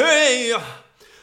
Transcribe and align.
hey, 0.00 0.52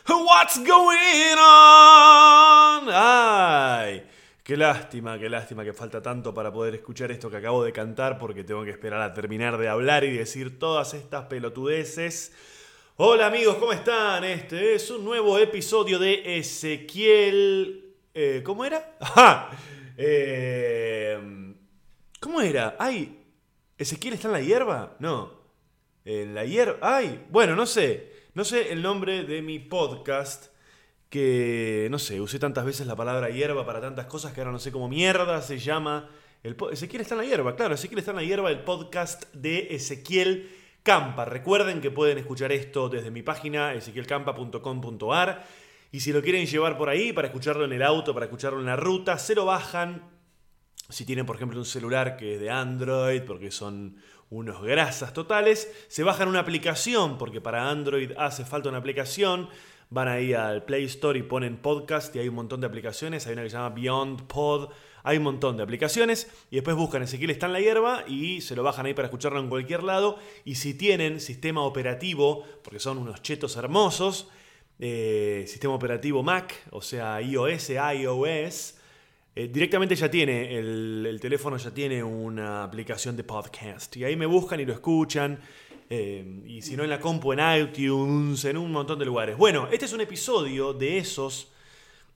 what's 0.10 0.58
going 0.58 1.38
on? 1.40 2.90
Ay, 2.92 4.06
qué 4.44 4.58
lástima, 4.58 5.18
qué 5.18 5.30
lástima 5.30 5.64
que 5.64 5.72
falta 5.72 6.02
tanto 6.02 6.34
para 6.34 6.52
poder 6.52 6.76
escuchar 6.76 7.10
esto 7.12 7.30
que 7.30 7.38
acabo 7.38 7.64
de 7.64 7.72
cantar 7.72 8.20
porque 8.20 8.44
tengo 8.44 8.66
que 8.66 8.72
esperar 8.72 9.02
a 9.02 9.14
terminar 9.14 9.58
de 9.58 9.70
hablar 9.70 10.04
y 10.04 10.18
decir 10.18 10.60
todas 10.60 10.94
estas 10.94 11.28
pelotudeces. 11.28 12.34
Hola 12.98 13.28
amigos, 13.28 13.56
¿cómo 13.58 13.72
están? 13.72 14.26
Este 14.26 14.76
es 14.76 14.90
un 14.90 15.06
nuevo 15.06 15.38
episodio 15.38 15.98
de 15.98 16.38
Ezequiel... 16.38 17.94
eh, 18.14 18.42
¿Cómo 18.44 18.66
era? 18.66 18.98
Ajá. 19.00 19.52
Eh, 19.98 21.54
¿Cómo 22.20 22.42
era? 22.42 22.76
Ay, 22.78 23.24
¿Ezequiel 23.78 24.16
está 24.16 24.28
en 24.28 24.34
la 24.34 24.42
hierba? 24.42 24.96
No. 25.00 25.32
En 26.04 26.36
la 26.36 26.44
hierba. 26.44 26.78
Ay, 26.82 27.26
bueno, 27.30 27.56
no 27.56 27.66
sé. 27.66 28.15
No 28.36 28.44
sé 28.44 28.74
el 28.74 28.82
nombre 28.82 29.24
de 29.24 29.42
mi 29.42 29.60
podcast. 29.60 30.48
Que, 31.10 31.88
no 31.90 31.98
sé, 31.98 32.20
usé 32.20 32.38
tantas 32.38 32.66
veces 32.66 32.86
la 32.86 32.98
palabra 32.98 33.30
hierba 33.30 33.66
para 33.66 33.80
tantas 33.80 34.08
cosas 34.08 34.34
que 34.34 34.42
ahora 34.42 34.52
no 34.52 34.60
sé 34.60 34.74
cómo 34.74 34.90
mierda 34.90 35.42
se 35.42 35.58
llama. 35.58 36.10
El 36.44 36.58
Ezequiel 36.70 37.02
está 37.02 37.16
en 37.16 37.20
la 37.20 37.28
hierba, 37.28 37.56
claro. 37.56 37.76
Ezequiel 37.76 38.00
está 38.00 38.12
en 38.12 38.18
la 38.18 38.24
hierba, 38.24 38.52
el 38.52 38.60
podcast 38.60 39.34
de 39.34 39.74
Ezequiel 39.74 40.50
Campa. 40.84 41.24
Recuerden 41.24 41.80
que 41.80 41.92
pueden 41.92 42.18
escuchar 42.18 42.52
esto 42.52 42.90
desde 42.90 43.10
mi 43.10 43.24
página, 43.24 43.74
ezequielcampa.com.ar. 43.74 45.48
Y 45.94 46.02
si 46.02 46.12
lo 46.12 46.22
quieren 46.22 46.46
llevar 46.46 46.78
por 46.78 46.90
ahí 46.90 47.14
para 47.14 47.30
escucharlo 47.30 47.64
en 47.64 47.72
el 47.72 47.84
auto, 47.84 48.14
para 48.14 48.26
escucharlo 48.26 48.60
en 48.60 48.66
la 48.66 48.76
ruta, 48.76 49.18
se 49.18 49.34
lo 49.34 49.46
bajan 49.46 50.04
si 50.90 51.06
tienen, 51.06 51.26
por 51.26 51.36
ejemplo, 51.36 51.58
un 51.58 51.66
celular 51.66 52.16
que 52.16 52.36
es 52.36 52.40
de 52.40 52.50
Android, 52.50 53.24
porque 53.24 53.50
son 53.50 53.98
unos 54.30 54.62
grasas 54.62 55.14
totales, 55.14 55.72
se 55.88 56.04
bajan 56.04 56.28
una 56.28 56.40
aplicación, 56.40 57.18
porque 57.18 57.42
para 57.42 57.70
Android 57.70 58.12
hace 58.18 58.46
falta 58.46 58.70
una 58.70 58.80
aplicación. 58.80 59.50
Van 59.90 60.08
ahí 60.08 60.34
al 60.34 60.66
Play 60.66 60.86
Store 60.86 61.18
y 61.18 61.24
ponen 61.24 61.58
podcast 61.58 62.16
y 62.16 62.20
hay 62.20 62.28
un 62.28 62.36
montón 62.36 62.60
de 62.60 62.68
aplicaciones. 62.68 63.28
Hay 63.28 63.34
una 63.34 63.44
que 63.44 63.50
se 63.50 63.56
llama 63.56 63.76
Beyond 63.76 64.24
Pod. 64.24 64.72
Hay 65.04 65.18
un 65.18 65.24
montón 65.24 65.58
de 65.58 65.64
aplicaciones. 65.64 66.28
Y 66.50 66.56
después 66.56 66.76
buscan 66.76 67.04
Ezequiel 67.04 67.30
está 67.30 67.46
en 67.46 67.54
la 67.54 67.62
hierba 67.62 68.04
y 68.08 68.42
se 68.42 68.56
lo 68.56 68.64
bajan 68.64 68.88
ahí 68.88 68.96
para 68.96 69.08
escucharlo 69.08 69.40
en 69.40 69.48
cualquier 69.48 69.84
lado. 69.84 70.18
Y 70.44 70.56
si 70.56 70.74
tienen 70.74 71.20
sistema 71.20 71.62
operativo, 71.62 72.44
porque 72.64 72.80
son 72.80 72.98
unos 72.98 73.22
chetos 73.22 73.56
hermosos, 73.58 74.28
eh, 74.80 75.46
sistema 75.48 75.76
operativo 75.76 76.24
Mac, 76.24 76.56
o 76.72 76.82
sea, 76.82 77.22
iOS, 77.22 77.70
iOS, 77.70 78.75
eh, 79.36 79.50
directamente 79.52 79.96
ya 79.96 80.10
tiene, 80.10 80.58
el, 80.58 81.06
el 81.10 81.20
teléfono 81.20 81.58
ya 81.58 81.72
tiene 81.72 82.02
una 82.04 82.64
aplicación 82.64 83.16
de 83.18 83.24
podcast. 83.24 83.96
Y 83.98 84.04
ahí 84.06 84.16
me 84.16 84.26
buscan 84.26 84.60
y 84.60 84.66
lo 84.66 84.74
escuchan. 84.74 85.40
eh, 85.90 86.42
y 86.48 86.62
si 86.62 86.76
no 86.76 86.84
en 86.84 86.90
la 86.90 87.00
compu, 87.00 87.34
en 87.34 87.40
iTunes, 87.62 88.46
en 88.46 88.58
un 88.58 88.72
montón 88.72 88.98
de 88.98 89.06
lugares. 89.06 89.38
Bueno, 89.38 89.68
este 89.72 89.86
es 89.86 89.94
un 89.94 90.02
episodio 90.02 90.74
de 90.74 90.98
esos. 90.98 91.52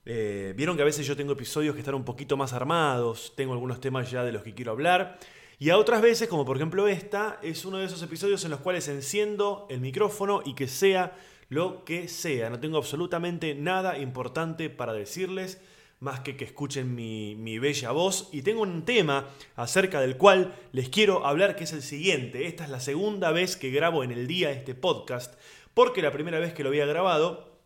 eh, 0.06 0.54
Vieron 0.56 0.76
que 0.76 0.82
a 0.82 0.86
veces 0.86 1.06
yo 1.06 1.14
tengo 1.16 1.32
episodios 1.34 1.74
que 1.74 1.80
están 1.80 1.94
un 1.94 2.04
poquito 2.04 2.36
más 2.36 2.52
armados. 2.52 3.32
Tengo 3.36 3.52
algunos 3.52 3.80
temas 3.80 4.10
ya 4.10 4.24
de 4.24 4.32
los 4.32 4.42
que 4.42 4.54
quiero 4.54 4.72
hablar. 4.72 5.18
Y 5.58 5.68
a 5.68 5.76
otras 5.76 6.00
veces, 6.00 6.26
como 6.26 6.46
por 6.46 6.56
ejemplo 6.56 6.88
esta, 6.88 7.38
es 7.42 7.66
uno 7.66 7.76
de 7.78 7.84
esos 7.84 8.02
episodios 8.02 8.42
en 8.46 8.50
los 8.50 8.60
cuales 8.60 8.88
enciendo 8.88 9.66
el 9.68 9.80
micrófono 9.82 10.42
y 10.44 10.54
que 10.54 10.66
sea 10.68 11.16
lo 11.50 11.84
que 11.84 12.08
sea. 12.08 12.48
No 12.48 12.58
tengo 12.60 12.78
absolutamente 12.78 13.54
nada 13.54 13.98
importante 13.98 14.70
para 14.70 14.94
decirles 14.94 15.60
más 16.00 16.20
que 16.20 16.36
que 16.36 16.46
escuchen 16.46 16.94
mi, 16.94 17.36
mi 17.36 17.58
bella 17.58 17.92
voz. 17.92 18.28
Y 18.32 18.42
tengo 18.42 18.62
un 18.62 18.84
tema 18.84 19.28
acerca 19.54 20.00
del 20.00 20.16
cual 20.16 20.54
les 20.72 20.88
quiero 20.88 21.26
hablar, 21.26 21.56
que 21.56 21.64
es 21.64 21.72
el 21.72 21.82
siguiente. 21.82 22.46
Esta 22.46 22.64
es 22.64 22.70
la 22.70 22.80
segunda 22.80 23.30
vez 23.30 23.56
que 23.56 23.70
grabo 23.70 24.02
en 24.02 24.10
el 24.10 24.26
día 24.26 24.50
este 24.50 24.74
podcast, 24.74 25.38
porque 25.74 26.02
la 26.02 26.10
primera 26.10 26.38
vez 26.38 26.54
que 26.54 26.62
lo 26.62 26.70
había 26.70 26.86
grabado 26.86 27.60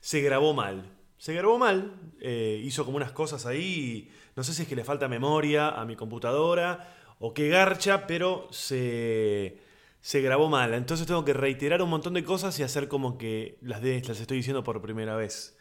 se 0.00 0.20
grabó 0.20 0.52
mal. 0.52 0.90
Se 1.16 1.32
grabó 1.32 1.56
mal, 1.56 1.94
eh, 2.20 2.60
hizo 2.64 2.84
como 2.84 2.96
unas 2.96 3.12
cosas 3.12 3.46
ahí, 3.46 4.10
no 4.34 4.42
sé 4.42 4.52
si 4.52 4.62
es 4.62 4.68
que 4.68 4.74
le 4.74 4.84
falta 4.84 5.08
memoria 5.08 5.68
a 5.68 5.84
mi 5.84 5.94
computadora 5.94 6.96
o 7.20 7.32
qué 7.32 7.48
garcha, 7.48 8.08
pero 8.08 8.48
se, 8.50 9.58
se 10.00 10.20
grabó 10.20 10.48
mal. 10.48 10.74
Entonces 10.74 11.06
tengo 11.06 11.24
que 11.24 11.32
reiterar 11.32 11.80
un 11.80 11.90
montón 11.90 12.14
de 12.14 12.24
cosas 12.24 12.58
y 12.58 12.64
hacer 12.64 12.88
como 12.88 13.16
que 13.16 13.56
las, 13.62 13.80
de, 13.80 14.02
las 14.02 14.20
estoy 14.20 14.38
diciendo 14.38 14.64
por 14.64 14.82
primera 14.82 15.14
vez. 15.14 15.56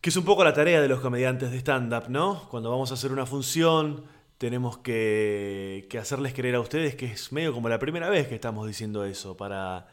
Que 0.00 0.10
es 0.10 0.16
un 0.16 0.24
poco 0.24 0.44
la 0.44 0.52
tarea 0.52 0.80
de 0.80 0.88
los 0.88 1.00
comediantes 1.00 1.50
de 1.50 1.58
stand-up, 1.58 2.08
¿no? 2.08 2.48
Cuando 2.50 2.70
vamos 2.70 2.90
a 2.90 2.94
hacer 2.94 3.12
una 3.12 3.26
función, 3.26 4.04
tenemos 4.38 4.78
que, 4.78 5.88
hacerles 6.00 6.32
creer 6.34 6.54
a 6.54 6.60
ustedes 6.60 6.94
que 6.94 7.06
es 7.06 7.32
medio 7.32 7.52
como 7.52 7.68
la 7.68 7.80
primera 7.80 8.08
vez 8.08 8.28
que 8.28 8.36
estamos 8.36 8.66
diciendo 8.66 9.04
eso, 9.04 9.36
para, 9.36 9.88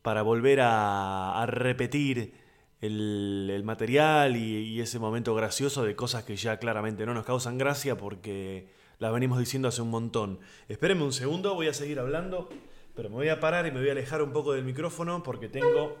para 0.00 0.22
volver 0.22 0.60
a, 0.62 1.44
repetir 1.46 2.34
el, 2.80 3.50
el 3.52 3.62
material 3.64 4.36
y, 4.36 4.40
y 4.40 4.80
ese 4.80 4.98
momento 4.98 5.34
gracioso 5.34 5.84
de 5.84 5.94
cosas 5.94 6.24
que 6.24 6.36
ya 6.36 6.58
claramente 6.58 7.04
no 7.04 7.12
nos 7.12 7.24
causan 7.24 7.58
gracia 7.58 7.96
porque 7.98 8.68
las 8.98 9.12
venimos 9.12 9.38
diciendo 9.38 9.68
hace 9.68 9.82
un 9.82 9.90
montón. 9.90 10.40
Espérenme 10.68 11.04
un 11.04 11.12
segundo, 11.12 11.54
voy 11.54 11.68
a 11.68 11.74
seguir 11.74 12.00
hablando, 12.00 12.48
pero 12.94 13.10
me 13.10 13.16
voy 13.16 13.28
a 13.28 13.40
parar 13.40 13.66
y 13.66 13.70
me 13.70 13.80
voy 13.80 13.90
a 13.90 13.92
alejar 13.92 14.22
un 14.22 14.32
poco 14.32 14.54
del 14.54 14.64
micrófono 14.64 15.22
porque 15.22 15.48
tengo 15.48 15.96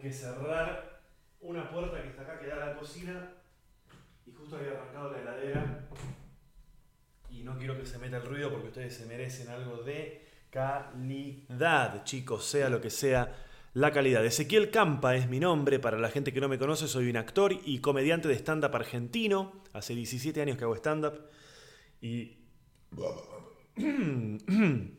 que 0.00 0.12
cerrar 0.12 0.87
una 1.48 1.68
puerta 1.70 2.02
que 2.02 2.08
está 2.08 2.22
acá 2.22 2.38
que 2.38 2.46
da 2.46 2.56
a 2.56 2.66
la 2.66 2.76
cocina 2.76 3.32
y 4.26 4.32
justo 4.32 4.56
había 4.56 4.72
arrancado 4.72 5.12
la 5.12 5.20
heladera 5.20 5.88
y 7.30 7.42
no 7.42 7.56
quiero 7.56 7.78
que 7.78 7.86
se 7.86 7.96
meta 7.98 8.18
el 8.18 8.26
ruido 8.26 8.50
porque 8.50 8.68
ustedes 8.68 8.94
se 8.94 9.06
merecen 9.06 9.48
algo 9.48 9.82
de 9.82 10.26
calidad, 10.50 12.04
chicos, 12.04 12.44
sea 12.44 12.68
lo 12.68 12.82
que 12.82 12.90
sea 12.90 13.34
la 13.72 13.92
calidad. 13.92 14.26
Ezequiel 14.26 14.70
Campa 14.70 15.16
es 15.16 15.26
mi 15.30 15.40
nombre, 15.40 15.78
para 15.78 15.98
la 15.98 16.10
gente 16.10 16.34
que 16.34 16.40
no 16.40 16.48
me 16.48 16.58
conoce 16.58 16.86
soy 16.86 17.08
un 17.08 17.16
actor 17.16 17.54
y 17.64 17.78
comediante 17.78 18.28
de 18.28 18.34
stand-up 18.34 18.76
argentino, 18.76 19.62
hace 19.72 19.94
17 19.94 20.42
años 20.42 20.58
que 20.58 20.64
hago 20.64 20.76
stand-up 20.76 21.30
y... 22.02 22.36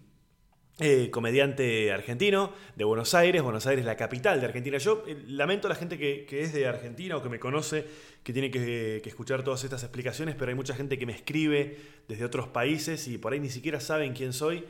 Eh, 0.82 1.10
comediante 1.12 1.92
argentino 1.92 2.54
de 2.78 2.86
Buenos 2.86 3.14
Aires, 3.14 3.42
Buenos 3.42 3.68
Aires 3.68 3.84
la 3.84 3.98
capital 3.98 4.40
de 4.40 4.46
Argentina. 4.46 4.78
Yo 4.78 5.04
eh, 5.08 5.18
lamento 5.28 5.68
a 5.68 5.72
la 5.72 5.76
gente 5.76 5.98
que, 5.98 6.26
que 6.26 6.42
es 6.42 6.54
de 6.54 6.68
Argentina 6.68 7.18
o 7.18 7.22
que 7.22 7.28
me 7.28 7.38
conoce, 7.38 7.86
que 8.24 8.32
tiene 8.32 8.50
que, 8.50 9.02
que 9.04 9.10
escuchar 9.10 9.44
todas 9.44 9.62
estas 9.66 9.84
explicaciones, 9.84 10.36
pero 10.36 10.50
hay 10.50 10.56
mucha 10.56 10.74
gente 10.74 10.98
que 10.98 11.06
me 11.06 11.12
escribe 11.12 11.78
desde 12.08 12.24
otros 12.24 12.48
países 12.48 13.10
y 13.10 13.18
por 13.18 13.34
ahí 13.34 13.42
ni 13.42 13.50
siquiera 13.50 13.82
saben 13.82 14.14
quién 14.14 14.32
soy. 14.32 14.64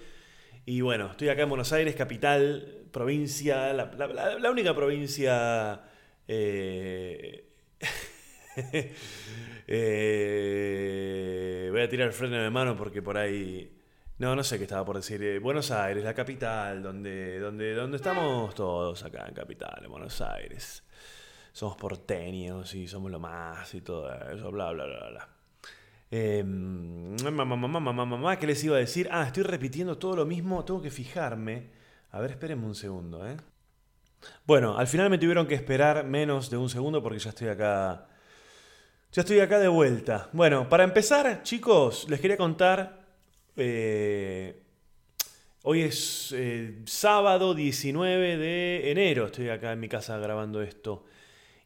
Y 0.65 0.81
bueno, 0.81 1.11
estoy 1.11 1.29
acá 1.29 1.43
en 1.43 1.49
Buenos 1.49 1.73
Aires, 1.73 1.93
capital, 1.95 2.85
provincia, 2.91 3.71
la, 3.73 3.91
la- 4.39 4.49
única 4.51 4.75
provincia... 4.75 5.81
eh, 6.27 7.45
eh, 9.67 11.67
voy 11.71 11.81
a 11.81 11.89
tirar 11.89 12.07
el 12.07 12.13
freno 12.13 12.41
de 12.41 12.49
mano 12.49 12.75
porque 12.75 13.01
por 13.01 13.17
ahí... 13.17 13.75
No, 14.19 14.35
no 14.35 14.43
sé 14.43 14.57
qué 14.57 14.65
estaba 14.65 14.83
por 14.83 14.97
decir. 14.97 15.23
Eh, 15.23 15.39
Buenos 15.39 15.71
Aires, 15.71 16.03
la 16.03 16.13
capital, 16.13 16.83
donde, 16.83 17.39
donde, 17.39 17.73
donde 17.73 17.95
estamos 17.95 18.53
todos 18.53 19.01
acá 19.05 19.25
en 19.25 19.33
capital, 19.33 19.81
en 19.81 19.89
Buenos 19.89 20.19
Aires. 20.19 20.83
Somos 21.53 21.77
porteños 21.77 22.75
y 22.75 22.85
somos 22.85 23.09
lo 23.09 23.19
más 23.19 23.73
y 23.73 23.79
todo 23.79 24.11
eso, 24.29 24.51
bla, 24.51 24.71
bla, 24.73 24.85
bla, 24.85 25.09
bla. 25.09 25.29
Eh, 26.11 26.43
mamá, 26.43 27.45
mamá, 27.45 27.55
mamá, 27.55 27.79
mamá, 27.79 28.05
mamá, 28.05 28.37
¿qué 28.37 28.45
les 28.45 28.61
iba 28.61 28.75
a 28.75 28.79
decir? 28.79 29.07
Ah, 29.09 29.23
estoy 29.23 29.43
repitiendo 29.43 29.97
todo 29.97 30.17
lo 30.17 30.25
mismo, 30.25 30.65
tengo 30.65 30.81
que 30.81 30.91
fijarme. 30.91 31.69
A 32.11 32.19
ver, 32.19 32.31
espérenme 32.31 32.65
un 32.65 32.75
segundo, 32.75 33.25
¿eh? 33.25 33.37
Bueno, 34.45 34.77
al 34.77 34.87
final 34.87 35.09
me 35.09 35.17
tuvieron 35.17 35.47
que 35.47 35.55
esperar 35.55 36.03
menos 36.03 36.49
de 36.49 36.57
un 36.57 36.69
segundo 36.69 37.01
porque 37.01 37.19
ya 37.19 37.29
estoy 37.29 37.47
acá. 37.47 38.05
Ya 39.13 39.21
estoy 39.21 39.39
acá 39.39 39.59
de 39.59 39.69
vuelta. 39.69 40.27
Bueno, 40.33 40.67
para 40.67 40.83
empezar, 40.83 41.41
chicos, 41.43 42.05
les 42.09 42.19
quería 42.19 42.35
contar. 42.35 42.98
Eh, 43.55 44.61
hoy 45.63 45.81
es 45.81 46.33
eh, 46.35 46.81
sábado 46.85 47.53
19 47.53 48.37
de 48.37 48.91
enero. 48.91 49.25
Estoy 49.27 49.49
acá 49.49 49.71
en 49.71 49.79
mi 49.79 49.89
casa 49.89 50.17
grabando 50.17 50.61
esto. 50.61 51.05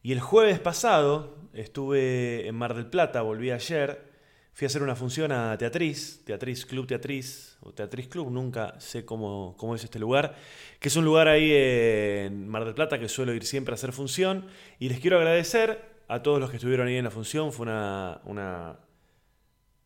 Y 0.01 0.11
el 0.11 0.19
jueves 0.19 0.59
pasado 0.59 1.37
estuve 1.53 2.47
en 2.47 2.55
Mar 2.55 2.73
del 2.73 2.87
Plata, 2.87 3.21
volví 3.21 3.51
ayer. 3.51 4.11
Fui 4.53 4.65
a 4.65 4.67
hacer 4.67 4.83
una 4.83 4.95
función 4.95 5.31
a 5.31 5.57
Teatriz, 5.57 6.23
Teatriz 6.25 6.65
Club 6.65 6.85
Teatriz, 6.85 7.57
o 7.61 7.73
Teatriz 7.73 8.07
Club, 8.07 8.29
nunca 8.29 8.79
sé 8.79 9.03
cómo, 9.03 9.55
cómo 9.57 9.73
es 9.73 9.83
este 9.83 9.97
lugar, 9.97 10.35
que 10.79 10.89
es 10.89 10.95
un 10.95 11.05
lugar 11.05 11.27
ahí 11.27 11.51
en 11.53 12.47
Mar 12.47 12.63
del 12.65 12.75
Plata 12.75 12.99
que 12.99 13.09
suelo 13.09 13.33
ir 13.33 13.45
siempre 13.45 13.73
a 13.73 13.75
hacer 13.75 13.93
función. 13.93 14.45
Y 14.77 14.89
les 14.89 14.99
quiero 14.99 15.17
agradecer 15.17 15.93
a 16.07 16.21
todos 16.21 16.39
los 16.39 16.51
que 16.51 16.57
estuvieron 16.57 16.87
ahí 16.87 16.97
en 16.97 17.03
la 17.03 17.11
función, 17.11 17.51
fue 17.51 17.63
una, 17.63 18.21
una 18.25 18.79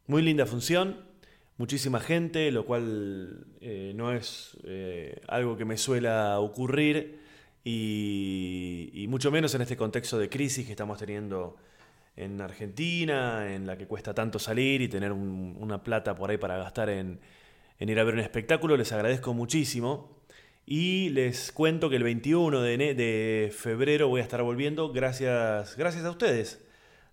muy 0.07 0.21
linda 0.21 0.45
función, 0.45 1.06
muchísima 1.57 1.99
gente, 1.99 2.51
lo 2.51 2.65
cual 2.65 3.45
eh, 3.61 3.93
no 3.95 4.13
es 4.13 4.57
eh, 4.63 5.21
algo 5.27 5.57
que 5.57 5.65
me 5.65 5.77
suela 5.77 6.39
ocurrir 6.39 7.19
y, 7.63 9.05
mucho 9.09 9.31
menos 9.31 9.55
en 9.55 9.61
este 9.61 9.77
contexto 9.77 10.17
de 10.17 10.29
crisis 10.29 10.65
que 10.65 10.71
estamos 10.71 10.99
teniendo 10.99 11.57
en 12.15 12.39
Argentina, 12.41 13.53
en 13.53 13.65
la 13.65 13.77
que 13.77 13.87
cuesta 13.87 14.13
tanto 14.13 14.39
salir 14.39 14.81
y 14.81 14.87
tener 14.87 15.11
una 15.11 15.83
plata 15.83 16.15
por 16.15 16.29
ahí 16.29 16.37
para 16.37 16.57
gastar 16.57 16.89
en, 16.89 17.19
en 17.79 17.89
ir 17.89 17.99
a 17.99 18.03
ver 18.03 18.13
un 18.13 18.19
espectáculo. 18.19 18.75
Les 18.77 18.91
agradezco 18.91 19.33
muchísimo. 19.33 20.17
Y 20.65 21.09
les 21.11 21.53
cuento 21.53 21.89
que 21.89 21.95
el 21.95 22.03
21 22.03 22.61
de, 22.61 22.77
de, 22.77 23.53
febrero 23.55 24.09
voy 24.09 24.19
a 24.19 24.23
estar 24.23 24.43
volviendo 24.43 24.91
gracias, 24.91 25.77
gracias 25.77 26.03
a 26.03 26.11
ustedes. 26.11 26.66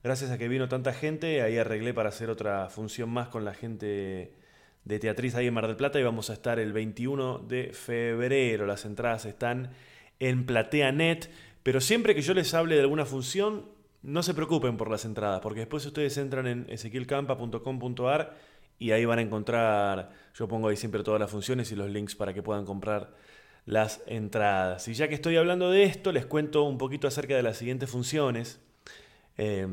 Gracias 0.04 0.30
a 0.30 0.36
que 0.36 0.48
vino 0.48 0.68
tanta 0.68 0.92
gente, 0.92 1.40
ahí 1.40 1.56
arreglé 1.56 1.94
para 1.94 2.10
hacer 2.10 2.28
otra 2.28 2.68
función 2.68 3.08
más 3.08 3.28
con 3.28 3.46
la 3.46 3.54
gente 3.54 4.34
de 4.84 4.98
Teatriz 4.98 5.34
ahí 5.34 5.46
en 5.46 5.54
Mar 5.54 5.66
del 5.66 5.76
Plata 5.76 5.98
y 5.98 6.02
vamos 6.02 6.28
a 6.28 6.34
estar 6.34 6.58
el 6.58 6.74
21 6.74 7.38
de 7.38 7.72
febrero. 7.72 8.66
Las 8.66 8.84
entradas 8.84 9.24
están 9.24 9.70
en 10.18 10.44
PlateaNet, 10.44 11.30
pero 11.62 11.80
siempre 11.80 12.14
que 12.14 12.20
yo 12.20 12.34
les 12.34 12.52
hable 12.52 12.74
de 12.74 12.82
alguna 12.82 13.06
función, 13.06 13.64
no 14.02 14.22
se 14.22 14.34
preocupen 14.34 14.76
por 14.76 14.90
las 14.90 15.06
entradas, 15.06 15.40
porque 15.40 15.60
después 15.60 15.86
ustedes 15.86 16.18
entran 16.18 16.46
en 16.48 16.66
ezequielcampa.com.ar 16.68 18.36
y 18.78 18.90
ahí 18.90 19.06
van 19.06 19.20
a 19.20 19.22
encontrar, 19.22 20.10
yo 20.34 20.46
pongo 20.46 20.68
ahí 20.68 20.76
siempre 20.76 21.02
todas 21.02 21.18
las 21.18 21.30
funciones 21.30 21.72
y 21.72 21.76
los 21.76 21.88
links 21.88 22.14
para 22.14 22.34
que 22.34 22.42
puedan 22.42 22.66
comprar 22.66 23.14
las 23.64 24.02
entradas. 24.06 24.86
Y 24.86 24.92
ya 24.92 25.08
que 25.08 25.14
estoy 25.14 25.38
hablando 25.38 25.70
de 25.70 25.84
esto, 25.84 26.12
les 26.12 26.26
cuento 26.26 26.64
un 26.64 26.76
poquito 26.76 27.08
acerca 27.08 27.34
de 27.36 27.42
las 27.42 27.56
siguientes 27.56 27.88
funciones. 27.88 28.60
Eh, 29.38 29.66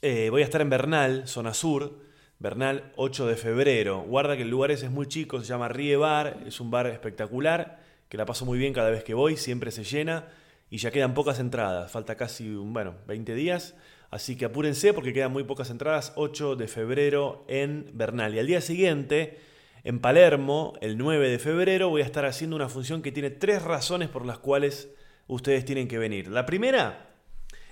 eh, 0.00 0.28
voy 0.30 0.42
a 0.42 0.44
estar 0.44 0.60
en 0.60 0.70
Bernal, 0.70 1.26
zona 1.26 1.54
sur, 1.54 1.98
Bernal 2.38 2.92
8 2.96 3.26
de 3.26 3.36
febrero. 3.36 4.02
Guarda 4.02 4.36
que 4.36 4.42
el 4.42 4.50
lugar 4.50 4.70
ese 4.70 4.86
es 4.86 4.92
muy 4.92 5.06
chico, 5.06 5.40
se 5.40 5.46
llama 5.46 5.68
Rie 5.68 5.96
Bar, 5.96 6.44
es 6.46 6.60
un 6.60 6.70
bar 6.70 6.86
espectacular, 6.86 7.80
que 8.08 8.16
la 8.16 8.24
paso 8.24 8.44
muy 8.44 8.58
bien 8.58 8.72
cada 8.72 8.90
vez 8.90 9.02
que 9.02 9.14
voy, 9.14 9.36
siempre 9.36 9.70
se 9.72 9.82
llena 9.82 10.26
y 10.70 10.78
ya 10.78 10.90
quedan 10.90 11.14
pocas 11.14 11.40
entradas, 11.40 11.90
falta 11.90 12.16
casi, 12.16 12.54
bueno, 12.54 12.94
20 13.08 13.34
días, 13.34 13.74
así 14.10 14.36
que 14.36 14.44
apúrense 14.44 14.92
porque 14.94 15.12
quedan 15.12 15.32
muy 15.32 15.42
pocas 15.42 15.70
entradas, 15.70 16.12
8 16.14 16.54
de 16.54 16.68
febrero 16.68 17.44
en 17.48 17.90
Bernal. 17.94 18.34
Y 18.34 18.38
al 18.38 18.46
día 18.46 18.60
siguiente, 18.60 19.40
en 19.82 19.98
Palermo, 19.98 20.74
el 20.80 20.96
9 20.96 21.28
de 21.28 21.38
febrero, 21.40 21.88
voy 21.88 22.02
a 22.02 22.04
estar 22.04 22.24
haciendo 22.24 22.54
una 22.54 22.68
función 22.68 23.02
que 23.02 23.10
tiene 23.10 23.30
tres 23.30 23.62
razones 23.62 24.08
por 24.08 24.24
las 24.24 24.38
cuales 24.38 24.90
ustedes 25.26 25.64
tienen 25.64 25.88
que 25.88 25.98
venir. 25.98 26.28
La 26.28 26.46
primera 26.46 27.07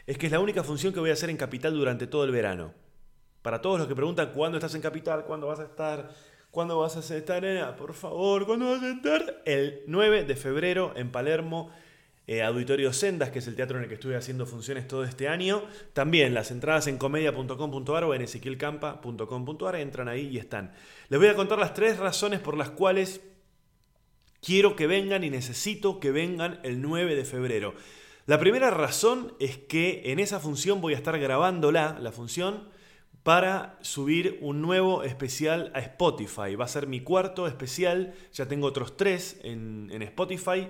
es 0.07 0.19
que 0.19 0.27
es 0.27 0.33
la 0.33 0.41
única 0.41 0.63
función 0.63 0.93
que 0.93 1.01
voy 1.01 1.11
a 1.11 1.15
hacer 1.15 1.31
en 1.31 1.37
Capital 1.37 1.75
durante 1.75 2.07
todo 2.07 2.25
el 2.25 2.31
verano. 2.31 2.73
Para 3.43 3.61
todos 3.61 3.79
los 3.79 3.89
que 3.89 3.95
preguntan 3.95 4.33
cuándo 4.33 4.59
estás 4.59 4.75
en 4.75 4.83
Capital, 4.83 5.25
cuándo 5.25 5.49
vas 5.49 5.61
a 5.61 5.65
estar, 5.65 6.11
cuándo 6.51 6.79
vas 6.79 6.97
a 6.97 7.17
estar, 7.17 7.45
en, 7.45 7.77
por 7.77 7.95
favor, 7.95 8.47
cuándo 8.47 8.71
vas 8.71 8.83
a 8.83 8.91
estar, 8.91 9.43
el 9.45 9.83
9 9.87 10.25
de 10.25 10.37
febrero 10.37 10.93
en 10.97 11.11
Palermo. 11.11 11.71
Eh, 12.29 12.43
Auditorio 12.43 12.93
Sendas, 12.93 13.31
que 13.31 13.39
es 13.39 13.47
el 13.47 13.55
teatro 13.55 13.77
en 13.77 13.85
el 13.85 13.89
que 13.89 13.95
estuve 13.95 14.17
haciendo 14.17 14.47
funciones 14.47 14.89
todo 14.89 15.05
este 15.05 15.29
año. 15.29 15.63
También 15.93 16.35
las 16.35 16.51
entradas 16.51 16.89
en 16.89 16.99
comedia.com.ar 16.99 18.03
o 18.03 18.15
en 18.15 18.23
ezequielcampa.com.ar 18.23 19.77
entran 19.77 20.09
ahí 20.09 20.27
y 20.27 20.39
están. 20.39 20.73
Les 21.09 21.21
voy 21.21 21.29
a 21.29 21.37
contar 21.37 21.61
las 21.61 21.73
tres 21.73 21.99
razones 21.99 22.41
por 22.41 22.57
las 22.57 22.71
cuales 22.71 23.21
quiero 24.43 24.75
que 24.75 24.89
vengan 24.89 25.23
y 25.23 25.31
necesito 25.31 26.01
que 26.01 26.11
vengan 26.11 26.59
el 26.65 26.83
9 26.83 27.15
de 27.15 27.25
febrero. 27.25 27.75
La 28.27 28.41
primera 28.41 28.73
razón 28.73 29.35
es 29.39 29.57
que 29.57 30.03
en 30.07 30.19
esa 30.19 30.41
función 30.41 30.81
voy 30.81 30.95
a 30.95 30.97
estar 30.97 31.17
grabándola, 31.17 31.97
la 32.01 32.11
función, 32.11 32.69
para 33.23 33.79
subir 33.83 34.39
un 34.41 34.61
nuevo 34.63 35.05
especial 35.05 35.71
a 35.75 35.79
Spotify. 35.79 36.57
Va 36.57 36.65
a 36.65 36.69
ser 36.69 36.89
mi 36.89 37.03
cuarto 37.03 37.47
especial, 37.47 38.15
ya 38.33 38.49
tengo 38.49 38.67
otros 38.67 38.97
tres 38.97 39.39
en, 39.45 40.03
Spotify 40.03 40.67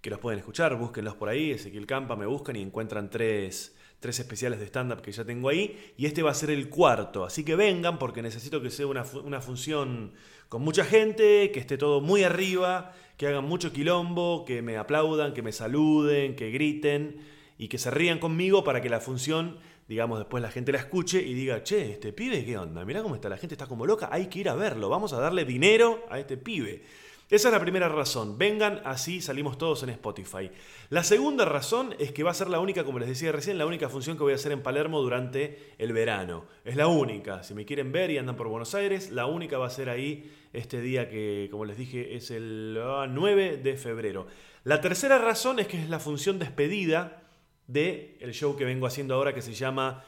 que 0.00 0.10
los 0.10 0.20
pueden 0.20 0.38
escuchar, 0.38 0.76
búsquenlos 0.76 1.16
por 1.16 1.28
ahí, 1.28 1.50
Ezequiel 1.50 1.86
Campa, 1.86 2.14
me 2.14 2.26
buscan 2.26 2.54
y 2.54 2.62
encuentran 2.62 3.10
tres, 3.10 3.76
tres 3.98 4.20
especiales 4.20 4.60
de 4.60 4.66
stand-up 4.66 5.02
que 5.02 5.10
ya 5.10 5.24
tengo 5.24 5.48
ahí, 5.48 5.94
y 5.96 6.06
este 6.06 6.22
va 6.22 6.30
a 6.30 6.34
ser 6.34 6.50
el 6.50 6.68
cuarto, 6.68 7.24
así 7.24 7.44
que 7.44 7.56
vengan 7.56 7.98
porque 7.98 8.22
necesito 8.22 8.62
que 8.62 8.70
sea 8.70 8.86
una, 8.86 9.04
una 9.24 9.40
función 9.40 10.12
con 10.48 10.62
mucha 10.62 10.84
gente, 10.84 11.50
que 11.52 11.60
esté 11.60 11.78
todo 11.78 12.00
muy 12.00 12.24
arriba, 12.24 12.92
que 13.16 13.26
hagan 13.26 13.44
mucho 13.44 13.72
quilombo, 13.72 14.44
que 14.44 14.62
me 14.62 14.76
aplaudan, 14.76 15.34
que 15.34 15.42
me 15.42 15.52
saluden, 15.52 16.36
que 16.36 16.50
griten 16.50 17.20
y 17.58 17.68
que 17.68 17.78
se 17.78 17.90
rían 17.90 18.18
conmigo 18.18 18.64
para 18.64 18.80
que 18.80 18.88
la 18.88 19.00
función 19.00 19.58
digamos, 19.88 20.18
después 20.18 20.42
la 20.42 20.50
gente 20.50 20.72
la 20.72 20.78
escuche 20.78 21.20
y 21.20 21.34
diga, 21.34 21.62
che, 21.62 21.92
este 21.92 22.14
pibe, 22.14 22.44
¿qué 22.46 22.56
onda? 22.56 22.82
Mirá 22.82 23.02
cómo 23.02 23.14
está, 23.14 23.28
la 23.28 23.36
gente 23.36 23.54
está 23.54 23.66
como 23.66 23.84
loca, 23.84 24.08
hay 24.10 24.26
que 24.28 24.38
ir 24.38 24.48
a 24.48 24.54
verlo, 24.54 24.88
vamos 24.88 25.12
a 25.12 25.20
darle 25.20 25.44
dinero 25.44 26.06
a 26.08 26.18
este 26.18 26.38
pibe. 26.38 26.82
Esa 27.28 27.48
es 27.48 27.54
la 27.54 27.60
primera 27.60 27.88
razón. 27.88 28.36
Vengan, 28.36 28.82
así 28.84 29.22
salimos 29.22 29.56
todos 29.56 29.82
en 29.82 29.88
Spotify. 29.88 30.50
La 30.90 31.02
segunda 31.02 31.46
razón 31.46 31.94
es 31.98 32.12
que 32.12 32.22
va 32.22 32.30
a 32.30 32.34
ser 32.34 32.50
la 32.50 32.60
única, 32.60 32.84
como 32.84 32.98
les 32.98 33.08
decía 33.08 33.32
recién, 33.32 33.56
la 33.56 33.64
única 33.64 33.88
función 33.88 34.18
que 34.18 34.22
voy 34.22 34.32
a 34.32 34.36
hacer 34.36 34.52
en 34.52 34.62
Palermo 34.62 35.00
durante 35.00 35.72
el 35.78 35.94
verano. 35.94 36.44
Es 36.62 36.76
la 36.76 36.88
única. 36.88 37.42
Si 37.42 37.54
me 37.54 37.64
quieren 37.64 37.90
ver 37.90 38.10
y 38.10 38.18
andan 38.18 38.36
por 38.36 38.48
Buenos 38.48 38.74
Aires, 38.74 39.10
la 39.10 39.24
única 39.24 39.56
va 39.56 39.66
a 39.66 39.70
ser 39.70 39.88
ahí 39.88 40.30
este 40.52 40.80
día 40.80 41.08
que, 41.08 41.48
como 41.50 41.64
les 41.64 41.76
dije, 41.76 42.14
es 42.16 42.30
el 42.30 42.78
9 43.10 43.56
de 43.58 43.76
febrero. 43.76 44.26
La 44.64 44.80
tercera 44.80 45.18
razón 45.18 45.58
es 45.58 45.66
que 45.66 45.80
es 45.80 45.88
la 45.88 45.98
función 45.98 46.38
despedida 46.38 47.22
de 47.66 48.16
el 48.20 48.32
show 48.32 48.56
que 48.56 48.64
vengo 48.64 48.86
haciendo 48.86 49.14
ahora 49.14 49.34
que 49.34 49.42
se 49.42 49.54
llama 49.54 50.04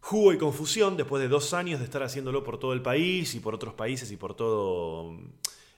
Jugo 0.00 0.32
y 0.32 0.38
Confusión, 0.38 0.96
después 0.96 1.22
de 1.22 1.28
dos 1.28 1.54
años 1.54 1.78
de 1.78 1.84
estar 1.84 2.02
haciéndolo 2.02 2.42
por 2.42 2.58
todo 2.58 2.72
el 2.72 2.82
país 2.82 3.34
y 3.34 3.40
por 3.40 3.54
otros 3.54 3.74
países 3.74 4.10
y 4.10 4.16
por 4.16 4.34
todo 4.34 5.16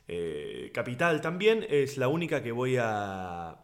eh, 0.08 0.70
Capital 0.72 1.20
también, 1.20 1.66
es 1.68 1.98
la 1.98 2.08
única 2.08 2.42
que 2.42 2.52
voy 2.52 2.76
a... 2.80 3.60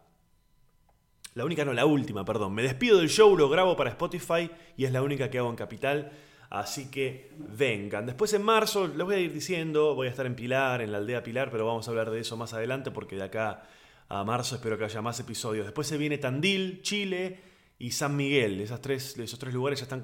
La 1.33 1.45
única, 1.45 1.63
no, 1.63 1.71
la 1.71 1.85
última, 1.85 2.25
perdón. 2.25 2.53
Me 2.53 2.61
despido 2.61 2.99
del 2.99 3.09
show, 3.09 3.37
lo 3.37 3.49
grabo 3.49 3.77
para 3.77 3.89
Spotify 3.89 4.51
y 4.75 4.83
es 4.83 4.91
la 4.91 5.01
única 5.01 5.29
que 5.29 5.39
hago 5.39 5.49
en 5.49 5.55
Capital. 5.55 6.11
Así 6.51 6.91
que 6.91 7.31
vengan. 7.37 8.05
Después 8.05 8.33
en 8.33 8.43
marzo, 8.43 8.85
les 8.85 9.05
voy 9.05 9.15
a 9.15 9.19
ir 9.19 9.31
diciendo, 9.31 9.95
voy 9.95 10.07
a 10.07 10.09
estar 10.09 10.25
en 10.25 10.35
Pilar, 10.35 10.81
en 10.81 10.91
la 10.91 10.97
aldea 10.97 11.23
Pilar, 11.23 11.49
pero 11.49 11.65
vamos 11.65 11.87
a 11.87 11.91
hablar 11.91 12.11
de 12.11 12.19
eso 12.19 12.35
más 12.35 12.51
adelante 12.53 12.91
porque 12.91 13.15
de 13.15 13.23
acá 13.23 13.63
a 14.09 14.25
marzo 14.25 14.55
espero 14.55 14.77
que 14.77 14.83
haya 14.83 15.01
más 15.01 15.17
episodios. 15.21 15.65
Después 15.65 15.87
se 15.87 15.97
viene 15.97 16.17
Tandil, 16.17 16.81
Chile 16.81 17.39
y 17.79 17.91
San 17.91 18.17
Miguel. 18.17 18.59
Esas 18.59 18.81
tres, 18.81 19.17
esos 19.17 19.39
tres 19.39 19.53
lugares 19.53 19.79
ya 19.79 19.83
están 19.83 20.03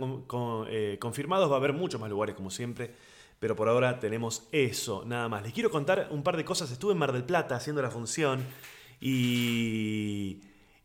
eh, 0.69 0.95
confirmados. 1.01 1.51
Va 1.51 1.55
a 1.55 1.57
haber 1.57 1.73
muchos 1.73 1.99
más 1.99 2.09
lugares 2.09 2.33
como 2.33 2.49
siempre. 2.49 2.95
Pero 3.41 3.53
por 3.57 3.67
ahora 3.67 3.99
tenemos 3.99 4.47
eso, 4.53 5.03
nada 5.05 5.27
más. 5.27 5.43
Les 5.43 5.51
quiero 5.51 5.69
contar 5.69 6.07
un 6.11 6.23
par 6.23 6.37
de 6.37 6.45
cosas. 6.45 6.71
Estuve 6.71 6.93
en 6.93 6.97
Mar 6.97 7.11
del 7.11 7.25
Plata 7.25 7.57
haciendo 7.57 7.81
la 7.81 7.91
función 7.91 8.41
y... 9.01 10.39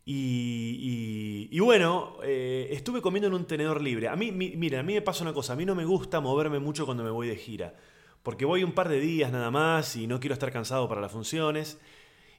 Y, 0.05 1.59
bueno, 1.59 2.17
eh, 2.23 2.67
estuve 2.71 3.01
comiendo 3.01 3.27
en 3.27 3.33
un 3.33 3.45
tenedor 3.45 3.81
libre. 3.81 4.09
A 4.09 4.15
mí, 4.15 4.31
mira, 4.31 4.81
a 4.81 4.83
mí 4.83 4.93
me 4.93 5.01
pasa 5.01 5.23
una 5.23 5.33
cosa, 5.33 5.53
a 5.53 5.55
mí 5.55 5.65
no 5.65 5.75
me 5.75 5.85
gusta 5.85 6.19
moverme 6.19 6.59
mucho 6.59 6.85
cuando 6.85 7.03
me 7.03 7.09
voy 7.09 7.27
de 7.27 7.37
gira, 7.37 7.73
porque 8.21 8.45
voy 8.45 8.63
un 8.63 8.73
par 8.73 8.89
de 8.89 8.99
días 8.99 9.31
nada 9.31 9.49
más 9.51 9.95
y 9.95 10.07
no 10.07 10.19
quiero 10.19 10.33
estar 10.33 10.51
cansado 10.51 10.89
para 10.89 11.01
las 11.01 11.11
funciones. 11.11 11.79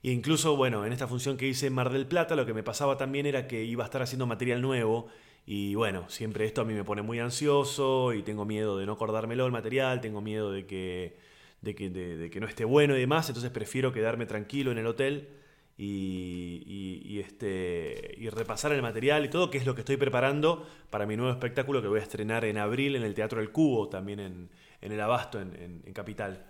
E 0.02 0.10
incluso, 0.10 0.56
bueno, 0.56 0.84
en 0.84 0.92
esta 0.92 1.08
función 1.08 1.38
que 1.38 1.48
hice 1.48 1.66
en 1.68 1.72
Mar 1.72 1.90
del 1.90 2.06
Plata, 2.06 2.36
lo 2.36 2.44
que 2.44 2.52
me 2.52 2.62
pasaba 2.62 2.98
también 2.98 3.24
era 3.24 3.46
que 3.46 3.64
iba 3.64 3.84
a 3.84 3.86
estar 3.86 4.02
haciendo 4.02 4.26
material 4.26 4.60
nuevo. 4.60 5.06
Y 5.46 5.74
bueno, 5.74 6.08
siempre 6.08 6.44
esto 6.46 6.62
a 6.62 6.64
mí 6.64 6.74
me 6.74 6.84
pone 6.84 7.02
muy 7.02 7.18
ansioso 7.20 8.12
y 8.12 8.22
tengo 8.22 8.44
miedo 8.44 8.78
de 8.78 8.86
no 8.86 8.92
acordármelo 8.92 9.46
el 9.46 9.52
material, 9.52 10.00
tengo 10.00 10.20
miedo 10.20 10.52
de 10.52 10.66
que, 10.66 11.16
de 11.62 11.74
que, 11.74 11.90
de, 11.90 12.30
que 12.30 12.40
no 12.40 12.46
esté 12.46 12.64
bueno 12.64 12.96
y 12.96 13.00
demás, 13.00 13.28
entonces 13.28 13.50
prefiero 13.50 13.92
quedarme 13.92 14.26
tranquilo 14.26 14.72
en 14.72 14.78
el 14.78 14.86
hotel 14.86 15.28
y, 15.76 17.18
este, 17.20 18.14
y 18.18 18.28
repasar 18.28 18.72
el 18.72 18.82
material 18.82 19.24
y 19.24 19.28
todo, 19.28 19.50
que 19.50 19.58
es 19.58 19.66
lo 19.66 19.74
que 19.74 19.80
estoy 19.80 19.96
preparando 19.96 20.66
para 20.90 21.06
mi 21.06 21.16
nuevo 21.16 21.32
espectáculo 21.32 21.82
que 21.82 21.88
voy 21.88 22.00
a 22.00 22.02
estrenar 22.02 22.44
en 22.44 22.58
abril 22.58 22.96
en 22.96 23.02
el 23.02 23.14
Teatro 23.14 23.40
del 23.40 23.50
Cubo, 23.50 23.88
también 23.88 24.20
en, 24.20 24.50
en 24.80 24.92
el 24.92 25.00
Abasto, 25.00 25.40
en, 25.40 25.82
en 25.84 25.92
Capital. 25.92 26.44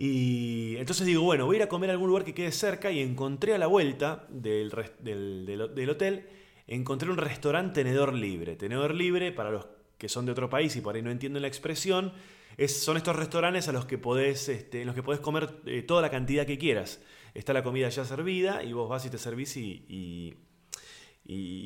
Y 0.00 0.76
entonces 0.76 1.04
digo, 1.08 1.22
bueno, 1.22 1.44
voy 1.44 1.56
a 1.56 1.58
ir 1.58 1.62
a 1.64 1.68
comer 1.68 1.90
a 1.90 1.92
algún 1.92 2.06
lugar 2.06 2.24
que 2.24 2.32
quede 2.32 2.52
cerca 2.52 2.92
y 2.92 3.00
encontré 3.00 3.54
a 3.54 3.58
la 3.58 3.66
vuelta 3.66 4.26
del, 4.28 4.70
del, 5.00 5.90
hotel, 5.90 6.24
encontré 6.68 7.10
un 7.10 7.16
restaurante 7.16 7.82
tenedor 7.82 8.14
libre. 8.14 8.54
Tenedor 8.54 8.94
libre, 8.94 9.32
para 9.32 9.50
los 9.50 9.66
que 9.98 10.08
son 10.08 10.24
de 10.24 10.30
otro 10.30 10.48
país 10.48 10.76
y 10.76 10.80
por 10.80 10.94
ahí 10.94 11.02
no 11.02 11.10
entienden 11.10 11.42
la 11.42 11.48
expresión, 11.48 12.12
es, 12.56 12.80
son 12.80 12.96
estos 12.96 13.16
restaurantes 13.16 13.66
a 13.66 13.72
los 13.72 13.86
que 13.86 13.98
podés, 13.98 14.48
este, 14.48 14.82
en 14.82 14.86
los 14.86 14.94
que 14.94 15.02
podés 15.02 15.18
comer 15.18 15.50
eh, 15.66 15.82
toda 15.82 16.00
la 16.00 16.10
cantidad 16.10 16.46
que 16.46 16.58
quieras. 16.58 17.00
Está 17.38 17.52
la 17.52 17.62
comida 17.62 17.88
ya 17.88 18.04
servida 18.04 18.64
y 18.64 18.72
vos 18.72 18.88
vas 18.88 19.06
y 19.06 19.10
te 19.10 19.16
servís 19.16 19.56
y, 19.56 20.36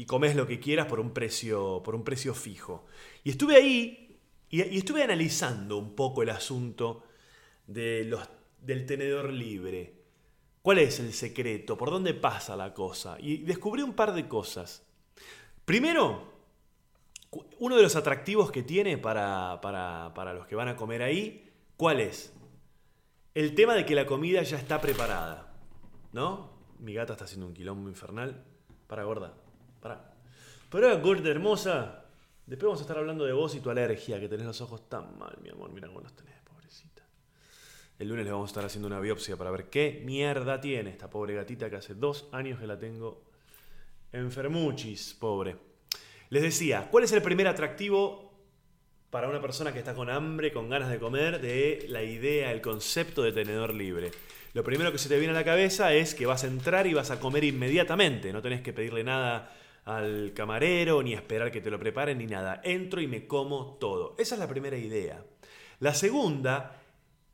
comes 0.07 0.37
lo 0.37 0.47
que 0.47 0.61
quieras 0.61 0.87
por 0.87 1.01
un 1.01 1.15
precio, 1.15 1.83
por 1.83 1.95
un 1.95 2.05
precio 2.05 2.35
fijo. 2.35 2.85
Y 3.25 3.31
estuve 3.31 3.57
ahí 3.57 4.19
y, 4.51 4.63
y 4.63 4.77
estuve 4.77 5.03
analizando 5.03 5.79
un 5.79 5.95
poco 5.95 6.23
el 6.23 6.29
asunto 6.29 7.05
de 7.67 8.05
los, 8.05 8.29
del 8.61 8.85
tenedor 8.85 9.33
libre. 9.33 9.95
¿Cuál 10.61 10.79
es 10.79 11.01
el 11.01 11.15
secreto? 11.15 11.79
¿Por 11.79 11.91
dónde 11.91 12.13
pasa 12.13 12.55
la 12.55 12.75
cosa? 12.75 13.17
Y 13.19 13.39
descubrí 13.39 13.81
un 13.81 13.95
par 13.95 14.13
de 14.13 14.29
cosas. 14.29 14.87
Primero, 15.65 16.35
uno 17.61 17.77
de 17.77 17.83
los 17.83 17.97
atractivos 17.97 18.53
que 18.53 18.63
tiene 18.63 18.99
para, 18.99 19.59
para, 19.63 20.13
para 20.15 20.35
los 20.35 20.47
que 20.47 20.55
van 20.55 20.69
a 20.69 20.77
comer 20.77 21.03
ahí, 21.03 21.51
¿cuál 21.79 22.01
es? 22.01 22.35
El 23.33 23.55
tema 23.55 23.75
de 23.75 23.87
que 23.87 23.95
la 23.95 24.05
comida 24.05 24.43
ya 24.43 24.59
está 24.59 24.83
preparada. 24.83 25.52
¿No? 26.13 26.51
Mi 26.79 26.95
gata 26.95 27.15
está 27.15 27.25
haciendo 27.25 27.47
un 27.47 27.55
quilombo 27.55 27.89
infernal. 27.89 28.45
Para, 28.87 29.05
gorda. 29.05 29.35
Para. 29.81 30.15
Para, 30.71 30.95
gorda 30.97 31.31
hermosa. 31.31 32.05
Después 32.47 32.67
vamos 32.67 32.81
a 32.81 32.83
estar 32.83 32.99
hablando 32.99 33.25
de 33.25 33.33
vos 33.33 33.55
y 33.55 33.61
tu 33.61 33.71
alergia, 33.71 34.21
que 34.21 34.29
tenés 34.29 34.47
los 34.47 34.61
ojos 34.61 34.89
tan 34.89 35.19
mal, 35.19 35.39
mi 35.43 35.49
amor. 35.49 35.71
Mira 35.73 35.89
cómo 35.89 36.01
los 36.01 36.15
tenés, 36.15 36.35
pobrecita. 36.43 37.03
El 37.99 38.09
lunes 38.09 38.25
le 38.25 38.33
vamos 38.33 38.49
a 38.49 38.51
estar 38.51 38.65
haciendo 38.65 38.89
una 38.89 39.01
biopsia 39.01 39.37
para 39.37 39.51
ver 39.51 39.71
qué 39.71 40.03
mierda 40.05 40.61
tiene 40.61 40.91
esta 40.91 41.09
pobre 41.09 41.35
gatita 41.35 41.71
que 41.71 41.77
hace 41.77 41.95
dos 41.95 42.29
años 42.33 42.59
que 42.59 42.67
la 42.67 42.79
tengo 42.79 43.23
enfermuchis, 44.13 45.15
pobre. 45.15 45.57
Les 46.31 46.43
decía, 46.43 46.89
¿cuál 46.91 47.05
es 47.05 47.13
el 47.13 47.23
primer 47.23 47.47
atractivo 47.47 48.33
para 49.11 49.29
una 49.29 49.41
persona 49.41 49.73
que 49.73 49.79
está 49.79 49.95
con 49.95 50.11
hambre, 50.11 50.53
con 50.53 50.69
ganas 50.69 50.91
de 50.91 50.99
comer, 50.99 51.41
de 51.41 51.87
la 51.89 52.03
idea, 52.03 52.51
el 52.51 52.61
concepto 52.61 53.23
de 53.23 53.33
tenedor 53.33 53.73
libre? 53.73 54.11
Lo 54.55 54.65
primero 54.65 54.93
que 54.93 54.99
se 54.99 55.09
te 55.09 55.19
viene 55.19 55.33
a 55.33 55.39
la 55.39 55.45
cabeza 55.45 55.95
es 55.95 56.15
que 56.15 56.27
vas 56.27 56.45
a 56.45 56.47
entrar 56.47 56.87
y 56.87 56.93
vas 56.93 57.11
a 57.11 57.19
comer 57.19 57.45
inmediatamente. 57.45 58.33
No 58.33 58.43
tenés 58.43 58.61
que 58.61 58.75
pedirle 58.75 59.03
nada 59.03 59.51
al 59.85 60.33
camarero, 60.35 61.03
ni 61.03 61.15
esperar 61.15 61.51
que 61.51 61.63
te 61.63 61.71
lo 61.71 61.79
preparen, 61.79 62.19
ni 62.19 62.27
nada. 62.27 62.61
Entro 62.63 63.01
y 63.01 63.07
me 63.07 63.27
como 63.27 63.79
todo. 63.81 64.15
Esa 64.19 64.35
es 64.35 64.39
la 64.39 64.49
primera 64.49 64.77
idea. 64.77 65.25
La 65.81 65.95
segunda 65.95 66.83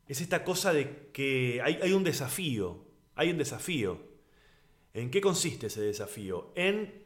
es 0.06 0.20
esta 0.20 0.44
cosa 0.44 0.72
de 0.72 1.10
que 1.12 1.60
hay, 1.62 1.80
hay 1.82 1.92
un 1.92 2.04
desafío. 2.04 2.84
Hay 3.16 3.30
un 3.30 3.38
desafío. 3.38 4.00
¿En 4.94 5.10
qué 5.10 5.20
consiste 5.20 5.66
ese 5.66 5.80
desafío? 5.80 6.52
En 6.54 7.02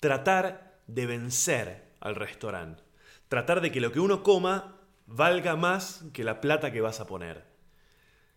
tratar 0.00 0.80
de 0.86 1.06
vencer 1.06 1.92
al 2.00 2.14
restaurante. 2.14 2.82
Tratar 3.28 3.60
de 3.60 3.70
que 3.70 3.80
lo 3.80 3.92
que 3.92 4.00
uno 4.00 4.22
coma 4.22 4.80
valga 5.06 5.56
más 5.56 6.04
que 6.14 6.24
la 6.24 6.40
plata 6.40 6.72
que 6.72 6.80
vas 6.80 7.00
a 7.00 7.06
poner. 7.06 7.53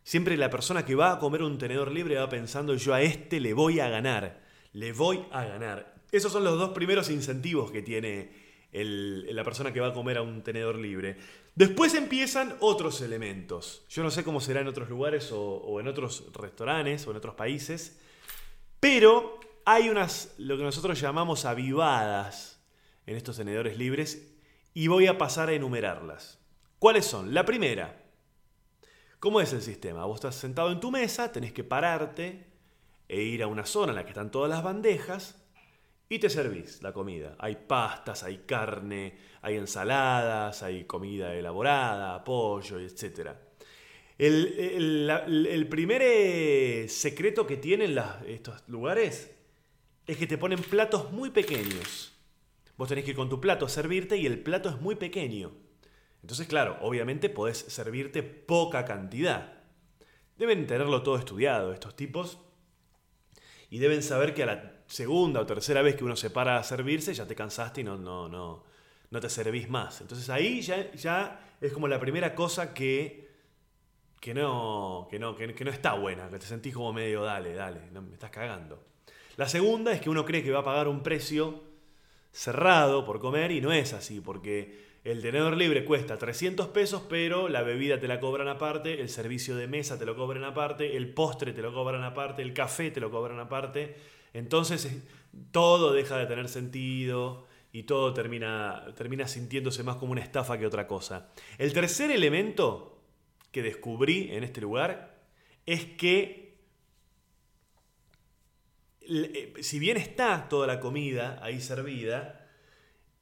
Siempre 0.07 0.37
la 0.37 0.49
persona 0.49 0.85
que 0.85 0.95
va 0.95 1.11
a 1.11 1.19
comer 1.19 1.43
un 1.43 1.57
tenedor 1.57 1.91
libre 1.91 2.15
va 2.15 2.29
pensando 2.29 2.73
yo 2.75 2.93
a 2.93 3.01
este 3.01 3.41
le 3.41 3.53
voy 3.53 3.81
a 3.81 3.89
ganar, 3.89 4.41
le 4.71 4.93
voy 4.93 5.25
a 5.33 5.43
ganar. 5.43 5.95
Esos 6.13 6.31
son 6.31 6.45
los 6.45 6.57
dos 6.57 6.69
primeros 6.69 7.09
incentivos 7.09 7.71
que 7.71 7.81
tiene 7.81 8.31
la 8.71 9.43
persona 9.43 9.73
que 9.73 9.81
va 9.81 9.87
a 9.87 9.93
comer 9.93 10.17
a 10.17 10.21
un 10.21 10.43
tenedor 10.43 10.77
libre. 10.77 11.17
Después 11.55 11.93
empiezan 11.93 12.55
otros 12.61 13.01
elementos. 13.01 13.83
Yo 13.89 14.01
no 14.01 14.09
sé 14.09 14.23
cómo 14.23 14.39
será 14.39 14.61
en 14.61 14.69
otros 14.69 14.87
lugares 14.87 15.29
o, 15.33 15.77
en 15.81 15.89
otros 15.89 16.23
restaurantes 16.33 17.05
o 17.05 17.11
en 17.11 17.17
otros 17.17 17.35
países, 17.35 17.99
pero 18.79 19.41
hay 19.65 19.89
unas, 19.89 20.35
lo 20.37 20.55
que 20.55 20.63
nosotros 20.63 21.01
llamamos 21.01 21.43
avivadas 21.43 22.63
en 23.07 23.17
estos 23.17 23.35
tenedores 23.35 23.77
libres 23.77 24.25
y 24.73 24.87
voy 24.87 25.07
a 25.07 25.17
pasar 25.17 25.49
a 25.49 25.53
enumerarlas. 25.53 26.39
¿Cuáles 26.79 27.05
son? 27.05 27.33
La 27.33 27.43
primera, 27.43 28.06
¿Cómo 29.19 29.41
es 29.41 29.51
el 29.51 29.63
sistema? 29.63 30.05
Vos 30.05 30.17
estás 30.17 30.35
sentado 30.35 30.71
en 30.71 30.79
tu 30.79 30.91
mesa, 30.91 31.31
tenés 31.31 31.51
que 31.51 31.63
pararte 31.63 32.45
e 33.09 33.21
ir 33.23 33.41
a 33.41 33.47
una 33.47 33.65
zona 33.65 33.91
en 33.91 33.95
la 33.95 34.03
que 34.03 34.09
están 34.09 34.29
todas 34.29 34.49
las 34.49 34.63
bandejas 34.63 35.43
y 36.07 36.19
te 36.19 36.29
servís 36.29 36.83
la 36.83 36.93
comida. 36.93 37.35
Hay 37.39 37.55
pastas, 37.55 38.21
hay 38.21 38.43
carne, 38.45 39.17
hay 39.41 39.55
ensaladas, 39.55 40.61
hay 40.61 40.83
comida 40.83 41.33
elaborada, 41.33 42.23
pollo, 42.23 42.79
etc. 42.79 43.31
El, 44.19 45.67
primer 45.67 46.01
eh, 46.03 46.85
secreto 46.87 47.47
que 47.47 47.57
tienen 47.57 47.97
estos 48.27 48.63
lugares 48.67 49.35
es 50.05 50.17
que 50.17 50.27
te 50.27 50.37
ponen 50.37 50.61
platos 50.61 51.11
muy 51.11 51.31
pequeños. 51.31 52.13
Vos 52.77 52.87
tenés 52.87 53.03
que 53.03 53.11
ir 53.11 53.17
con 53.17 53.29
tu 53.29 53.41
plato 53.41 53.65
a 53.65 53.69
servirte 53.69 54.15
y 54.15 54.27
el 54.27 54.43
plato 54.43 54.69
es 54.69 54.79
muy 54.79 54.93
pequeño. 54.93 55.66
Entonces, 56.21 56.47
claro, 56.47 56.77
obviamente 56.81 57.29
podés 57.29 57.57
servirte 57.57 58.23
poca 58.23 58.85
cantidad. 58.85 59.53
Deben 60.37 60.67
tenerlo 60.67 61.03
todo 61.03 61.17
estudiado 61.17 61.73
estos 61.73 61.95
tipos 61.95 62.39
y 63.69 63.79
deben 63.79 64.03
saber 64.03 64.33
que 64.33 64.43
a 64.43 64.47
la 64.47 64.73
segunda 64.87 65.41
o 65.41 65.45
tercera 65.45 65.81
vez 65.81 65.95
que 65.95 66.03
uno 66.03 66.15
se 66.15 66.29
para 66.29 66.57
a 66.57 66.63
servirse 66.63 67.13
ya 67.13 67.27
te 67.27 67.35
cansaste 67.35 67.81
y 67.81 67.83
no, 67.83 67.97
no, 67.97 68.29
no, 68.29 68.63
no 69.09 69.19
te 69.19 69.29
servís 69.29 69.69
más. 69.69 70.01
Entonces 70.01 70.29
ahí 70.29 70.61
ya, 70.61 71.55
es 71.59 71.73
como 71.73 71.87
la 71.87 71.99
primera 71.99 72.35
cosa 72.35 72.73
que, 72.73 73.29
que, 74.19 74.33
no, 74.33 75.07
que, 75.09 75.19
no, 75.19 75.35
que, 75.35 75.65
no 75.65 75.71
está 75.71 75.93
buena, 75.93 76.29
que 76.29 76.39
te 76.39 76.45
sentís 76.45 76.73
como 76.73 76.93
medio, 76.93 77.23
dale, 77.23 77.53
dale, 77.53 77.91
no, 77.91 78.01
me 78.01 78.13
estás 78.13 78.31
cagando. 78.31 78.83
La 79.35 79.47
segunda 79.47 79.91
es 79.91 80.01
que 80.01 80.09
uno 80.09 80.25
cree 80.25 80.43
que 80.43 80.51
va 80.51 80.59
a 80.59 80.65
pagar 80.65 80.87
un 80.87 81.03
precio 81.03 81.63
cerrado 82.31 83.05
por 83.05 83.19
comer 83.19 83.51
y 83.51 83.61
no 83.61 83.71
es 83.71 83.93
así, 83.93 84.21
porque 84.21 84.86
el 85.11 85.21
tenedor 85.21 85.55
libre 85.55 85.85
cuesta 85.85 86.17
300 86.17 86.67
pesos, 86.67 87.01
pero 87.07 87.47
la 87.47 87.61
bebida 87.61 87.97
te 87.97 88.09
la 88.09 88.19
cobran 88.19 88.49
aparte, 88.49 88.99
el 88.99 89.07
servicio 89.07 89.55
de 89.55 89.65
mesa 89.65 89.97
te 89.97 90.05
lo 90.05 90.17
cobran 90.17 90.43
aparte, 90.43 90.97
el 90.97 91.13
postre 91.13 91.53
te 91.53 91.61
lo 91.61 91.73
cobran 91.73 92.03
aparte, 92.03 92.41
el 92.41 92.53
café 92.53 92.91
te 92.91 92.99
lo 92.99 93.09
cobran 93.09 93.39
aparte. 93.39 93.95
Entonces 94.33 95.01
todo 95.51 95.93
deja 95.93 96.17
de 96.17 96.25
tener 96.25 96.49
sentido 96.49 97.47
y 97.71 97.83
todo 97.83 98.13
termina, 98.13 98.85
termina 98.97 99.29
sintiéndose 99.29 99.81
más 99.81 99.95
como 99.95 100.11
una 100.11 100.21
estafa 100.21 100.57
que 100.57 100.67
otra 100.67 100.87
cosa. 100.87 101.29
El 101.57 101.71
tercer 101.71 102.11
elemento 102.11 103.01
que 103.51 103.61
descubrí 103.61 104.29
en 104.31 104.43
este 104.43 104.59
lugar 104.59 105.21
es 105.65 105.85
que 105.85 106.59
eh, 109.09 109.53
si 109.61 109.79
bien 109.79 109.95
está 109.95 110.49
toda 110.49 110.67
la 110.67 110.81
comida 110.81 111.39
ahí 111.41 111.61
servida, 111.61 112.45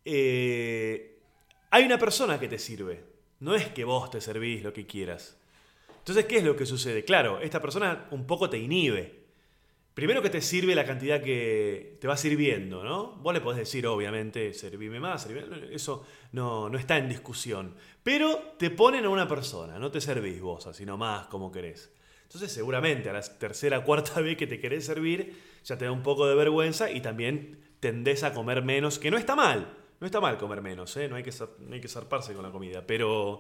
eh, 0.04 1.15
hay 1.76 1.84
una 1.84 1.98
persona 1.98 2.40
que 2.40 2.48
te 2.48 2.58
sirve. 2.58 3.04
No 3.42 3.54
es 3.54 3.68
que 3.68 3.84
vos 3.84 4.10
te 4.10 4.22
servís 4.22 4.64
lo 4.64 4.72
que 4.72 4.88
quieras. 4.88 5.38
Entonces, 5.98 6.24
¿qué 6.24 6.38
es 6.38 6.44
lo 6.46 6.56
que 6.56 6.66
sucede? 6.66 7.04
Claro, 7.04 7.42
esta 7.42 7.62
persona 7.62 8.08
un 8.12 8.26
poco 8.26 8.50
te 8.50 8.58
inhibe. 8.58 9.26
Primero 9.94 10.22
que 10.22 10.30
te 10.30 10.40
sirve 10.40 10.74
la 10.74 10.86
cantidad 10.86 11.22
que 11.22 11.98
te 12.00 12.08
va 12.08 12.16
sirviendo, 12.16 12.82
¿no? 12.82 13.18
Vos 13.18 13.34
le 13.34 13.42
podés 13.42 13.60
decir, 13.60 13.86
obviamente, 13.88 14.54
servime 14.54 15.02
más, 15.02 15.28
eso 15.70 16.06
no, 16.32 16.70
no 16.70 16.78
está 16.78 16.98
en 16.98 17.10
discusión. 17.10 17.76
Pero 18.02 18.56
te 18.58 18.70
ponen 18.70 19.04
a 19.04 19.10
una 19.10 19.28
persona, 19.28 19.78
no 19.78 19.92
te 19.92 20.00
servís 20.00 20.40
vos, 20.40 20.70
sino 20.72 20.96
más 20.96 21.28
como 21.28 21.52
querés. 21.52 21.92
Entonces, 22.24 22.54
seguramente 22.54 23.10
a 23.10 23.14
la 23.14 23.22
tercera, 23.22 23.84
cuarta 23.84 24.22
vez 24.22 24.38
que 24.38 24.48
te 24.48 24.62
querés 24.62 24.86
servir, 24.86 25.42
ya 25.66 25.78
te 25.78 25.84
da 25.84 25.92
un 25.92 26.04
poco 26.04 26.26
de 26.26 26.36
vergüenza 26.36 26.90
y 26.90 27.02
también 27.02 27.60
tendés 27.82 28.24
a 28.24 28.34
comer 28.34 28.64
menos, 28.64 28.98
que 28.98 29.12
no 29.12 29.18
está 29.18 29.36
mal. 29.36 29.85
No 30.00 30.06
está 30.06 30.20
mal 30.20 30.38
comer 30.38 30.62
menos, 30.62 30.96
¿eh? 30.98 31.08
no, 31.08 31.16
hay 31.16 31.24
que, 31.24 31.32
hay 31.72 31.82
que 31.82 31.88
zarparse 31.88 32.34
con 32.34 32.44
la 32.44 32.52
comida. 32.52 32.86
Pero, 32.86 33.40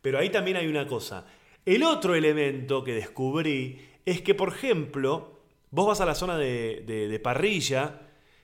pero 0.00 0.18
ahí 0.18 0.30
también 0.30 0.56
hay 0.56 0.68
una 0.68 0.86
cosa. 0.86 1.26
El 1.64 1.82
otro 1.82 2.14
elemento 2.14 2.84
que 2.84 2.94
descubrí 2.94 3.80
es 4.04 4.22
que, 4.22 4.34
por 4.34 4.50
ejemplo, 4.50 5.40
vos 5.70 5.86
vas 5.86 6.00
a 6.00 6.06
la 6.06 6.14
zona 6.14 6.36
de, 6.38 7.20
parrilla, 7.22 8.02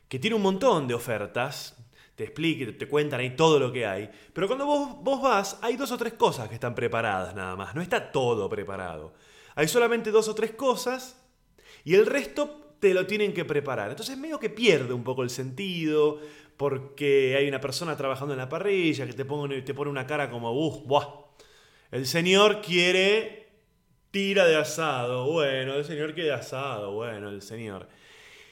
que 0.09 0.19
tiene 0.19 0.35
un 0.35 0.43
montón 0.43 0.89
de 0.89 0.95
ofertas, 0.95 1.79
te 2.17 2.25
expliquen, 2.25 2.77
te 2.77 2.89
cuentan 2.89 3.21
ahí 3.21 3.37
todo 3.37 3.59
lo 3.61 3.73
que 3.73 3.87
hay. 3.87 4.11
Pero 4.33 4.49
cuando 4.49 4.67
vos, 4.67 4.97
vos 5.01 5.23
vas, 5.23 5.59
hay 5.63 5.77
dos 5.77 5.93
o 5.93 5.97
tres 5.97 6.15
cosas 6.15 6.49
que 6.49 6.55
están 6.55 6.75
preparadas 6.75 7.35
nada 7.35 7.55
más. 7.55 7.75
No 7.75 7.81
está 7.81 8.11
todo 8.11 8.49
preparado. 8.49 9.15
Hay 9.55 9.69
solamente 9.69 10.11
dos 10.11 10.29
o 10.29 10.35
tres 10.35 10.51
cosas 10.53 11.23
y 11.85 11.95
el 11.95 12.07
resto 12.07 12.75
te 12.81 12.93
lo 12.93 13.07
tienen 13.07 13.33
que 13.33 13.45
preparar. 13.45 13.91
Entonces 13.91 14.19
medio 14.19 14.41
que 14.41 14.51
pierde 14.51 14.93
un 14.93 15.05
poco 15.05 15.23
el 15.23 15.31
sentido 15.31 16.19
porque 16.57 17.37
hay 17.37 17.49
una 17.49 17.61
persona 17.61 17.97
trabajando 17.97 18.35
en 18.35 18.39
la 18.39 18.49
parrilla 18.49 19.07
que 19.07 19.13
te 19.13 19.25
pone, 19.25 19.63
te 19.63 19.75
pone 19.75 19.91
una 19.91 20.07
cara 20.07 20.31
como, 20.31 20.53
uff, 20.53 20.87
buah, 20.87 21.07
el 21.91 22.07
señor 22.07 22.61
quiere 22.63 23.43
tira 24.11 24.47
de 24.47 24.57
asado, 24.57 25.31
bueno, 25.33 25.75
el 25.75 25.85
señor 25.85 26.15
quiere 26.15 26.33
asado, 26.33 26.93
bueno, 26.93 27.31
el 27.31 27.43
señor. 27.43 27.89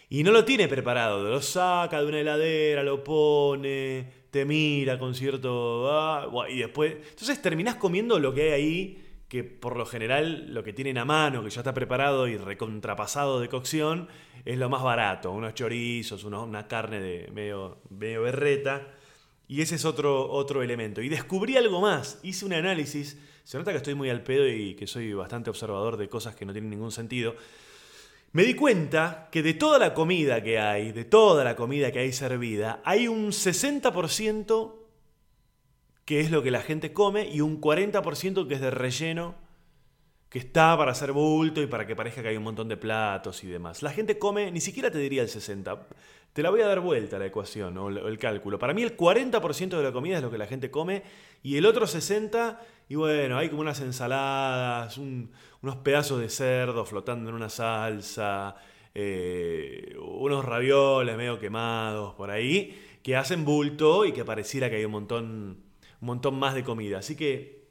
Y 0.09 0.25
no 0.25 0.33
lo 0.33 0.45
tiene 0.45 0.67
preparado, 0.67 1.23
lo 1.23 1.41
saca 1.41 2.01
de 2.01 2.07
una 2.07 2.21
heladera, 2.21 2.83
lo 2.83 3.05
pone, 3.05 4.11
te 4.31 4.45
mira 4.45 4.99
con 4.99 5.15
cierto... 5.15 5.89
Ah, 5.93 6.29
y 6.49 6.59
después... 6.59 6.97
Entonces 7.11 7.41
terminás 7.41 7.77
comiendo 7.77 8.19
lo 8.19 8.35
que 8.35 8.43
hay 8.43 8.51
ahí 8.51 9.07
que 9.31 9.45
por 9.45 9.77
lo 9.77 9.87
general 9.87 10.53
lo 10.53 10.65
que 10.65 10.73
tienen 10.73 10.99
a 10.99 11.05
mano, 11.05 11.45
que 11.45 11.51
ya 11.51 11.61
está 11.61 11.73
preparado 11.73 12.27
y 12.27 12.37
recontrapasado 12.37 13.39
de 13.39 13.49
cocción, 13.49 14.09
es 14.45 14.59
lo 14.59 14.69
más 14.69 14.83
barato, 14.83 15.31
unos 15.33 15.55
chorizos, 15.55 16.25
una 16.25 16.67
carne 16.67 17.01
de 17.01 17.31
medio, 17.33 17.79
medio 17.91 18.23
berreta, 18.23 18.87
y 19.49 19.63
ese 19.63 19.75
es 19.75 19.85
otro, 19.85 20.31
otro 20.31 20.63
elemento. 20.63 21.03
Y 21.03 21.09
descubrí 21.09 21.57
algo 21.57 21.81
más, 21.81 22.21
hice 22.23 22.45
un 22.45 22.53
análisis, 22.53 23.19
se 23.45 23.59
nota 23.59 23.73
que 23.73 23.79
estoy 23.79 23.95
muy 23.95 24.11
al 24.11 24.23
pedo 24.23 24.47
y 24.47 24.75
que 24.75 24.87
soy 24.87 25.13
bastante 25.13 25.51
observador 25.51 25.97
de 25.97 26.09
cosas 26.09 26.35
que 26.35 26.45
no 26.45 26.53
tienen 26.53 26.71
ningún 26.71 26.93
sentido. 26.93 27.35
Me 28.33 28.45
di 28.45 28.55
cuenta 28.55 29.29
que 29.33 29.43
de 29.43 29.55
toda 29.55 29.79
la 29.79 29.93
comida 29.93 30.43
que 30.43 30.61
hay, 30.61 30.93
de 30.93 31.05
toda 31.05 31.43
la 31.43 31.57
comida 31.57 31.91
que 31.91 31.99
hay 31.99 32.13
servida, 32.13 32.81
hay 32.85 33.09
un 33.09 33.33
60% 33.33 34.77
que 36.05 36.19
es 36.19 36.33
lo 36.33 36.43
que 36.43 36.51
la 36.51 36.61
gente 36.61 36.93
come, 36.93 37.29
y 37.29 37.41
un 37.41 37.61
40% 37.61 38.49
que 38.49 38.55
es 38.55 38.61
de 38.61 38.73
relleno, 38.73 39.37
que 40.31 40.39
está 40.39 40.79
para 40.79 40.93
hacer 40.93 41.11
bulto 41.11 41.61
y 41.61 41.67
para 41.67 41.85
que 41.85 41.97
parezca 41.97 42.23
que 42.23 42.29
hay 42.29 42.37
un 42.37 42.45
montón 42.45 42.69
de 42.69 42.77
platos 42.77 43.43
y 43.43 43.49
demás. 43.49 43.83
La 43.83 43.91
gente 43.91 44.17
come, 44.17 44.51
ni 44.53 44.61
siquiera 44.61 44.89
te 44.91 44.99
diría 44.99 45.23
el 45.23 45.29
60%. 45.29 45.79
Te 46.33 46.45
la 46.45 46.51
voy 46.51 46.61
a 46.61 46.69
dar 46.69 46.79
vuelta 46.79 47.19
la 47.19 47.27
ecuación 47.27 47.77
o 47.77 47.89
el 47.89 48.17
cálculo. 48.17 48.57
Para 48.57 48.73
mí 48.73 48.85
el 48.85 48.97
40% 48.97 49.77
de 49.77 49.83
la 49.83 49.91
comida 49.91 50.19
es 50.19 50.23
lo 50.23 50.31
que 50.31 50.39
la 50.39 50.47
gente 50.47 50.71
come 50.71 51.03
y 51.43 51.57
el 51.57 51.67
otro 51.67 51.87
60%, 51.87 52.57
y 52.89 52.95
bueno, 52.95 53.37
hay 53.37 53.49
como 53.49 53.63
unas 53.63 53.81
ensaladas, 53.81 54.97
unos 54.97 55.77
pedazos 55.83 56.21
de 56.21 56.29
cerdo 56.29 56.85
flotando 56.85 57.31
en 57.31 57.35
una 57.35 57.49
salsa, 57.49 58.55
eh, 58.95 59.97
unos 59.99 60.45
ravioles 60.45 61.17
medio 61.17 61.41
quemados 61.41 62.15
por 62.15 62.31
ahí 62.31 62.81
que 63.03 63.17
hacen 63.17 63.45
bulto 63.45 64.05
y 64.05 64.13
que 64.13 64.25
pareciera 64.25 64.71
que 64.71 64.77
hay 64.77 64.85
un 64.85 64.93
montón, 64.93 65.25
un 66.01 66.07
montón 66.07 66.39
más 66.39 66.55
de 66.55 66.63
comida. 66.63 66.99
Así 66.99 67.17
que 67.17 67.65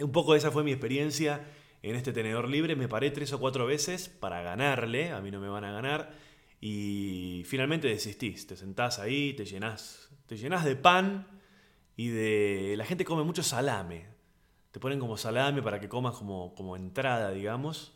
un 0.00 0.10
poco 0.10 0.34
esa 0.34 0.50
fue 0.50 0.64
mi 0.64 0.72
experiencia 0.72 1.44
en 1.84 1.96
este 1.96 2.12
tenedor 2.12 2.48
libre. 2.48 2.76
Me 2.76 2.88
paré 2.88 3.10
tres 3.10 3.32
o 3.32 3.38
cuatro 3.38 3.66
veces 3.66 4.08
para 4.08 4.42
ganarle, 4.42 5.12
a 5.12 5.20
mí 5.20 5.30
no 5.30 5.38
me 5.38 5.48
van 5.48 5.64
a 5.64 5.72
ganar. 5.72 6.12
Y 6.60 7.42
finalmente 7.44 7.88
desistís, 7.88 8.46
te 8.46 8.56
sentás 8.56 8.98
ahí, 8.98 9.34
te 9.34 9.44
llenás, 9.44 10.08
te 10.26 10.36
llenás 10.38 10.64
de 10.64 10.76
pan 10.76 11.26
y 11.94 12.08
de... 12.08 12.74
La 12.78 12.86
gente 12.86 13.04
come 13.04 13.22
mucho 13.22 13.42
salame. 13.42 14.06
Te 14.72 14.80
ponen 14.80 14.98
como 14.98 15.18
salame 15.18 15.62
para 15.62 15.78
que 15.78 15.88
comas 15.88 16.16
como, 16.16 16.54
como 16.54 16.74
entrada, 16.74 17.30
digamos. 17.32 17.92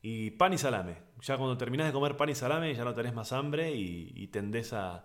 Y 0.00 0.30
pan 0.32 0.54
y 0.54 0.58
salame. 0.58 0.96
Ya 1.20 1.36
cuando 1.36 1.58
terminás 1.58 1.86
de 1.86 1.92
comer 1.92 2.16
pan 2.16 2.30
y 2.30 2.34
salame 2.34 2.74
ya 2.74 2.84
no 2.84 2.94
tenés 2.94 3.12
más 3.12 3.32
hambre 3.32 3.74
y, 3.74 4.26
tendés 4.28 4.72
a, 4.72 5.04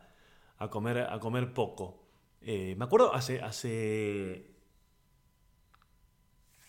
comer, 0.70 1.00
a 1.00 1.20
comer 1.20 1.54
poco. 1.54 2.08
Eh, 2.42 2.76
me 2.78 2.86
acuerdo 2.86 3.14
hace, 3.14 3.42
hace... 3.42 4.53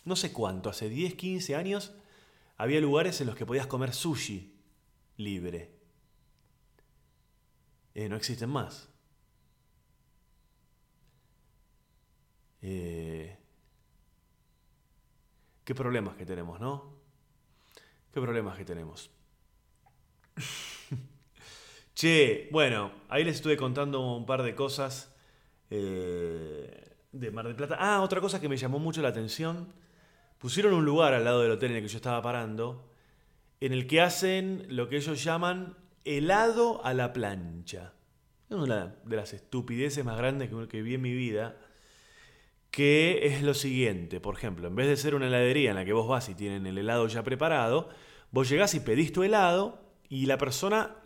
No 0.04 0.16
sé 0.16 0.32
cuánto, 0.32 0.68
hace 0.68 0.88
10, 0.88 1.14
15 1.14 1.56
años 1.56 1.94
había 2.56 2.80
lugares 2.80 3.20
en 3.20 3.26
los 3.26 3.36
que 3.36 3.46
podías 3.46 3.66
comer 3.66 3.94
sushi 3.94 4.54
libre. 5.16 5.70
Eh, 7.94 8.08
no 8.08 8.16
existen 8.16 8.50
más. 8.50 8.88
Eh, 12.60 13.36
qué 15.64 15.74
problemas 15.74 16.16
que 16.16 16.26
tenemos, 16.26 16.60
¿no? 16.60 16.94
Qué 18.12 18.20
problemas 18.20 18.56
que 18.56 18.64
tenemos. 18.64 19.10
che, 21.94 22.48
bueno, 22.50 22.92
ahí 23.08 23.24
les 23.24 23.36
estuve 23.36 23.56
contando 23.56 24.00
un 24.16 24.26
par 24.26 24.42
de 24.42 24.54
cosas 24.54 25.14
eh, 25.70 26.96
de 27.12 27.30
Mar 27.30 27.46
del 27.46 27.56
Plata. 27.56 27.76
Ah, 27.78 28.02
otra 28.02 28.20
cosa 28.20 28.40
que 28.40 28.48
me 28.48 28.56
llamó 28.56 28.78
mucho 28.78 29.02
la 29.02 29.08
atención. 29.08 29.72
Pusieron 30.44 30.74
un 30.74 30.84
lugar 30.84 31.14
al 31.14 31.24
lado 31.24 31.40
del 31.40 31.52
hotel 31.52 31.70
en 31.70 31.78
el 31.78 31.82
que 31.84 31.88
yo 31.88 31.96
estaba 31.96 32.20
parando, 32.20 32.86
en 33.60 33.72
el 33.72 33.86
que 33.86 34.02
hacen 34.02 34.66
lo 34.68 34.90
que 34.90 34.96
ellos 34.96 35.24
llaman 35.24 35.74
helado 36.04 36.84
a 36.84 36.92
la 36.92 37.14
plancha. 37.14 37.94
Es 38.50 38.54
una 38.58 38.94
de 39.06 39.16
las 39.16 39.32
estupideces 39.32 40.04
más 40.04 40.18
grandes 40.18 40.50
que, 40.68 40.82
vi 40.82 40.96
en 40.96 41.00
mi 41.00 41.14
vida. 41.14 41.56
Que 42.70 43.26
es 43.26 43.42
lo 43.42 43.54
siguiente, 43.54 44.20
por 44.20 44.34
ejemplo, 44.34 44.68
en 44.68 44.76
vez 44.76 44.86
de 44.86 44.98
ser 44.98 45.14
una 45.14 45.28
heladería 45.28 45.70
en 45.70 45.76
la 45.76 45.86
que 45.86 45.94
vos 45.94 46.06
vas 46.06 46.28
y 46.28 46.34
tienen 46.34 46.66
el 46.66 46.76
helado 46.76 47.08
ya 47.08 47.22
preparado, 47.22 47.88
vos 48.30 48.46
llegás 48.46 48.74
y 48.74 48.80
pedís 48.80 49.14
tu 49.14 49.22
helado 49.22 49.80
y 50.10 50.26
la 50.26 50.36
persona 50.36 50.96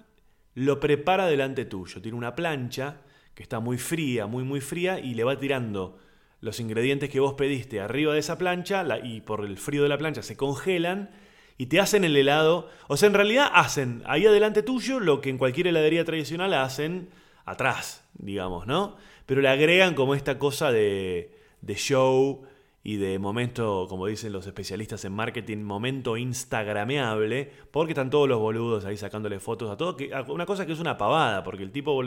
lo 0.55 0.81
prepara 0.81 1.27
delante 1.29 1.65
tuyo. 1.65 2.03
Tiene 2.03 2.19
una 2.19 2.35
plancha 2.35 3.03
que 3.37 3.45
está 3.45 3.61
muy 3.61 3.79
fría, 3.79 4.27
muy 4.27 4.43
muy 4.43 4.61
fría 4.61 4.99
y 4.99 5.15
le 5.15 5.23
va 5.23 5.39
tirando 5.39 6.01
los 6.41 6.61
ingredientes 6.61 7.11
que 7.11 7.21
vos 7.21 7.35
pediste 7.35 7.81
arriba 7.81 8.13
de 8.13 8.21
esa 8.21 8.39
plancha 8.39 8.85
y 9.03 9.21
por 9.21 9.45
el 9.45 9.59
frío 9.59 9.83
de 9.83 9.89
la 9.89 9.99
plancha 9.99 10.23
se 10.23 10.37
congelan 10.37 11.11
y 11.57 11.67
te 11.67 11.81
hacen 11.81 12.05
el 12.05 12.17
helado. 12.17 12.69
O 12.87 12.97
sea, 12.97 13.09
en 13.09 13.15
realidad 13.15 13.51
hacen 13.53 14.03
ahí 14.07 14.25
adelante 14.27 14.63
tuyo 14.63 15.01
lo 15.01 15.21
que 15.21 15.31
en 15.31 15.39
cualquier 15.39 15.67
heladería 15.67 16.05
tradicional 16.05 16.55
hacen 16.55 17.11
atrás, 17.45 18.09
digamos, 18.15 18.67
¿no? 18.67 18.97
Pero 19.27 19.41
le 19.41 19.49
agregan 19.49 19.95
como 19.95 20.15
esta 20.15 20.39
cosa 20.39 20.71
de, 20.71 21.35
de 21.61 21.75
show 21.75 22.47
y 22.85 22.97
de 22.97 23.19
momento, 23.19 23.87
como 23.89 24.07
dicen 24.07 24.33
los 24.33 24.47
especialistas 24.47 25.05
en 25.05 25.13
marketing, 25.13 25.59
momento 25.59 26.17
instagrameable, 26.17 27.51
porque 27.73 27.93
están 27.93 28.09
todos 28.09 28.29
los 28.29 28.39
boludos 28.39 28.85
ahí 28.85 28.97
sacándole 28.97 29.41
fotos 29.41 29.71
a 29.71 29.77
todo. 29.77 29.97
Que, 29.97 30.11
una 30.29 30.47
cosa 30.47 30.65
que 30.65 30.73
es 30.73 30.81
una 30.81 30.97
pavada, 30.97 31.43
porque 31.43 31.65
el 31.65 31.73
tipo 31.73 32.01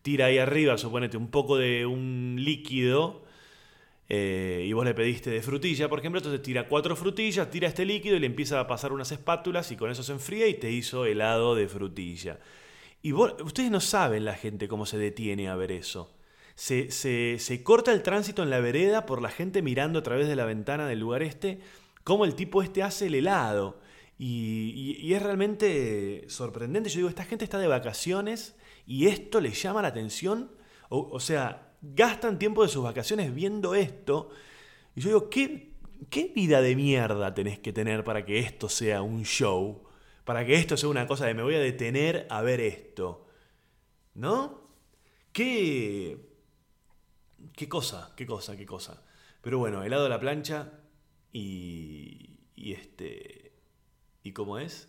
tira 0.00 0.26
ahí 0.26 0.38
arriba, 0.38 0.78
suponete, 0.78 1.16
un 1.18 1.28
poco 1.28 1.58
de 1.58 1.84
un 1.84 2.36
líquido 2.38 3.25
eh, 4.08 4.64
y 4.66 4.72
vos 4.72 4.84
le 4.84 4.94
pediste 4.94 5.30
de 5.30 5.42
frutilla, 5.42 5.88
por 5.88 5.98
ejemplo, 5.98 6.18
entonces 6.18 6.40
tira 6.42 6.68
cuatro 6.68 6.94
frutillas, 6.94 7.50
tira 7.50 7.66
este 7.66 7.84
líquido 7.84 8.16
y 8.16 8.20
le 8.20 8.26
empieza 8.26 8.60
a 8.60 8.66
pasar 8.66 8.92
unas 8.92 9.10
espátulas 9.10 9.72
y 9.72 9.76
con 9.76 9.90
eso 9.90 10.02
se 10.02 10.12
enfría 10.12 10.46
y 10.46 10.54
te 10.54 10.70
hizo 10.70 11.06
helado 11.06 11.54
de 11.56 11.66
frutilla. 11.66 12.38
Y 13.02 13.12
ustedes 13.12 13.70
no 13.70 13.80
saben 13.80 14.24
la 14.24 14.34
gente 14.34 14.68
cómo 14.68 14.86
se 14.86 14.98
detiene 14.98 15.48
a 15.48 15.56
ver 15.56 15.72
eso. 15.72 16.12
Se, 16.54 16.90
se, 16.90 17.62
corta 17.62 17.92
el 17.92 18.02
tránsito 18.02 18.42
en 18.42 18.50
la 18.50 18.60
vereda 18.60 19.06
por 19.06 19.20
la 19.20 19.28
gente 19.28 19.60
mirando 19.60 19.98
a 19.98 20.02
través 20.02 20.26
de 20.28 20.36
la 20.36 20.46
ventana 20.46 20.88
del 20.88 21.00
lugar 21.00 21.22
este, 21.22 21.60
cómo 22.02 22.24
el 22.24 22.34
tipo 22.34 22.62
este 22.62 22.82
hace 22.82 23.06
el 23.06 23.14
helado. 23.16 23.80
Y, 24.18 25.12
es 25.12 25.22
realmente 25.22 26.24
sorprendente. 26.28 26.88
Yo 26.88 26.98
digo, 26.98 27.08
esta 27.08 27.24
gente 27.24 27.44
está 27.44 27.58
de 27.58 27.66
vacaciones 27.66 28.56
y 28.86 29.08
esto 29.08 29.40
le 29.40 29.50
llama 29.50 29.82
la 29.82 29.88
atención. 29.88 30.50
o 30.88 31.20
sea, 31.20 31.65
gastan 31.94 32.38
tiempo 32.38 32.62
de 32.62 32.68
sus 32.68 32.82
vacaciones 32.82 33.34
viendo 33.34 33.74
esto. 33.74 34.30
Y 34.94 35.00
yo 35.00 35.08
digo, 35.08 35.30
¿qué, 35.30 35.72
¿qué 36.10 36.32
vida 36.34 36.60
de 36.60 36.74
mierda 36.76 37.34
tenés 37.34 37.58
que 37.58 37.72
tener 37.72 38.04
para 38.04 38.24
que 38.24 38.38
esto 38.38 38.68
sea 38.68 39.02
un 39.02 39.24
show? 39.24 39.84
Para 40.24 40.44
que 40.44 40.54
esto 40.54 40.76
sea 40.76 40.88
una 40.88 41.06
cosa 41.06 41.26
de 41.26 41.34
me 41.34 41.42
voy 41.42 41.54
a 41.54 41.60
detener 41.60 42.26
a 42.30 42.42
ver 42.42 42.60
esto. 42.60 43.26
¿No? 44.14 44.70
¿Qué... 45.32 46.34
¿Qué 47.54 47.68
cosa? 47.68 48.12
¿Qué 48.16 48.26
cosa? 48.26 48.56
¿Qué 48.56 48.66
cosa? 48.66 49.02
Pero 49.42 49.58
bueno, 49.58 49.84
helado 49.84 50.04
de 50.04 50.08
la 50.08 50.20
plancha 50.20 50.72
y... 51.32 52.40
Y 52.54 52.72
este... 52.72 53.52
¿Y 54.22 54.32
cómo 54.32 54.58
es? 54.58 54.88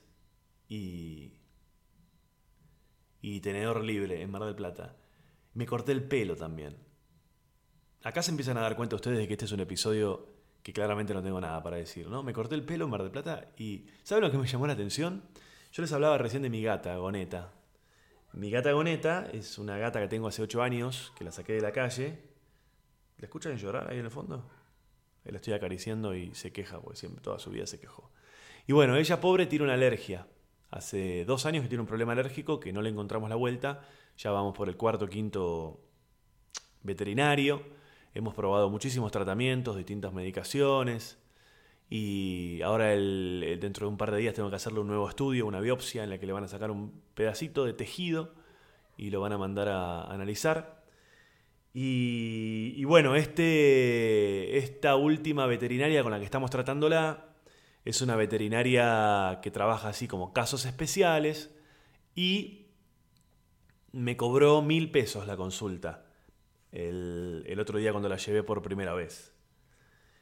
Y... 0.70 1.34
Y 3.22 3.42
tenedor 3.42 3.84
libre 3.84 4.22
en 4.22 4.32
Mar 4.32 4.46
del 4.46 4.56
Plata. 4.56 4.96
Me 5.54 5.66
corté 5.66 5.92
el 5.92 6.04
pelo 6.04 6.36
también. 6.36 6.87
Acá 8.08 8.24
se 8.24 8.32
empiezan 8.32 8.58
a 8.58 8.62
dar 8.62 8.78
cuenta 8.78 8.96
ustedes 8.96 9.18
de 9.18 9.28
que 9.28 9.34
este 9.34 9.44
es 9.44 9.52
un 9.52 9.60
episodio 9.60 10.30
que 10.64 10.72
claramente 10.72 11.14
no 11.14 11.22
tengo 11.22 11.42
nada 11.42 11.62
para 11.62 11.76
decir, 11.76 12.08
¿no? 12.08 12.24
Me 12.24 12.32
corté 12.32 12.56
el 12.56 12.64
pelo 12.64 12.86
en 12.86 12.92
Mar 12.92 13.02
del 13.02 13.12
Plata 13.12 13.50
y 13.58 13.86
¿saben 14.02 14.24
lo 14.24 14.32
que 14.32 14.38
me 14.38 14.48
llamó 14.48 14.66
la 14.66 14.72
atención? 14.72 15.24
Yo 15.74 15.82
les 15.82 15.92
hablaba 15.92 16.18
recién 16.18 16.42
de 16.42 16.50
mi 16.50 16.64
gata, 16.64 16.96
Goneta. 16.96 17.52
Mi 18.32 18.50
gata 18.50 18.72
Goneta 18.72 19.28
es 19.34 19.58
una 19.58 19.78
gata 19.78 20.00
que 20.00 20.08
tengo 20.08 20.30
hace 20.30 20.42
8 20.42 20.64
años, 20.64 21.12
que 21.18 21.26
la 21.26 21.34
saqué 21.34 21.52
de 21.52 21.60
la 21.60 21.74
calle. 21.74 22.18
¿La 23.18 23.26
escuchan 23.26 23.58
llorar 23.58 23.92
ahí 23.92 24.00
en 24.00 24.06
el 24.06 24.12
fondo? 24.12 24.50
La 25.26 25.36
estoy 25.36 25.52
acariciando 25.52 26.16
y 26.16 26.34
se 26.34 26.54
queja, 26.54 26.80
porque 26.80 26.98
siempre 26.98 27.22
toda 27.22 27.40
su 27.40 27.50
vida 27.50 27.68
se 27.68 27.78
quejó. 27.78 28.10
Y 28.68 28.72
bueno, 28.72 28.96
ella 28.96 29.20
pobre 29.20 29.48
tiene 29.48 29.66
una 29.66 29.74
alergia. 29.74 30.28
Hace 30.72 31.26
dos 31.26 31.46
años 31.46 31.64
que 31.64 31.68
tiene 31.68 31.82
un 31.82 31.88
problema 31.88 32.14
alérgico 32.14 32.62
que 32.62 32.72
no 32.72 32.82
le 32.82 32.90
encontramos 32.90 33.30
la 33.30 33.36
vuelta 33.36 33.82
ya 34.18 34.32
vamos 34.32 34.56
por 34.56 34.70
el 34.70 34.78
cuarto, 34.78 35.10
quinto 35.10 35.82
veterinario. 36.84 37.76
Hemos 38.18 38.34
probado 38.34 38.72
muchísimos 38.72 39.12
tratamientos, 39.12 39.78
distintas 39.78 40.12
medicaciones. 40.12 41.20
Y 41.88 42.64
ahora 42.64 42.88
dentro 42.88 43.86
de 43.86 43.92
un 43.92 43.98
par 43.98 44.10
de 44.10 44.18
días 44.18 44.34
tengo 44.34 44.50
que 44.50 44.56
hacerle 44.56 44.80
un 44.80 44.88
nuevo 44.88 45.08
estudio, 45.08 45.46
una 45.46 45.60
biopsia 45.60 46.04
en 46.04 46.10
la 46.10 46.18
que 46.18 46.26
le 46.26 46.34
van 46.34 46.44
a 46.44 46.48
sacar 46.48 46.72
un 46.72 47.00
pedacito 47.14 47.64
de 47.64 47.74
tejido 47.74 48.34
y 48.98 49.12
lo 49.12 49.22
van 49.22 49.34
a 49.34 49.38
mandar 49.38 49.68
a, 49.68 50.12
analizar. 50.12 50.84
Y, 51.76 52.84
bueno, 52.86 53.16
este, 53.16 54.58
esta 54.58 54.96
última 54.96 55.46
veterinaria 55.46 56.02
con 56.02 56.12
la 56.12 56.18
que 56.18 56.26
estamos 56.26 56.50
tratándola 56.50 57.36
es 57.86 58.02
una 58.02 58.16
veterinaria 58.16 59.42
que 59.44 59.52
trabaja 59.52 59.90
así 59.90 60.08
como 60.08 60.34
casos 60.34 60.66
especiales 60.66 61.56
y 62.16 62.66
me 63.92 64.18
cobró 64.18 64.64
mil 64.64 64.90
pesos 64.90 65.28
la 65.28 65.38
consulta 65.38 66.07
el, 66.72 67.58
otro 67.60 67.80
día 67.80 67.92
cuando 67.92 68.10
la 68.10 68.18
llevé 68.18 68.44
por 68.44 68.62
primera 68.62 68.94
vez. 68.94 69.34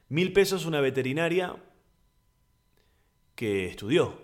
Mil 0.10 0.34
pesos 0.34 0.66
una 0.66 0.82
veterinaria 0.82 1.56
que 3.36 3.66
estudió 3.66 4.22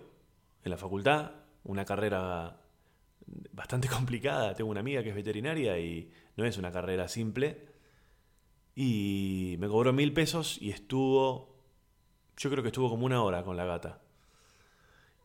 en 0.64 0.70
la 0.70 0.76
facultad, 0.78 1.32
una 1.64 1.84
carrera 1.84 2.60
bastante 3.52 3.88
complicada. 3.96 4.54
Tengo 4.54 4.70
una 4.70 4.80
amiga 4.80 5.02
que 5.02 5.10
es 5.10 5.14
veterinaria 5.14 5.78
y 5.78 6.10
no 6.36 6.44
es 6.44 6.56
una 6.58 6.72
carrera 6.72 7.08
simple. 7.08 7.68
Y 8.74 9.56
me 9.58 9.68
cobró 9.68 9.92
mil 9.92 10.14
pesos 10.14 10.56
y 10.60 10.70
estuvo, 10.70 11.58
yo 12.36 12.50
creo 12.50 12.62
que 12.62 12.68
estuvo 12.68 12.88
como 12.88 13.04
una 13.04 13.22
hora 13.22 13.42
con 13.42 13.56
la 13.56 13.66
gata. 13.66 14.00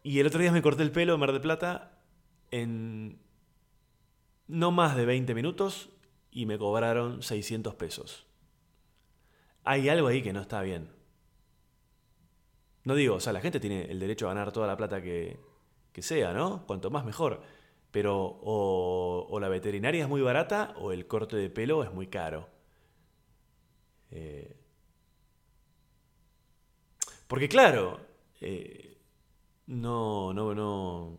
Y 0.04 0.20
el 0.20 0.28
otro 0.28 0.40
día 0.40 0.52
me 0.52 0.62
corté 0.62 0.84
el 0.84 0.92
pelo 0.92 1.14
en 1.14 1.20
Mar 1.20 1.32
de 1.32 1.40
Plata 1.40 2.00
en 2.52 3.20
no 4.48 4.72
más 4.72 4.96
de 4.96 5.06
20 5.06 5.36
minutos 5.36 5.90
y 6.38 6.46
me 6.46 6.60
cobraron 6.60 7.24
600 7.24 7.74
pesos. 7.74 8.28
Hay 9.64 9.90
algo 9.90 10.08
ahí 10.08 10.22
que 10.22 10.34
no 10.34 10.42
está 10.42 10.62
bien. 10.62 10.88
No 12.84 12.94
digo, 12.94 13.16
o 13.16 13.20
sea, 13.20 13.34
la 13.34 13.42
gente 13.42 13.60
tiene 13.60 13.86
el 13.86 14.00
derecho 14.00 14.28
a 14.28 14.36
ganar 14.36 14.52
toda 14.52 14.68
la 14.68 14.78
plata 14.78 15.02
que, 15.02 15.40
que 15.92 16.04
sea, 16.04 16.34
¿no? 16.34 16.64
Cuanto 16.68 16.92
más 16.92 17.06
mejor. 17.06 17.42
Pero 17.90 18.40
o, 18.44 19.40
la 19.42 19.50
veterinaria 19.50 20.04
es 20.04 20.10
muy 20.10 20.22
barata 20.22 20.76
o 20.78 20.92
el 20.92 21.08
corte 21.08 21.38
de 21.38 21.50
pelo 21.50 21.84
es 21.84 21.92
muy 21.92 22.06
caro. 22.06 22.48
Eh, 24.12 24.56
porque 27.26 27.50
claro, 27.50 28.00
eh, 28.42 28.96
no, 29.66 30.36
no, 30.36 30.54
no. 30.54 31.18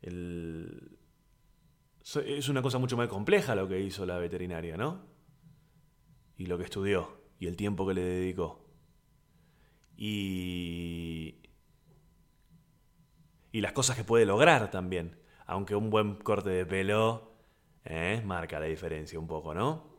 El, 0.00 0.98
es 2.02 2.48
una 2.48 2.62
cosa 2.62 2.78
mucho 2.78 2.96
más 2.96 3.08
compleja 3.08 3.54
lo 3.54 3.68
que 3.68 3.80
hizo 3.80 4.04
la 4.04 4.18
veterinaria, 4.18 4.76
¿no? 4.76 5.06
Y 6.36 6.46
lo 6.46 6.58
que 6.58 6.64
estudió, 6.64 7.22
y 7.38 7.46
el 7.46 7.56
tiempo 7.56 7.86
que 7.86 7.94
le 7.94 8.02
dedicó. 8.02 8.64
Y. 9.96 11.36
Y 13.52 13.60
las 13.60 13.72
cosas 13.72 13.96
que 13.96 14.04
puede 14.04 14.26
lograr 14.26 14.70
también. 14.70 15.18
Aunque 15.46 15.76
un 15.76 15.90
buen 15.90 16.14
corte 16.16 16.50
de 16.50 16.64
pelo 16.64 17.32
eh, 17.84 18.22
marca 18.24 18.58
la 18.58 18.66
diferencia 18.66 19.18
un 19.18 19.26
poco, 19.26 19.54
¿no? 19.54 19.92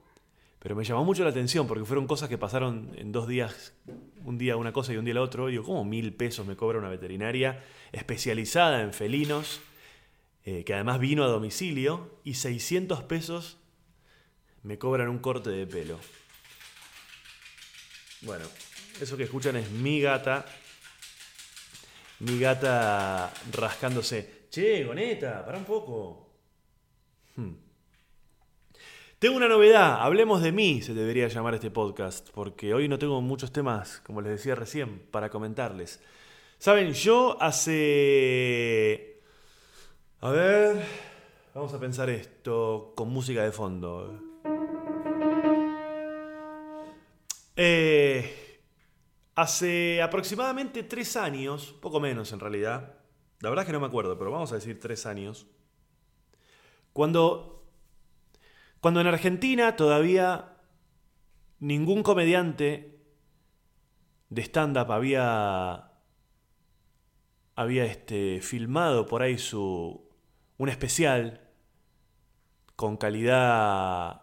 Pero 0.59 0.75
me 0.75 0.85
llamó 0.85 1.03
mucho 1.03 1.23
la 1.23 1.29
atención 1.29 1.67
porque 1.67 1.83
fueron 1.83 2.07
cosas 2.07 2.29
que 2.29 2.37
pasaron 2.37 2.91
en 2.95 3.11
dos 3.11 3.27
días, 3.27 3.73
un 4.23 4.37
día 4.37 4.55
una 4.55 4.71
cosa 4.71 4.93
y 4.93 4.97
un 4.97 5.03
día 5.03 5.13
la 5.13 5.21
otra. 5.21 5.45
Digo, 5.47 5.63
¿cómo 5.63 5.83
mil 5.83 6.13
pesos 6.13 6.47
me 6.47 6.55
cobra 6.55 6.79
una 6.79 6.87
veterinaria 6.87 7.61
especializada 7.91 8.81
en 8.81 8.93
felinos, 8.93 9.59
eh, 10.45 10.63
que 10.63 10.73
además 10.73 10.99
vino 10.99 11.23
a 11.23 11.27
domicilio, 11.27 12.19
y 12.23 12.35
600 12.35 13.03
pesos 13.03 13.57
me 14.63 14.77
cobran 14.77 15.09
un 15.09 15.19
corte 15.19 15.49
de 15.49 15.67
pelo? 15.67 15.99
Bueno, 18.21 18.45
eso 19.01 19.17
que 19.17 19.23
escuchan 19.23 19.57
es 19.57 19.69
mi 19.69 19.99
gata, 19.99 20.45
mi 22.19 22.39
gata 22.39 23.33
rascándose. 23.51 24.43
Che, 24.49 24.83
Goneta, 24.85 25.43
para 25.45 25.57
un 25.57 25.65
poco. 25.65 26.29
Hmm. 27.35 27.53
Tengo 29.19 29.37
una 29.37 29.47
novedad, 29.47 30.01
hablemos 30.01 30.41
de 30.41 30.51
mí, 30.51 30.81
se 30.81 30.93
debería 30.93 31.29
llamar 31.29 31.53
este 31.53 31.71
podcast, 31.71 32.29
porque 32.31 32.73
hoy 32.73 32.89
no 32.89 32.99
tengo 32.99 33.21
muchos 33.21 33.53
temas, 33.53 34.01
como 34.05 34.21
les 34.21 34.33
decía 34.33 34.53
recién, 34.53 34.99
para 35.11 35.29
comentarles. 35.29 36.01
Saben, 36.57 36.93
yo 36.93 37.41
hace... 37.41 39.12
A 40.23 40.29
ver, 40.29 40.81
vamos 41.53 41.73
a 41.73 41.79
pensar 41.81 42.09
esto 42.09 42.93
con 42.95 43.09
música 43.09 43.43
de 43.43 43.51
fondo. 43.51 44.21
Eh, 47.57 48.61
hace 49.35 50.01
aproximadamente 50.01 50.83
tres 50.83 51.17
años, 51.17 51.75
poco 51.81 51.99
menos 51.99 52.31
en 52.31 52.39
realidad, 52.39 52.99
la 53.41 53.49
verdad 53.49 53.63
es 53.63 53.67
que 53.67 53.73
no 53.73 53.81
me 53.81 53.87
acuerdo, 53.87 54.17
pero 54.17 54.31
vamos 54.31 54.53
a 54.53 54.55
decir 54.55 54.79
tres 54.79 55.05
años, 55.05 55.45
cuando 56.93 57.65
cuando 58.79 59.01
en 59.01 59.07
Argentina 59.07 59.75
todavía 59.75 60.55
ningún 61.59 62.01
comediante 62.01 62.97
de 64.29 64.41
stand-up 64.41 64.89
había, 64.89 65.91
había 67.55 67.83
este, 67.83 68.39
filmado 68.39 69.05
por 69.05 69.21
ahí 69.21 69.37
su, 69.37 70.12
un 70.57 70.69
especial 70.69 71.41
con 72.75 72.97
calidad 72.97 74.21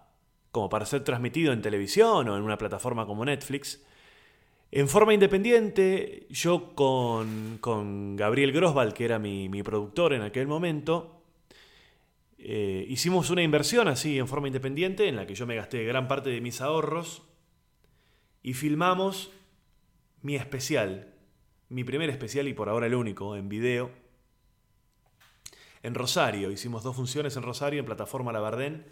como 0.50 0.68
para 0.68 0.86
ser 0.86 1.04
transmitido 1.04 1.52
en 1.52 1.62
televisión 1.62 2.28
o 2.28 2.36
en 2.36 2.42
una 2.42 2.58
plataforma 2.58 3.06
como 3.06 3.24
Netflix. 3.24 3.84
En 4.72 4.88
forma 4.88 5.14
independiente, 5.14 6.26
yo 6.30 6.74
con, 6.74 7.58
con 7.60 8.16
Gabriel 8.16 8.52
Grosval, 8.52 8.94
que 8.94 9.04
era 9.04 9.18
mi, 9.18 9.48
mi 9.48 9.62
productor 9.62 10.12
en 10.12 10.22
aquel 10.22 10.46
momento, 10.46 11.20
eh, 12.38 12.86
hicimos 12.88 13.30
una 13.30 13.42
inversión 13.42 13.88
así 13.88 14.18
en 14.18 14.26
forma 14.26 14.46
independiente 14.46 15.08
en 15.08 15.16
la 15.16 15.26
que 15.26 15.34
yo 15.34 15.46
me 15.46 15.56
gasté 15.56 15.84
gran 15.84 16.08
parte 16.08 16.30
de 16.30 16.40
mis 16.40 16.60
ahorros 16.60 17.22
y 18.42 18.54
filmamos 18.54 19.30
mi 20.22 20.36
especial, 20.36 21.12
mi 21.68 21.84
primer 21.84 22.08
especial 22.08 22.48
y 22.48 22.54
por 22.54 22.68
ahora 22.68 22.86
el 22.86 22.94
único 22.94 23.36
en 23.36 23.48
video, 23.48 23.90
en 25.82 25.94
Rosario. 25.94 26.50
Hicimos 26.50 26.82
dos 26.82 26.96
funciones 26.96 27.36
en 27.36 27.42
Rosario 27.42 27.80
en 27.80 27.86
Plataforma 27.86 28.32
Labardén, 28.32 28.84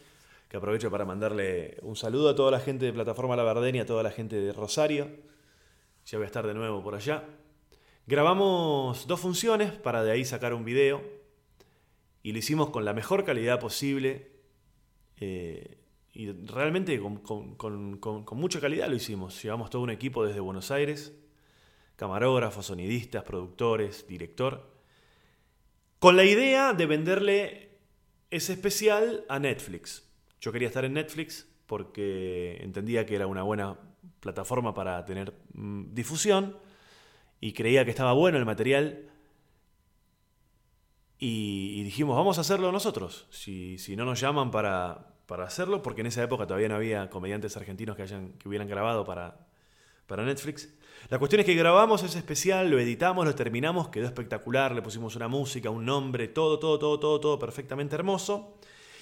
que 0.49 0.57
aprovecho 0.57 0.91
para 0.91 1.05
mandarle 1.05 1.79
un 1.83 1.97
saludo 1.97 2.31
a 2.31 2.35
toda 2.35 2.51
la 2.51 2.61
gente 2.61 2.87
de 2.87 2.93
Plataforma 2.93 3.37
Labardén 3.37 3.77
y 3.77 3.81
a 3.81 3.87
toda 3.87 4.03
la 4.03 4.11
gente 4.11 4.37
de 4.37 4.53
Rosario. 4.53 5.09
Ya 6.07 6.19
voy 6.19 6.25
a 6.25 6.27
estar 6.27 6.47
de 6.47 6.55
nuevo 6.55 6.83
por 6.83 6.95
allá. 6.95 7.25
Grabamos 8.07 9.07
dos 9.07 9.21
funciones 9.21 9.73
para 9.73 10.03
de 10.03 10.13
ahí 10.13 10.25
sacar 10.25 10.55
un 10.55 10.65
video 10.65 11.03
y 12.23 12.33
lo 12.33 12.39
hicimos 12.39 12.71
con 12.71 12.85
la 12.87 12.95
mejor 12.95 13.25
calidad 13.25 13.61
posible 13.61 14.33
eh, 15.19 15.77
y 16.15 16.33
realmente 16.33 16.99
con 16.99 18.27
mucha 18.33 18.61
calidad 18.61 18.89
lo 18.89 18.97
hicimos. 18.97 19.43
Llevamos 19.43 19.69
todo 19.69 19.83
un 19.83 19.91
equipo 19.91 20.25
desde 20.25 20.41
Buenos 20.41 20.71
Aires, 20.71 21.13
camarógrafos, 21.97 22.67
sonidistas, 22.67 23.25
productores, 23.25 24.07
director, 24.07 24.78
con 25.99 26.17
la 26.17 26.25
idea 26.25 26.73
de 26.73 26.87
venderle 26.87 27.79
ese 28.31 28.53
especial 28.53 29.25
a 29.29 29.39
Netflix. 29.39 30.09
Yo 30.41 30.53
quería 30.53 30.69
estar 30.69 30.85
en 30.85 30.95
Netflix 30.95 31.49
porque 31.67 32.59
entendía 32.63 33.05
que 33.07 33.17
era 33.17 33.27
una 33.27 33.43
buena 33.43 33.79
plataforma 34.21 34.75
para 34.75 35.05
tener 35.05 35.35
mm, 35.55 35.95
difusión 35.95 36.57
y 37.41 37.53
creía 37.53 37.85
que 37.85 37.91
estaba 37.91 38.13
bueno 38.13 38.39
el 38.39 38.45
material 38.45 39.11
y, 41.21 41.83
dijimos, 41.83 42.17
vamos 42.17 42.39
a 42.39 42.43
hacerlo 42.43 42.71
nosotros, 42.71 43.27
si, 43.31 43.77
si 43.79 43.97
no 43.97 44.05
nos 44.05 44.21
llaman 44.21 44.53
para, 44.53 45.17
para 45.27 45.45
hacerlo, 45.45 45.83
porque 45.83 46.03
en 46.03 46.07
esa 46.07 46.23
época 46.23 46.47
todavía 46.47 46.69
no 46.69 46.77
había 46.77 47.11
comediantes 47.11 47.57
argentinos 47.57 47.97
que, 47.97 48.03
hayan, 48.03 48.35
que 48.35 48.49
hubieran 48.49 48.69
grabado 48.69 49.05
para, 49.05 49.48
para 50.09 50.25
Netflix. 50.25 50.69
La 51.11 51.19
cuestión 51.19 51.41
es 51.41 51.47
que 51.47 51.55
grabamos 51.55 52.03
ese 52.03 52.19
especial, 52.19 52.69
lo 52.71 52.81
editamos, 52.81 53.25
lo 53.25 53.35
terminamos, 53.35 53.89
quedó 53.89 54.07
espectacular, 54.07 54.75
le 54.75 54.83
pusimos 54.83 55.15
una 55.15 55.29
música, 55.29 55.71
un 55.71 55.85
nombre, 55.85 56.27
todo, 56.27 56.59
todo, 56.59 56.79
todo, 56.79 56.99
todo, 56.99 57.21
todo 57.21 57.39
perfectamente 57.39 57.95
hermoso. 57.95 58.59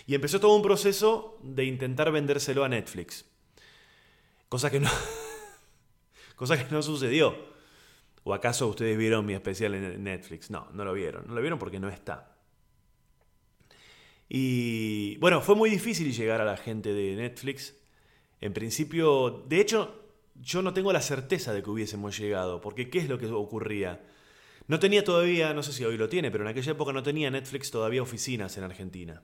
Y 0.06 0.14
empezó 0.14 0.38
todo 0.38 0.54
un 0.54 0.62
proceso 0.62 1.38
de 1.42 1.64
intentar 1.64 2.12
vendérselo 2.12 2.64
a 2.64 2.68
Netflix. 2.68 3.24
Cosa 4.48 4.70
que 4.70 4.78
no, 4.78 4.90
cosa 6.36 6.58
que 6.58 6.70
no 6.72 6.82
sucedió. 6.82 7.34
¿O 8.22 8.34
acaso 8.34 8.66
ustedes 8.66 8.98
vieron 8.98 9.24
mi 9.24 9.34
especial 9.34 9.74
en 9.74 10.02
Netflix? 10.02 10.50
No, 10.50 10.68
no 10.72 10.84
lo 10.84 10.92
vieron. 10.92 11.24
No 11.26 11.34
lo 11.34 11.40
vieron 11.40 11.58
porque 11.58 11.80
no 11.80 11.88
está. 11.88 12.36
Y 14.28 15.16
bueno, 15.18 15.40
fue 15.40 15.54
muy 15.54 15.70
difícil 15.70 16.12
llegar 16.12 16.40
a 16.40 16.44
la 16.44 16.56
gente 16.56 16.92
de 16.92 17.14
Netflix. 17.14 17.76
En 18.40 18.52
principio, 18.52 19.44
de 19.48 19.60
hecho, 19.60 20.05
yo 20.40 20.62
no 20.62 20.72
tengo 20.72 20.92
la 20.92 21.00
certeza 21.00 21.52
de 21.52 21.62
que 21.62 21.70
hubiésemos 21.70 22.18
llegado, 22.18 22.60
porque 22.60 22.90
¿qué 22.90 22.98
es 22.98 23.08
lo 23.08 23.18
que 23.18 23.26
ocurría? 23.26 24.04
No 24.68 24.80
tenía 24.80 25.04
todavía, 25.04 25.54
no 25.54 25.62
sé 25.62 25.72
si 25.72 25.84
hoy 25.84 25.96
lo 25.96 26.08
tiene, 26.08 26.30
pero 26.30 26.44
en 26.44 26.48
aquella 26.48 26.72
época 26.72 26.92
no 26.92 27.02
tenía 27.02 27.30
Netflix 27.30 27.70
todavía 27.70 28.02
oficinas 28.02 28.56
en 28.56 28.64
Argentina. 28.64 29.22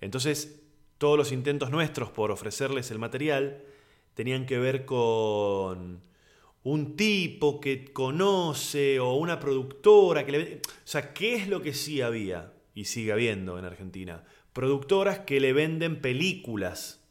Entonces, 0.00 0.62
todos 0.98 1.16
los 1.16 1.32
intentos 1.32 1.70
nuestros 1.70 2.10
por 2.10 2.30
ofrecerles 2.30 2.90
el 2.90 2.98
material 2.98 3.62
tenían 4.14 4.46
que 4.46 4.58
ver 4.58 4.84
con 4.84 6.00
un 6.64 6.96
tipo 6.96 7.60
que 7.60 7.92
conoce 7.92 9.00
o 9.00 9.14
una 9.14 9.40
productora 9.40 10.24
que 10.24 10.32
le... 10.32 10.56
O 10.56 10.60
sea, 10.84 11.12
¿qué 11.12 11.34
es 11.34 11.48
lo 11.48 11.62
que 11.62 11.74
sí 11.74 12.00
había 12.00 12.52
y 12.74 12.84
sigue 12.84 13.12
habiendo 13.12 13.58
en 13.58 13.64
Argentina? 13.64 14.24
Productoras 14.52 15.20
que 15.20 15.40
le 15.40 15.52
venden 15.52 16.00
películas 16.00 17.01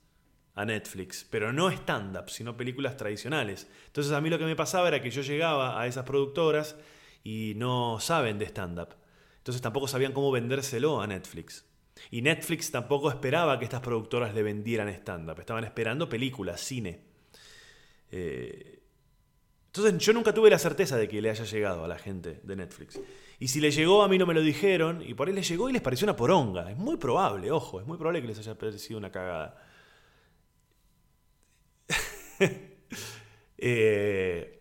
a 0.56 0.66
Netflix, 0.66 1.26
pero 1.30 1.54
no 1.54 1.70
stand-up, 1.70 2.30
sino 2.30 2.58
películas 2.58 2.98
tradicionales. 2.98 3.68
Entonces 3.88 4.12
a 4.14 4.22
mí 4.22 4.30
lo 4.30 4.38
que 4.38 4.46
me 4.46 4.56
pasaba 4.56 4.88
era 4.88 5.02
que 5.02 5.10
yo 5.10 5.22
llegaba 5.22 5.82
a 5.82 5.88
esas 5.88 6.06
productoras 6.06 6.76
y 7.24 7.54
no 7.56 8.00
saben 8.00 8.38
de 8.38 8.46
stand-up. 8.46 8.96
Entonces 9.38 9.62
tampoco 9.62 9.88
sabían 9.88 10.14
cómo 10.14 10.32
vendérselo 10.32 11.02
a 11.02 11.08
Netflix. 11.08 11.66
Y 12.10 12.22
Netflix 12.22 12.72
tampoco 12.72 13.10
esperaba 13.10 13.58
que 13.60 13.66
estas 13.66 13.82
productoras 13.82 14.34
le 14.34 14.44
vendieran 14.44 14.90
stand-up. 14.90 15.40
Estaban 15.40 15.64
esperando 15.64 16.10
películas, 16.10 16.60
cine. 16.62 17.02
Eh, 18.12 18.82
entonces 19.68 19.98
yo 20.06 20.12
nunca 20.12 20.34
tuve 20.34 20.50
la 20.50 20.60
certeza 20.60 20.98
de 20.98 21.08
que 21.08 21.22
le 21.22 21.30
haya 21.30 21.46
llegado 21.46 21.86
a 21.86 21.88
la 21.88 21.98
gente 21.98 22.42
de 22.44 22.56
Netflix. 22.58 23.00
Y 23.40 23.48
si 23.48 23.62
le 23.62 23.72
llegó, 23.72 24.04
a 24.04 24.10
mí 24.10 24.18
no 24.18 24.26
me 24.26 24.34
lo 24.34 24.42
dijeron, 24.42 25.02
y 25.02 25.14
por 25.14 25.28
ahí 25.28 25.34
les 25.34 25.48
llegó 25.48 25.70
y 25.70 25.74
les 25.74 25.82
pareció 25.82 26.06
una 26.06 26.16
poronga. 26.16 26.70
Es 26.70 26.78
muy 26.78 26.98
probable, 26.98 27.52
ojo, 27.52 27.80
es 27.80 27.88
muy 27.88 27.98
probable 27.98 28.22
que 28.22 28.28
les 28.28 28.40
haya 28.40 28.58
parecido 28.58 29.00
una 29.00 29.12
cagada. 29.12 29.71
Eh, 33.64 34.60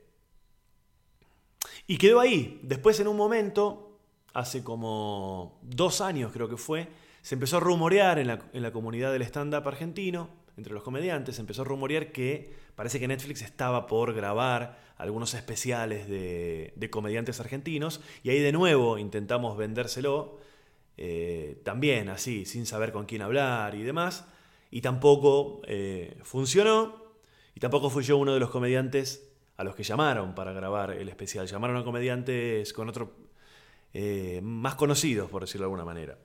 y 1.86 1.96
quedó 1.96 2.20
ahí. 2.20 2.60
Después 2.62 3.00
en 3.00 3.08
un 3.08 3.16
momento, 3.16 3.98
hace 4.34 4.62
como 4.62 5.58
dos 5.62 6.02
años 6.02 6.32
creo 6.32 6.50
que 6.50 6.58
fue, 6.58 6.86
se 7.22 7.34
empezó 7.34 7.56
a 7.56 7.60
rumorear 7.60 8.18
en 8.18 8.26
la, 8.26 8.50
en 8.52 8.62
la 8.62 8.72
comunidad 8.72 9.10
del 9.10 9.22
stand-up 9.22 9.66
argentino, 9.66 10.28
entre 10.58 10.74
los 10.74 10.82
comediantes, 10.82 11.36
se 11.36 11.40
empezó 11.40 11.62
a 11.62 11.64
rumorear 11.64 12.12
que 12.12 12.52
parece 12.74 13.00
que 13.00 13.08
Netflix 13.08 13.40
estaba 13.40 13.86
por 13.86 14.12
grabar 14.12 14.78
algunos 14.98 15.32
especiales 15.32 16.06
de, 16.06 16.74
de 16.76 16.90
comediantes 16.90 17.40
argentinos, 17.40 18.02
y 18.22 18.28
ahí 18.28 18.40
de 18.40 18.52
nuevo 18.52 18.98
intentamos 18.98 19.56
vendérselo, 19.56 20.38
eh, 20.98 21.58
también 21.64 22.10
así, 22.10 22.44
sin 22.44 22.66
saber 22.66 22.92
con 22.92 23.06
quién 23.06 23.22
hablar 23.22 23.74
y 23.74 23.82
demás, 23.82 24.26
y 24.70 24.82
tampoco 24.82 25.62
eh, 25.66 26.18
funcionó. 26.22 26.99
Tampoco 27.60 27.90
fui 27.90 28.02
yo 28.02 28.16
uno 28.16 28.34
de 28.34 28.40
los 28.40 28.50
comediantes 28.50 29.30
a 29.56 29.62
los 29.64 29.76
que 29.76 29.84
llamaron 29.84 30.34
para 30.34 30.52
grabar 30.52 30.90
el 30.90 31.08
especial. 31.08 31.46
Llamaron 31.46 31.76
a 31.76 31.84
comediantes 31.84 32.72
con 32.72 32.88
otro. 32.88 33.28
eh, 33.92 34.40
más 34.42 34.74
conocidos, 34.76 35.30
por 35.30 35.42
decirlo 35.42 35.64
de 35.64 35.66
alguna 35.66 35.84
manera. 35.84 36.18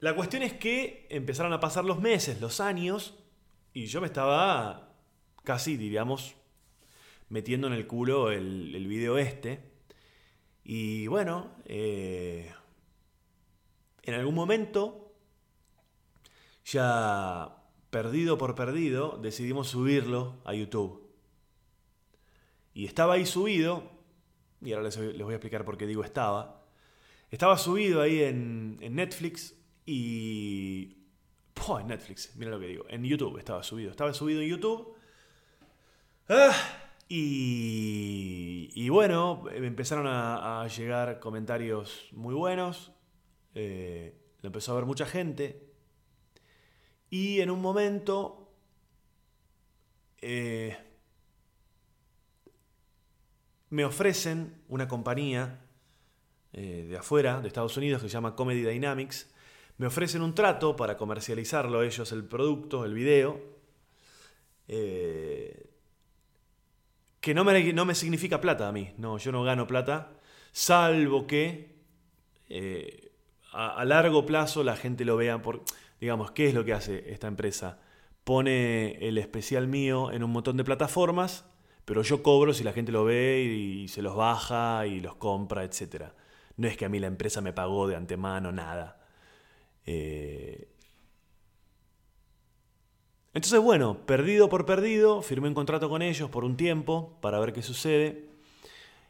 La 0.00 0.14
cuestión 0.14 0.42
es 0.42 0.52
que 0.54 1.06
empezaron 1.10 1.52
a 1.52 1.60
pasar 1.60 1.84
los 1.84 2.00
meses, 2.00 2.40
los 2.40 2.60
años, 2.60 3.14
y 3.72 3.86
yo 3.86 4.00
me 4.00 4.06
estaba 4.06 4.92
casi, 5.44 5.76
diríamos, 5.76 6.34
metiendo 7.28 7.66
en 7.68 7.72
el 7.74 7.86
culo 7.86 8.30
el, 8.30 8.74
el 8.74 8.86
video 8.86 9.18
este. 9.18 9.72
Y 10.64 11.06
bueno, 11.06 11.56
eh, 11.66 12.52
en 14.02 14.14
algún 14.14 14.34
momento, 14.34 15.14
ya 16.64 17.63
perdido 17.94 18.38
por 18.38 18.56
perdido, 18.56 19.20
decidimos 19.22 19.68
subirlo 19.68 20.42
a 20.44 20.52
YouTube. 20.52 21.00
Y 22.74 22.86
estaba 22.86 23.14
ahí 23.14 23.24
subido, 23.24 23.88
y 24.60 24.72
ahora 24.72 24.86
les, 24.86 24.98
les 24.98 25.22
voy 25.22 25.32
a 25.32 25.36
explicar 25.36 25.64
por 25.64 25.76
qué 25.78 25.86
digo 25.86 26.02
estaba. 26.02 26.66
Estaba 27.30 27.56
subido 27.56 28.02
ahí 28.02 28.20
en, 28.24 28.78
en 28.80 28.96
Netflix 28.96 29.56
y... 29.86 30.96
Puh, 31.54 31.78
en 31.78 31.86
Netflix, 31.86 32.34
mira 32.34 32.50
lo 32.50 32.58
que 32.58 32.66
digo. 32.66 32.84
En 32.88 33.04
YouTube 33.04 33.38
estaba 33.38 33.62
subido. 33.62 33.92
Estaba 33.92 34.12
subido 34.12 34.40
en 34.40 34.48
YouTube. 34.48 34.96
Ah, 36.28 36.52
y, 37.08 38.72
y 38.74 38.88
bueno, 38.88 39.44
me 39.44 39.68
empezaron 39.68 40.08
a, 40.08 40.62
a 40.62 40.66
llegar 40.66 41.20
comentarios 41.20 42.08
muy 42.10 42.34
buenos. 42.34 42.90
Eh, 43.54 44.18
lo 44.42 44.48
empezó 44.48 44.72
a 44.72 44.74
ver 44.74 44.84
mucha 44.84 45.06
gente. 45.06 45.73
Y 47.14 47.40
en 47.40 47.48
un 47.48 47.62
momento 47.62 48.50
eh, 50.20 50.76
me 53.70 53.84
ofrecen 53.84 54.62
una 54.66 54.88
compañía 54.88 55.60
eh, 56.52 56.86
de 56.88 56.98
afuera, 56.98 57.40
de 57.40 57.46
Estados 57.46 57.76
Unidos, 57.76 58.02
que 58.02 58.08
se 58.08 58.12
llama 58.14 58.34
Comedy 58.34 58.64
Dynamics. 58.64 59.32
Me 59.78 59.86
ofrecen 59.86 60.22
un 60.22 60.34
trato 60.34 60.74
para 60.74 60.96
comercializarlo 60.96 61.84
ellos, 61.84 62.10
el 62.10 62.24
producto, 62.24 62.84
el 62.84 62.94
video. 62.94 63.40
Eh, 64.66 65.70
que 67.20 67.32
no 67.32 67.44
me, 67.44 67.72
no 67.72 67.84
me 67.84 67.94
significa 67.94 68.40
plata 68.40 68.66
a 68.66 68.72
mí. 68.72 68.92
No, 68.98 69.18
yo 69.18 69.30
no 69.30 69.44
gano 69.44 69.68
plata. 69.68 70.18
Salvo 70.50 71.28
que 71.28 71.78
a, 73.52 73.76
a 73.76 73.84
largo 73.84 74.26
plazo 74.26 74.64
la 74.64 74.74
gente 74.74 75.04
lo 75.04 75.16
vea 75.16 75.40
por... 75.40 75.62
Digamos, 76.04 76.32
¿qué 76.32 76.48
es 76.48 76.52
lo 76.52 76.66
que 76.66 76.74
hace 76.74 77.10
esta 77.14 77.28
empresa? 77.28 77.78
Pone 78.24 78.98
el 79.08 79.16
especial 79.16 79.68
mío 79.68 80.12
en 80.12 80.22
un 80.22 80.32
montón 80.32 80.58
de 80.58 80.62
plataformas, 80.62 81.46
pero 81.86 82.02
yo 82.02 82.22
cobro 82.22 82.52
si 82.52 82.62
la 82.62 82.74
gente 82.74 82.92
lo 82.92 83.06
ve 83.06 83.40
y, 83.42 83.88
se 83.88 84.02
los 84.02 84.14
baja 84.14 84.86
y 84.86 85.00
los 85.00 85.14
compra, 85.14 85.64
etc. 85.64 86.08
No 86.58 86.68
es 86.68 86.76
que 86.76 86.84
a 86.84 86.90
mí 86.90 86.98
la 86.98 87.06
empresa 87.06 87.40
me 87.40 87.54
pagó 87.54 87.88
de 87.88 87.96
antemano 87.96 88.52
nada. 88.52 89.00
Eh, 89.86 90.68
Entonces, 93.32 93.60
bueno, 93.60 94.04
perdido 94.04 94.50
por 94.50 94.66
perdido, 94.66 95.22
firmé 95.22 95.48
un 95.48 95.54
contrato 95.54 95.88
con 95.88 96.02
ellos 96.02 96.28
por 96.28 96.44
un 96.44 96.58
tiempo 96.58 97.16
para 97.22 97.38
ver 97.38 97.54
qué 97.54 97.62
sucede. 97.62 98.26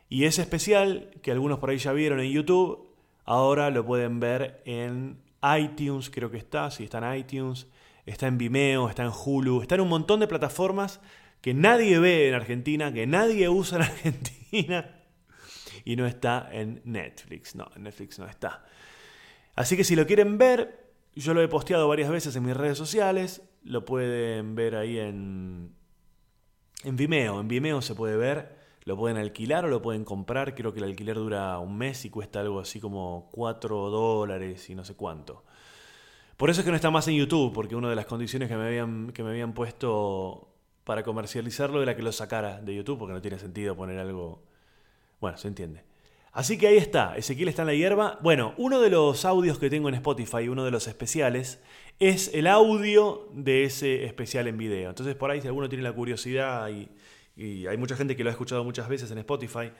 Y 0.08 0.26
ese 0.26 0.42
especial, 0.42 1.10
que 1.22 1.32
algunos 1.32 1.58
por 1.58 1.70
ahí 1.70 1.78
ya 1.78 1.92
vieron 1.92 2.20
en 2.20 2.30
YouTube, 2.30 2.86
ahora 3.24 3.70
lo 3.70 3.84
pueden 3.84 4.20
ver 4.20 4.62
en 4.64 5.23
iTunes, 5.58 6.10
creo 6.10 6.30
que 6.30 6.38
está, 6.38 6.70
sí, 6.70 6.84
está 6.84 6.98
en 6.98 7.18
iTunes, 7.18 7.66
está 8.06 8.26
en 8.26 8.38
Vimeo, 8.38 8.88
está 8.88 9.04
en 9.04 9.10
Hulu, 9.10 9.62
está 9.62 9.74
en 9.74 9.82
un 9.82 9.88
montón 9.88 10.20
de 10.20 10.26
plataformas 10.26 11.00
que 11.40 11.52
nadie 11.52 11.98
ve 11.98 12.28
en 12.28 12.34
Argentina, 12.34 12.92
que 12.92 13.06
nadie 13.06 13.48
usa 13.48 13.78
en 13.78 13.82
Argentina 13.90 14.90
y 15.84 15.96
no 15.96 16.06
está 16.06 16.48
en 16.52 16.80
Netflix. 16.84 17.54
No, 17.54 17.70
en 17.76 17.82
Netflix 17.82 18.18
no 18.18 18.26
está. 18.26 18.64
Así 19.54 19.76
que 19.76 19.84
si 19.84 19.94
lo 19.94 20.06
quieren 20.06 20.38
ver, 20.38 20.92
yo 21.14 21.34
lo 21.34 21.42
he 21.42 21.48
posteado 21.48 21.86
varias 21.86 22.10
veces 22.10 22.34
en 22.36 22.44
mis 22.44 22.56
redes 22.56 22.78
sociales, 22.78 23.42
lo 23.62 23.84
pueden 23.84 24.54
ver 24.54 24.74
ahí 24.74 24.98
en, 24.98 25.74
en 26.82 26.96
Vimeo. 26.96 27.40
En 27.40 27.48
Vimeo 27.48 27.82
se 27.82 27.94
puede 27.94 28.16
ver, 28.16 28.56
lo 28.84 28.96
pueden 28.96 29.16
alquilar 29.16 29.64
o 29.64 29.68
lo 29.68 29.80
pueden 29.82 30.04
comprar. 30.04 30.54
Creo 30.54 30.72
que 30.72 30.78
el 30.80 30.84
alquiler 30.84 31.16
dura 31.16 31.58
un 31.58 31.76
mes 31.76 32.04
y 32.04 32.10
cuesta 32.10 32.40
algo 32.40 32.60
así 32.60 32.80
como 32.80 33.28
4 33.32 33.90
dólares 33.90 34.68
y 34.70 34.74
no 34.74 34.84
sé 34.84 34.94
cuánto. 34.94 35.44
Por 36.36 36.50
eso 36.50 36.60
es 36.60 36.64
que 36.64 36.70
no 36.70 36.76
está 36.76 36.90
más 36.90 37.06
en 37.08 37.14
YouTube, 37.14 37.52
porque 37.52 37.76
una 37.76 37.88
de 37.88 37.96
las 37.96 38.06
condiciones 38.06 38.48
que 38.48 38.56
me 38.56 38.66
habían, 38.66 39.12
que 39.12 39.22
me 39.22 39.30
habían 39.30 39.54
puesto 39.54 40.48
para 40.84 41.02
comercializarlo 41.02 41.82
era 41.82 41.96
que 41.96 42.02
lo 42.02 42.12
sacara 42.12 42.60
de 42.60 42.74
YouTube, 42.74 42.98
porque 42.98 43.14
no 43.14 43.22
tiene 43.22 43.38
sentido 43.38 43.76
poner 43.76 43.98
algo... 43.98 44.42
Bueno, 45.20 45.38
se 45.38 45.48
entiende. 45.48 45.84
Así 46.32 46.58
que 46.58 46.66
ahí 46.66 46.76
está, 46.76 47.16
Ezequiel 47.16 47.48
está 47.48 47.62
en 47.62 47.68
la 47.68 47.74
hierba. 47.74 48.18
Bueno, 48.20 48.54
uno 48.58 48.80
de 48.80 48.90
los 48.90 49.24
audios 49.24 49.60
que 49.60 49.70
tengo 49.70 49.88
en 49.88 49.94
Spotify, 49.94 50.48
uno 50.48 50.64
de 50.64 50.72
los 50.72 50.88
especiales, 50.88 51.62
es 52.00 52.34
el 52.34 52.48
audio 52.48 53.28
de 53.32 53.62
ese 53.62 54.04
especial 54.04 54.48
en 54.48 54.58
video. 54.58 54.90
Entonces 54.90 55.14
por 55.14 55.30
ahí 55.30 55.40
si 55.40 55.46
alguno 55.46 55.68
tiene 55.68 55.84
la 55.84 55.92
curiosidad 55.92 56.68
y, 56.70 56.88
y 57.36 57.66
hay 57.66 57.76
mucha 57.76 57.96
gente 57.96 58.16
que 58.16 58.24
lo 58.24 58.30
ha 58.30 58.32
escuchado 58.32 58.64
muchas 58.64 58.88
veces 58.88 59.10
en 59.10 59.18
Spotify 59.18 59.72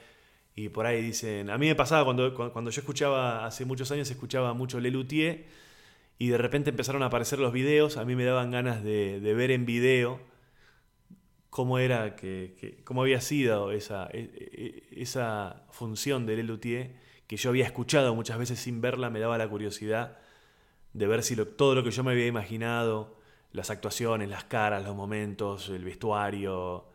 y 0.55 0.69
por 0.69 0.85
ahí 0.85 1.01
dicen, 1.01 1.49
a 1.49 1.57
mí 1.57 1.67
me 1.67 1.75
pasaba 1.75 2.05
cuando, 2.05 2.33
cuando 2.53 2.71
yo 2.71 2.79
escuchaba, 2.79 3.45
hace 3.45 3.65
muchos 3.65 3.91
años 3.91 4.09
escuchaba 4.09 4.53
mucho 4.53 4.79
Lelutier 4.79 5.45
y 6.17 6.29
de 6.29 6.37
repente 6.37 6.69
empezaron 6.69 7.03
a 7.03 7.07
aparecer 7.07 7.39
los 7.39 7.51
videos, 7.51 7.97
a 7.97 8.05
mí 8.05 8.15
me 8.15 8.23
daban 8.23 8.51
ganas 8.51 8.83
de, 8.83 9.19
ver 9.35 9.51
en 9.51 9.65
video 9.65 10.21
cómo 11.49 11.77
era 11.79 12.15
que, 12.15 12.55
que, 12.59 12.83
cómo 12.83 13.01
había 13.01 13.19
sido 13.19 13.71
esa, 13.71 14.07
e, 14.13 14.83
e, 14.93 15.01
esa 15.01 15.65
función 15.71 16.25
de 16.25 16.37
Lelutier 16.37 16.95
que 17.27 17.37
yo 17.37 17.49
había 17.49 17.65
escuchado 17.65 18.15
muchas 18.15 18.37
veces 18.37 18.59
sin 18.59 18.81
verla, 18.81 19.09
me 19.09 19.19
daba 19.19 19.37
la 19.37 19.47
curiosidad 19.49 20.19
de 20.93 21.07
ver 21.07 21.23
si 21.23 21.35
lo, 21.35 21.47
todo 21.47 21.75
lo 21.75 21.83
que 21.83 21.91
yo 21.91 22.03
me 22.03 22.11
había 22.11 22.27
imaginado, 22.27 23.17
las 23.51 23.69
actuaciones, 23.69 24.29
las 24.29 24.45
caras, 24.45 24.85
los 24.85 24.95
momentos, 24.95 25.69
el 25.69 25.83
vestuario, 25.83 26.85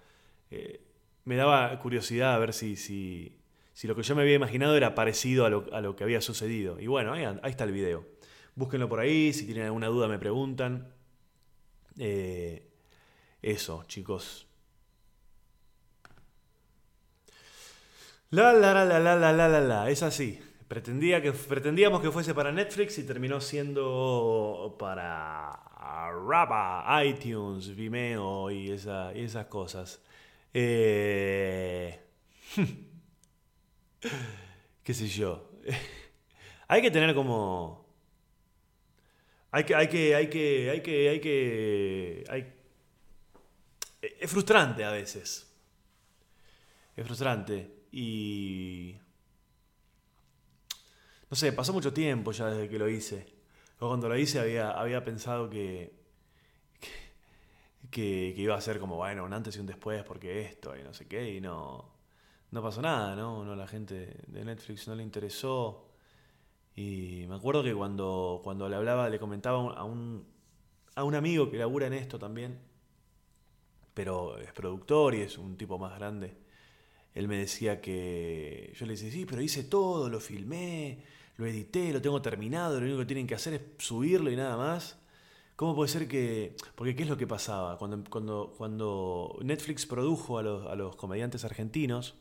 eh, 0.50 0.80
me 1.24 1.36
daba 1.36 1.78
curiosidad 1.78 2.34
a 2.34 2.38
ver 2.38 2.52
si, 2.52 2.76
si, 2.76 3.38
si, 3.72 3.86
lo 3.86 3.94
que 3.94 4.02
yo 4.02 4.14
me 4.16 4.22
había 4.22 4.34
imaginado 4.34 4.76
era 4.76 4.94
parecido 4.94 5.46
a 5.46 5.50
lo, 5.50 5.66
a 5.72 5.80
lo 5.80 5.96
que 5.96 6.04
había 6.04 6.20
sucedido. 6.20 6.80
Y 6.80 6.86
bueno, 6.86 7.12
ahí, 7.12 7.24
está 7.44 7.64
el 7.64 7.72
video. 7.72 8.06
Búsquenlo 8.54 8.88
por 8.88 9.00
ahí, 9.00 9.32
si 9.32 9.46
tienen 9.46 9.66
alguna 9.66 9.88
duda 9.88 10.08
me 10.08 10.18
preguntan. 10.18 10.92
Eh, 11.98 12.68
eso, 13.42 13.84
chicos. 13.86 14.46
La 18.30 18.52
la 18.52 18.72
la 18.72 18.84
la 18.84 19.00
la 19.00 19.32
la 19.32 19.48
la 19.48 19.60
la, 19.60 19.90
es 19.90 20.02
así. 20.02 20.40
Pretendía 20.68 21.20
que, 21.20 21.32
pretendíamos 21.32 22.00
que 22.00 22.12
fuese 22.12 22.32
para 22.32 22.52
Netflix 22.52 22.96
y 22.98 23.04
terminó 23.04 23.40
siendo 23.40 24.76
para 24.78 25.50
Rapa, 26.28 27.04
iTunes, 27.04 27.74
Vimeo 27.74 28.50
y, 28.52 28.70
esa, 28.70 29.12
y 29.14 29.24
esas 29.24 29.46
cosas. 29.46 30.00
Eh... 30.52 32.00
¿Qué 34.82 34.94
sé 34.94 35.06
yo? 35.08 35.50
hay 36.68 36.82
que 36.82 36.90
tener 36.90 37.14
como... 37.14 37.88
Hay 39.52 39.64
que, 39.64 39.74
hay 39.74 39.88
que, 39.88 40.14
hay 40.14 40.28
que, 40.28 40.70
hay 40.70 40.80
que, 40.80 41.08
hay 41.08 41.20
que... 41.20 42.24
Es 44.00 44.30
frustrante 44.30 44.84
a 44.84 44.92
veces. 44.92 45.52
Es 46.96 47.04
frustrante. 47.04 47.84
Y... 47.92 48.96
No 51.28 51.36
sé, 51.36 51.52
pasó 51.52 51.72
mucho 51.72 51.92
tiempo 51.92 52.32
ya 52.32 52.46
desde 52.46 52.68
que 52.68 52.78
lo 52.78 52.88
hice. 52.88 53.26
cuando 53.78 54.08
lo 54.08 54.16
hice 54.16 54.40
había, 54.40 54.70
había 54.72 55.04
pensado 55.04 55.48
que, 55.48 55.99
que, 57.90 58.32
que, 58.34 58.42
iba 58.42 58.54
a 58.54 58.60
ser 58.60 58.78
como, 58.78 58.96
bueno, 58.96 59.24
un 59.24 59.32
antes 59.32 59.56
y 59.56 59.60
un 59.60 59.66
después 59.66 60.04
porque 60.04 60.42
esto 60.42 60.76
y 60.76 60.82
no 60.82 60.94
sé 60.94 61.06
qué, 61.06 61.34
y 61.34 61.40
no, 61.40 61.90
no 62.50 62.62
pasó 62.62 62.82
nada, 62.82 63.14
¿no? 63.16 63.44
no 63.44 63.54
la 63.56 63.66
gente 63.66 64.16
de 64.26 64.44
Netflix 64.44 64.88
no 64.88 64.94
le 64.94 65.02
interesó. 65.02 65.86
Y 66.76 67.26
me 67.28 67.36
acuerdo 67.36 67.62
que 67.62 67.74
cuando, 67.74 68.40
cuando 68.42 68.68
le 68.68 68.76
hablaba, 68.76 69.08
le 69.08 69.18
comentaba 69.18 69.74
a 69.74 69.84
un, 69.84 70.26
a 70.94 71.04
un 71.04 71.14
amigo 71.14 71.50
que 71.50 71.58
labura 71.58 71.86
en 71.86 71.94
esto 71.94 72.18
también, 72.18 72.58
pero 73.94 74.38
es 74.38 74.52
productor 74.52 75.14
y 75.14 75.22
es 75.22 75.38
un 75.38 75.56
tipo 75.56 75.78
más 75.78 75.98
grande. 75.98 76.36
Él 77.14 77.28
me 77.28 77.36
decía 77.36 77.80
que 77.80 78.72
yo 78.76 78.86
le 78.86 78.92
decía, 78.92 79.10
sí, 79.10 79.26
pero 79.26 79.42
hice 79.42 79.64
todo, 79.64 80.08
lo 80.08 80.20
filmé, 80.20 81.02
lo 81.36 81.46
edité, 81.46 81.92
lo 81.92 82.00
tengo 82.00 82.22
terminado, 82.22 82.78
lo 82.78 82.86
único 82.86 83.00
que 83.00 83.06
tienen 83.06 83.26
que 83.26 83.34
hacer 83.34 83.54
es 83.54 83.62
subirlo 83.78 84.30
y 84.30 84.36
nada 84.36 84.56
más. 84.56 84.99
¿Cómo 85.60 85.74
puede 85.74 85.90
ser 85.90 86.08
que.? 86.08 86.56
Porque, 86.74 86.96
¿qué 86.96 87.02
es 87.02 87.08
lo 87.10 87.18
que 87.18 87.26
pasaba? 87.26 87.76
Cuando, 87.76 88.02
cuando, 88.08 88.54
cuando 88.56 89.38
Netflix 89.42 89.84
produjo 89.84 90.38
a 90.38 90.42
los, 90.42 90.66
a 90.66 90.74
los 90.74 90.96
comediantes 90.96 91.44
argentinos, 91.44 92.14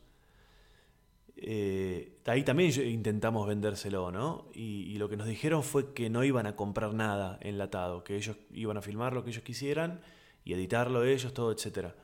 eh, 1.36 2.18
ahí 2.26 2.44
también 2.44 2.70
intentamos 2.86 3.48
vendérselo, 3.48 4.12
¿no? 4.12 4.50
Y, 4.52 4.98
lo 4.98 5.08
que 5.08 5.16
nos 5.16 5.26
dijeron 5.26 5.62
fue 5.62 5.94
que 5.94 6.10
no 6.10 6.22
iban 6.22 6.46
a 6.46 6.54
comprar 6.54 6.92
nada 6.92 7.38
enlatado, 7.40 8.04
que 8.04 8.16
ellos 8.16 8.36
iban 8.52 8.76
a 8.76 8.82
filmar 8.82 9.14
lo 9.14 9.24
que 9.24 9.30
ellos 9.30 9.42
quisieran 9.42 10.02
y 10.44 10.52
editarlo 10.52 11.02
ellos, 11.02 11.32
todo, 11.32 11.50
etc. 11.50 11.94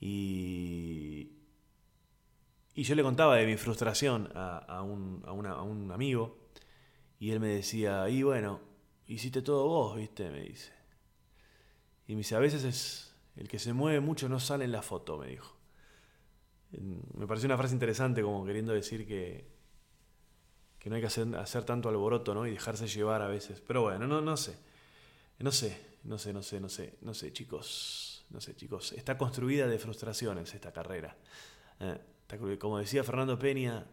Y, 0.00 1.32
y 2.74 2.82
yo 2.82 2.94
le 2.94 3.02
contaba 3.02 3.36
de 3.36 3.44
mi 3.44 3.58
frustración 3.58 4.30
a, 4.34 4.56
a, 4.56 4.80
un, 4.80 5.22
a 5.26 5.32
un 5.32 5.92
amigo 5.92 6.38
y 7.20 7.32
él 7.32 7.40
me 7.40 7.48
decía, 7.48 8.08
y 8.08 8.22
bueno, 8.22 8.60
hiciste 9.06 9.42
todo 9.42 9.68
vos, 9.68 9.94
viste, 9.94 10.30
me 10.30 10.40
dice. 10.44 10.77
Y 12.08 12.14
me 12.14 12.18
dice, 12.18 12.34
a 12.34 12.40
veces 12.40 12.64
es 12.64 13.14
el 13.36 13.48
que 13.48 13.60
se 13.60 13.72
mueve 13.72 14.00
mucho 14.00 14.28
no 14.28 14.40
sale 14.40 14.64
en 14.64 14.72
la 14.72 14.82
foto, 14.82 15.18
me 15.18 15.28
dijo. 15.28 15.54
Me 17.14 17.26
pareció 17.26 17.46
una 17.46 17.56
frase 17.56 17.74
interesante 17.74 18.22
como 18.22 18.44
queriendo 18.44 18.72
decir 18.72 19.06
que, 19.06 19.46
que 20.78 20.90
no 20.90 20.96
hay 20.96 21.02
que 21.02 21.06
hacer, 21.06 21.36
hacer 21.36 21.64
tanto 21.64 21.88
alboroto, 21.88 22.34
¿no? 22.34 22.46
Y 22.46 22.50
dejarse 22.50 22.88
llevar 22.88 23.22
a 23.22 23.28
veces. 23.28 23.60
Pero 23.60 23.82
bueno, 23.82 24.06
no, 24.06 24.20
no 24.20 24.36
sé. 24.36 24.58
No 25.38 25.52
sé, 25.52 25.78
no 26.04 26.18
sé, 26.18 26.32
no 26.32 26.42
sé, 26.42 26.60
no 26.60 26.68
sé, 26.68 26.98
no 27.02 27.14
sé, 27.14 27.32
chicos. 27.32 28.26
No 28.30 28.40
sé, 28.40 28.56
chicos. 28.56 28.92
Está 28.92 29.16
construida 29.16 29.68
de 29.68 29.78
frustraciones 29.78 30.52
esta 30.54 30.72
carrera. 30.72 31.16
Eh, 31.80 32.58
como 32.58 32.78
decía 32.78 33.04
Fernando 33.04 33.38
Peña, 33.38 33.86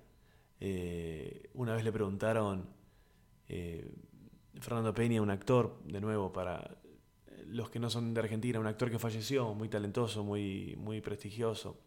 eh, 0.60 1.50
una 1.54 1.76
vez 1.76 1.84
le 1.84 1.92
preguntaron, 1.92 2.68
eh, 3.48 3.90
Fernando 4.60 4.94
Peña, 4.94 5.22
un 5.22 5.30
actor, 5.30 5.80
de 5.86 6.02
nuevo, 6.02 6.34
para 6.34 6.78
los 7.48 7.70
que 7.70 7.80
no 7.80 7.90
son 7.90 8.14
de 8.14 8.22
Argentina, 8.22 8.60
un 8.60 8.68
actor 8.68 8.90
que 8.92 9.00
falleció, 9.00 9.54
muy 9.54 9.70
talentoso, 9.70 10.24
muy, 10.24 10.76
muy 10.78 11.02
prestigioso. 11.02 11.80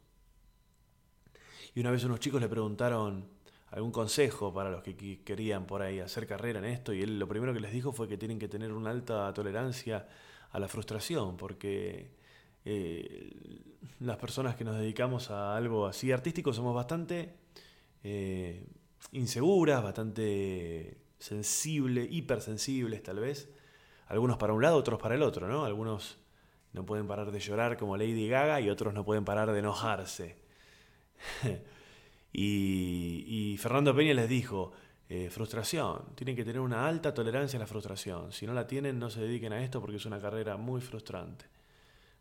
Y 1.74 1.80
una 1.80 1.90
vez 1.90 2.04
unos 2.04 2.20
chicos 2.20 2.40
le 2.40 2.48
preguntaron 2.48 3.28
algún 3.70 3.92
consejo 3.92 4.52
para 4.52 4.70
los 4.70 4.82
que 4.82 5.22
querían 5.22 5.66
por 5.66 5.82
ahí 5.82 6.00
hacer 6.00 6.26
carrera 6.26 6.58
en 6.58 6.64
esto 6.64 6.92
y 6.92 7.02
él 7.02 7.18
lo 7.18 7.28
primero 7.28 7.52
que 7.52 7.60
les 7.60 7.72
dijo 7.72 7.92
fue 7.92 8.08
que 8.08 8.16
tienen 8.16 8.38
que 8.38 8.48
tener 8.48 8.72
una 8.72 8.90
alta 8.90 9.32
tolerancia 9.34 10.08
a 10.50 10.58
la 10.58 10.68
frustración 10.68 11.36
porque 11.36 12.16
eh, 12.64 13.30
las 14.00 14.16
personas 14.16 14.56
que 14.56 14.64
nos 14.64 14.78
dedicamos 14.78 15.30
a 15.30 15.56
algo 15.56 15.86
así 15.86 16.10
artístico 16.12 16.52
somos 16.54 16.74
bastante 16.74 17.34
eh, 18.02 18.66
inseguras, 19.12 19.82
bastante 19.82 20.98
sensibles, 21.18 22.08
hipersensibles 22.10 23.02
tal 23.02 23.20
vez, 23.20 23.50
algunos 24.08 24.36
para 24.36 24.52
un 24.52 24.62
lado, 24.62 24.76
otros 24.76 25.00
para 25.00 25.14
el 25.14 25.22
otro, 25.22 25.48
¿no? 25.48 25.64
Algunos 25.64 26.18
no 26.72 26.84
pueden 26.84 27.06
parar 27.06 27.30
de 27.30 27.40
llorar 27.40 27.76
como 27.76 27.96
Lady 27.96 28.28
Gaga 28.28 28.60
y 28.60 28.70
otros 28.70 28.92
no 28.94 29.04
pueden 29.04 29.24
parar 29.24 29.52
de 29.52 29.58
enojarse. 29.58 30.36
Y, 32.32 33.56
Fernando 33.58 33.94
Peña 33.94 34.14
les 34.14 34.28
dijo, 34.28 34.72
eh, 35.08 35.30
frustración, 35.30 36.14
tienen 36.14 36.36
que 36.36 36.44
tener 36.44 36.60
una 36.60 36.86
alta 36.86 37.12
tolerancia 37.14 37.56
a 37.56 37.60
la 37.60 37.66
frustración. 37.66 38.32
Si 38.32 38.46
no 38.46 38.52
la 38.52 38.66
tienen, 38.66 38.98
no 38.98 39.10
se 39.10 39.20
dediquen 39.20 39.52
a 39.52 39.62
esto 39.62 39.80
porque 39.80 39.96
es 39.96 40.06
una 40.06 40.20
carrera 40.20 40.56
muy 40.56 40.80
frustrante. 40.80 41.46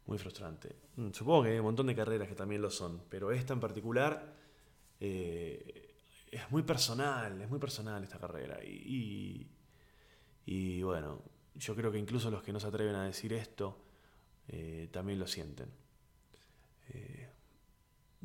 Muy 0.06 0.18
frustrante. 0.18 0.76
Mm, 0.96 1.12
supongo 1.12 1.44
que 1.44 1.50
hay 1.50 1.60
un 1.60 1.66
montón 1.66 1.88
de 1.88 1.96
carreras 1.96 2.28
que 2.28 2.36
también 2.36 2.62
lo 2.62 2.72
son, 2.72 3.04
pero 3.10 3.32
esta 3.32 3.54
en 3.54 3.60
particular 3.60 4.34
eh, 5.00 5.94
es 6.32 6.50
muy 6.52 6.64
personal, 6.64 7.42
es 7.42 7.50
muy 7.50 7.60
personal 7.60 8.04
esta 8.04 8.18
carrera. 8.18 8.64
Y, 8.64 9.48
y, 10.46 10.82
bueno, 10.82 11.22
yo 11.58 11.76
creo 11.76 11.92
que 11.92 11.98
incluso 11.98 12.32
los 12.32 12.44
que 12.44 12.54
no 12.54 12.60
se 12.60 12.68
atreven 12.68 12.96
a 12.96 13.06
decir 13.06 13.34
esto 13.34 13.78
eh, 14.48 14.88
también 14.92 15.20
lo 15.20 15.28
sienten. 15.28 15.70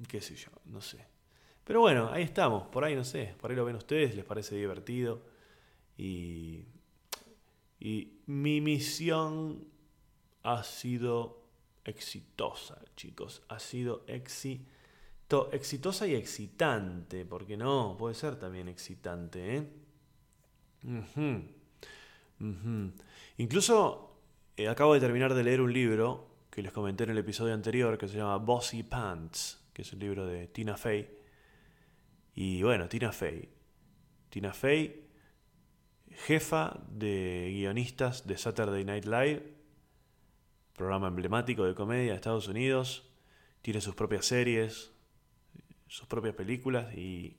qué 0.09 0.21
sé 0.21 0.35
yo, 0.35 0.51
no 0.67 0.81
sé. 0.81 1.07
Pero 1.65 1.81
bueno, 1.81 2.11
ahí 2.11 2.23
estamos, 2.23 2.67
por 2.69 2.85
ahí 2.85 2.95
no 2.95 3.05
sé, 3.05 3.35
por 3.41 3.51
ahí 3.51 3.57
lo 3.57 3.65
ven 3.65 3.77
ustedes, 3.77 4.15
les 4.15 4.25
parece 4.25 4.57
divertido. 4.57 5.23
Y, 5.97 6.65
y 7.79 8.21
mi 8.27 8.61
misión 8.61 9.65
ha 10.43 10.65
sido 10.65 11.43
exitosa, 11.85 12.83
chicos, 12.97 13.43
ha 13.49 13.59
sido 13.59 14.05
exitosa 14.07 16.07
y 16.07 16.15
excitante, 16.15 17.25
porque 17.25 17.57
no, 17.57 17.97
puede 17.99 18.15
ser 18.15 18.37
también 18.37 18.69
excitante, 18.69 19.57
¿eh? 19.57 19.67
Incluso 23.37 24.21
eh, 24.57 24.69
acabo 24.69 24.95
de 24.95 25.01
terminar 25.01 25.35
de 25.35 25.45
leer 25.45 25.61
un 25.61 25.73
libro 25.73 26.29
que 26.51 26.63
les 26.63 26.73
comenté 26.73 27.05
en 27.05 27.11
el 27.11 27.19
episodio 27.19 27.55
anterior 27.55 27.97
que 27.97 28.09
se 28.09 28.17
llama 28.17 28.37
Bossy 28.37 28.83
Pants, 28.83 29.65
que 29.73 29.83
es 29.83 29.93
un 29.93 30.01
libro 30.01 30.27
de 30.27 30.49
Tina 30.49 30.77
Fey 30.77 31.23
y 32.35 32.63
bueno, 32.63 32.89
Tina 32.89 33.13
Fey. 33.13 33.49
Tina 34.31 34.53
Fey, 34.53 35.09
jefa 36.11 36.81
de 36.89 37.51
guionistas 37.55 38.27
de 38.27 38.39
Saturday 38.39 38.85
Night 38.85 39.05
Live, 39.05 39.43
programa 40.75 41.09
emblemático 41.09 41.65
de 41.65 41.75
comedia 41.75 42.11
de 42.13 42.17
Estados 42.17 42.49
Unidos. 42.49 43.11
Tiene 43.61 43.81
sus 43.81 43.95
propias 43.95 44.27
series, 44.27 44.93
sus 45.87 46.07
propias 46.07 46.35
películas 46.35 46.95
y, 46.95 47.37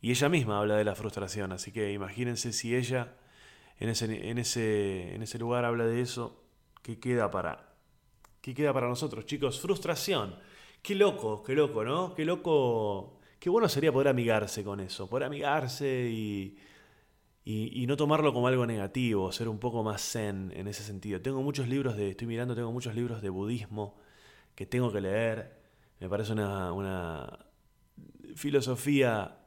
y 0.00 0.10
ella 0.10 0.28
misma 0.28 0.58
habla 0.58 0.76
de 0.76 0.84
la 0.84 0.94
frustración. 0.94 1.52
Así 1.52 1.72
que 1.72 1.92
imagínense 1.92 2.52
si 2.52 2.74
ella 2.74 3.16
en 3.78 3.88
ese, 3.88 4.28
en 4.28 4.38
ese, 4.38 5.14
en 5.14 5.22
ese 5.22 5.38
lugar 5.38 5.64
habla 5.64 5.86
de 5.86 6.00
eso, 6.00 6.42
¿qué 6.82 6.98
queda 6.98 7.30
para, 7.30 7.74
qué 8.40 8.54
queda 8.54 8.72
para 8.72 8.88
nosotros, 8.88 9.26
chicos? 9.26 9.60
Frustración. 9.60 10.36
Qué 10.82 10.94
loco, 10.94 11.42
qué 11.42 11.54
loco, 11.54 11.84
¿no? 11.84 12.14
Qué 12.14 12.24
loco 12.24 13.18
Qué 13.38 13.50
bueno 13.50 13.68
sería 13.68 13.92
poder 13.92 14.08
amigarse 14.08 14.64
con 14.64 14.80
eso, 14.80 15.08
poder 15.08 15.24
amigarse 15.24 16.08
y, 16.10 16.58
y, 17.44 17.86
no 17.86 17.96
tomarlo 17.96 18.32
como 18.32 18.48
algo 18.48 18.66
negativo, 18.66 19.30
ser 19.30 19.48
un 19.48 19.58
poco 19.60 19.84
más 19.84 20.02
zen 20.02 20.52
en 20.56 20.66
ese 20.66 20.82
sentido. 20.82 21.20
Tengo 21.22 21.40
muchos 21.42 21.68
libros 21.68 21.96
de, 21.96 22.10
estoy 22.10 22.26
mirando, 22.26 22.54
tengo 22.56 22.72
muchos 22.72 22.96
libros 22.96 23.22
de 23.22 23.30
budismo 23.30 23.96
que 24.56 24.66
tengo 24.66 24.92
que 24.92 25.00
leer. 25.00 25.56
Me 26.00 26.08
parece 26.08 26.32
una, 26.32 26.72
una 26.72 27.46
filosofía, 28.34 29.38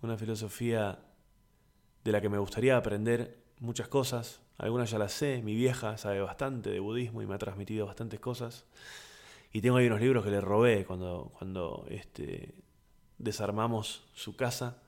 una 0.00 0.16
filosofía 0.16 0.98
de 2.04 2.12
la 2.12 2.20
que 2.22 2.30
me 2.30 2.38
gustaría 2.38 2.76
aprender 2.76 3.44
muchas 3.60 3.88
cosas. 3.88 4.40
Algunas 4.58 4.90
ya 4.90 4.98
las 4.98 5.12
sé, 5.12 5.42
mi 5.42 5.54
vieja 5.54 5.98
sabe 5.98 6.20
bastante 6.20 6.70
de 6.70 6.80
budismo 6.80 7.22
y 7.22 7.26
me 7.26 7.34
ha 7.34 7.38
transmitido 7.38 7.86
bastantes 7.86 8.20
cosas. 8.20 8.64
Y 9.52 9.60
tengo 9.60 9.76
ahí 9.76 9.86
unos 9.86 10.00
libros 10.00 10.24
que 10.24 10.30
le 10.30 10.40
robé 10.40 10.84
cuando, 10.84 11.32
cuando 11.38 11.86
este, 11.88 12.54
desarmamos 13.18 14.04
su 14.14 14.36
casa 14.36 14.82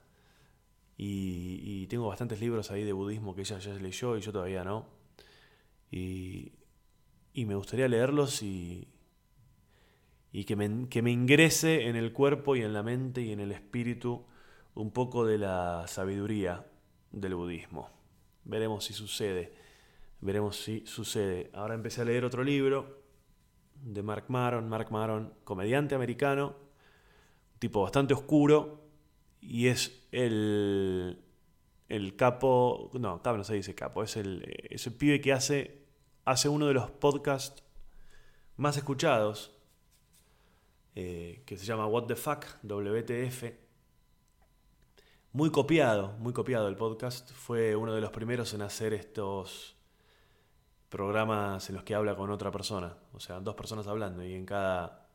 y, 0.97 1.87
tengo 1.87 2.09
bastantes 2.09 2.41
libros 2.41 2.71
ahí 2.71 2.85
de 2.85 2.93
budismo 2.93 3.35
que 3.35 3.43
ella 3.43 3.59
ya 3.59 3.73
leyó 3.75 4.17
y 4.17 4.21
yo 4.21 4.33
todavía 4.33 4.65
no. 4.65 4.87
Y, 5.91 6.53
me 7.35 7.55
gustaría 7.55 7.87
leerlos 7.87 8.43
y, 8.43 8.89
y 10.33 10.45
que, 10.45 10.57
me, 10.57 10.89
que 10.89 11.03
me 11.03 11.13
ingrese 11.13 11.87
en 11.87 11.95
el 11.95 12.13
cuerpo 12.13 12.57
y 12.57 12.63
en 12.63 12.73
la 12.73 12.83
mente 12.83 13.23
y 13.23 13.33
en 13.33 13.39
el 13.39 13.53
espíritu 13.53 14.27
un 14.75 14.91
poco 14.91 15.25
de 15.25 15.39
la 15.39 15.85
sabiduría 15.87 16.67
del 17.13 17.37
budismo. 17.37 17.98
Veremos 18.49 18.85
si 18.85 18.95
sucede. 18.95 19.53
Veremos 20.21 20.57
si 20.57 20.85
sucede. 20.87 21.51
Ahora 21.53 21.75
empecé 21.75 22.01
a 22.01 22.05
leer 22.07 22.25
otro 22.25 22.43
libro 22.43 23.03
de 23.75 24.03
Mark 24.03 24.25
Maron. 24.29 24.69
Mark 24.69 24.91
Maron, 24.91 25.35
comediante 25.45 25.95
americano, 25.95 26.57
tipo 27.59 27.83
bastante 27.83 28.15
oscuro 28.15 28.83
y 29.41 29.69
es 29.69 30.09
el, 30.13 31.23
el 31.91 32.17
capo, 32.17 32.91
no, 32.95 33.23
capo 33.23 33.37
no 33.37 33.45
se 33.45 33.55
dice 33.55 33.75
capo, 33.75 34.03
es 34.03 34.17
el, 34.17 34.43
es 34.71 34.89
pibe 34.89 35.21
que 35.21 35.35
hace, 35.35 35.83
hace 36.25 36.49
uno 36.49 36.67
de 36.67 36.75
los 36.75 36.91
podcasts 36.91 37.63
más 38.57 38.79
escuchados, 38.79 39.55
eh, 40.95 41.43
que 41.45 41.59
se 41.59 41.67
llama 41.67 41.87
What 41.87 42.07
the 42.07 42.17
Fuck, 42.17 42.47
WTF. 42.63 43.68
Muy 45.33 45.51
copiado, 45.51 46.15
muy 46.19 46.33
copiado 46.33 46.69
el 46.69 46.77
podcast. 46.77 47.31
Fue 47.33 47.77
uno 47.77 47.95
de 47.95 48.01
los 48.01 48.11
primeros 48.11 48.55
en 48.55 48.63
hacer 48.63 48.95
estos 48.95 49.77
programas 50.89 51.69
en 51.69 51.75
los 51.77 51.85
que 51.85 51.95
habla 51.95 52.17
con 52.17 52.31
otra 52.31 52.51
persona. 52.51 52.97
O 53.13 53.21
sea, 53.21 53.41
dos 53.41 53.55
personas 53.55 53.87
hablando 53.87 54.25
y 54.25 54.35
en 54.35 54.47
cada 54.47 55.09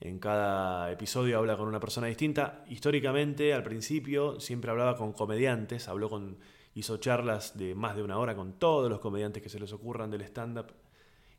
en 0.00 0.18
cada 0.18 0.90
episodio 0.90 1.38
habla 1.38 1.56
con 1.56 1.68
una 1.68 1.80
persona 1.80 2.08
distinta. 2.08 2.64
Históricamente, 2.68 3.54
al 3.54 3.62
principio, 3.62 4.40
siempre 4.40 4.70
hablaba 4.70 4.96
con 4.96 5.12
comediantes, 5.12 5.88
habló 5.88 6.10
con, 6.10 6.38
hizo 6.74 6.96
charlas 6.98 7.56
de 7.56 7.74
más 7.74 7.96
de 7.96 8.02
una 8.02 8.18
hora 8.18 8.34
con 8.34 8.58
todos 8.58 8.90
los 8.90 9.00
comediantes 9.00 9.42
que 9.42 9.48
se 9.48 9.60
les 9.60 9.72
ocurran 9.72 10.10
del 10.10 10.22
stand-up. 10.22 10.72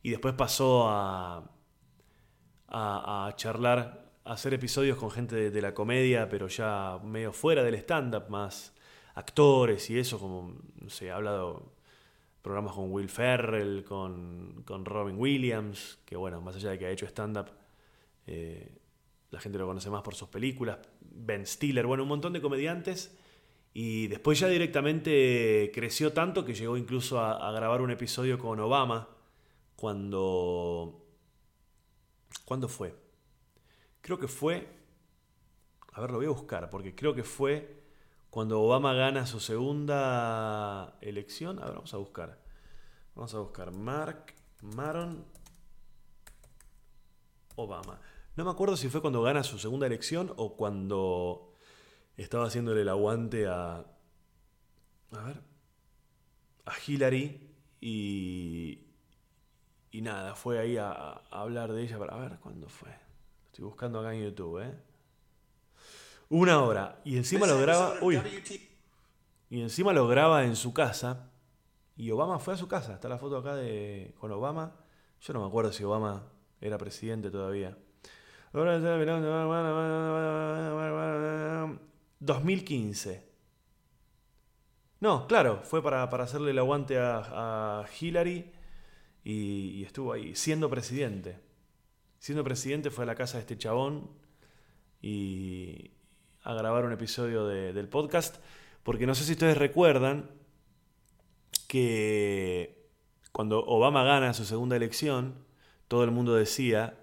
Y 0.02 0.10
después 0.10 0.34
pasó 0.34 0.88
a, 0.88 1.50
a, 2.68 3.32
charlar, 3.36 3.78
a 3.78 4.05
hacer 4.26 4.54
episodios 4.54 4.98
con 4.98 5.10
gente 5.10 5.50
de, 5.50 5.62
la 5.62 5.74
comedia, 5.74 6.28
pero 6.28 6.48
ya 6.48 6.98
medio 7.04 7.32
fuera 7.32 7.62
del 7.62 7.74
stand-up, 7.76 8.28
más 8.28 8.74
actores 9.14 9.88
y 9.90 9.98
eso, 9.98 10.18
como, 10.18 10.58
no 10.80 10.90
sé, 10.90 11.10
ha 11.10 11.16
hablado 11.16 11.72
programas 12.42 12.74
con 12.74 12.92
Will 12.92 13.08
Ferrell, 13.08 13.84
con, 13.84 14.62
con 14.64 14.84
Robin 14.84 15.16
Williams, 15.18 15.98
que 16.04 16.16
bueno, 16.16 16.40
más 16.40 16.56
allá 16.56 16.70
de 16.70 16.78
que 16.78 16.86
ha 16.86 16.90
hecho 16.90 17.06
stand-up, 17.06 17.50
eh, 18.26 18.70
la 19.30 19.40
gente 19.40 19.58
lo 19.58 19.66
conoce 19.66 19.90
más 19.90 20.02
por 20.02 20.14
sus 20.14 20.28
películas. 20.28 20.78
Ben 21.00 21.46
Stiller, 21.46 21.86
bueno, 21.86 22.02
un 22.02 22.08
montón 22.08 22.32
de 22.32 22.40
comediantes. 22.40 23.16
Y 23.74 24.06
después 24.06 24.40
ya 24.40 24.48
directamente 24.48 25.70
creció 25.74 26.12
tanto 26.12 26.44
que 26.44 26.54
llegó 26.54 26.78
incluso 26.78 27.20
a, 27.20 27.52
grabar 27.52 27.82
un 27.82 27.90
episodio 27.90 28.38
con 28.38 28.58
Obama 28.58 29.08
cuando... 29.76 31.04
¿Cuándo 32.44 32.68
fue? 32.68 32.94
Creo 34.06 34.20
que 34.20 34.28
fue... 34.28 34.68
A 35.92 36.00
ver, 36.00 36.12
lo 36.12 36.18
voy 36.18 36.26
a 36.26 36.30
buscar, 36.30 36.70
porque 36.70 36.94
creo 36.94 37.12
que 37.12 37.24
fue 37.24 37.82
cuando 38.30 38.62
Obama 38.62 38.94
gana 38.94 39.26
su 39.26 39.40
segunda 39.40 40.96
elección. 41.00 41.58
A 41.58 41.64
ver, 41.64 41.74
vamos 41.74 41.92
a 41.92 41.96
buscar. 41.96 42.40
Vamos 43.16 43.34
a 43.34 43.40
buscar 43.40 43.72
Mark 43.72 44.32
Maron 44.62 45.24
Obama. 47.56 48.00
No 48.36 48.44
me 48.44 48.50
acuerdo 48.52 48.76
si 48.76 48.88
fue 48.88 49.00
cuando 49.00 49.22
gana 49.22 49.42
su 49.42 49.58
segunda 49.58 49.88
elección 49.88 50.32
o 50.36 50.56
cuando 50.56 51.52
estaba 52.16 52.46
haciéndole 52.46 52.82
el 52.82 52.88
aguante 52.88 53.48
a. 53.48 53.78
A 55.10 55.22
ver. 55.24 55.42
A 56.64 56.74
Hillary 56.86 57.56
y. 57.80 58.86
Y 59.90 60.00
nada, 60.00 60.36
fue 60.36 60.60
ahí 60.60 60.76
a, 60.76 61.22
hablar 61.32 61.72
de 61.72 61.82
ella. 61.82 61.96
A 61.96 62.18
ver 62.18 62.38
cuándo 62.38 62.68
fue. 62.68 63.05
Estoy 63.56 63.68
buscando 63.70 64.00
acá 64.00 64.12
en 64.12 64.22
YouTube, 64.22 64.60
¿eh? 64.60 64.74
Una 66.28 66.60
hora. 66.60 67.00
Y 67.06 67.16
encima 67.16 67.46
lo 67.46 67.58
graba. 67.58 67.94
Uy. 68.02 68.20
Y 69.48 69.62
encima 69.62 69.94
lo 69.94 70.06
graba 70.06 70.44
en 70.44 70.56
su 70.56 70.74
casa. 70.74 71.30
Y 71.96 72.10
Obama 72.10 72.38
fue 72.38 72.52
a 72.52 72.58
su 72.58 72.68
casa. 72.68 72.92
Está 72.92 73.08
la 73.08 73.16
foto 73.16 73.38
acá 73.38 73.56
de 73.56 74.14
con 74.20 74.30
Obama. 74.30 74.76
Yo 75.22 75.32
no 75.32 75.40
me 75.40 75.46
acuerdo 75.46 75.72
si 75.72 75.82
Obama 75.84 76.26
era 76.60 76.76
presidente 76.76 77.30
todavía. 77.30 77.78
2015. 82.20 83.26
No, 85.00 85.26
claro, 85.26 85.62
fue 85.62 85.82
para, 85.82 86.02
hacerle 86.02 86.50
el 86.50 86.58
aguante 86.58 86.98
a, 86.98 87.86
Hillary 87.98 88.52
y, 89.24 89.82
estuvo 89.82 90.12
ahí, 90.12 90.34
siendo 90.34 90.68
presidente. 90.68 91.45
Siendo 92.18 92.44
presidente 92.44 92.90
fue 92.90 93.04
a 93.04 93.06
la 93.06 93.14
casa 93.14 93.38
de 93.38 93.42
este 93.42 93.58
chabón 93.58 94.10
y 95.00 95.90
a 96.42 96.54
grabar 96.54 96.84
un 96.84 96.92
episodio 96.92 97.46
del 97.46 97.88
podcast, 97.88 98.36
porque 98.82 99.06
no 99.06 99.14
sé 99.14 99.24
si 99.24 99.32
ustedes 99.32 99.58
recuerdan 99.58 100.30
que 101.68 102.88
cuando 103.32 103.64
Obama 103.66 104.04
gana 104.04 104.32
su 104.32 104.44
segunda 104.44 104.76
elección, 104.76 105.44
todo 105.88 106.04
el 106.04 106.10
mundo 106.10 106.34
decía 106.34 106.98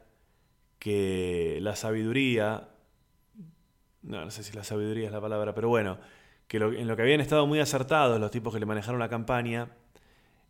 que 0.79 1.59
la 1.61 1.75
sabiduría, 1.75 2.69
no, 4.01 4.25
no 4.25 4.31
sé 4.31 4.43
si 4.43 4.53
la 4.53 4.63
sabiduría 4.63 5.07
es 5.07 5.11
la 5.11 5.21
palabra, 5.21 5.53
pero 5.53 5.69
bueno, 5.69 5.99
que 6.47 6.57
en 6.57 6.87
lo 6.87 6.95
que 6.95 7.01
habían 7.01 7.21
estado 7.21 7.47
muy 7.47 7.59
acertados 7.59 8.19
los 8.19 8.31
tipos 8.31 8.53
que 8.53 8.59
le 8.59 8.65
manejaron 8.65 8.99
la 8.99 9.09
campaña, 9.09 9.69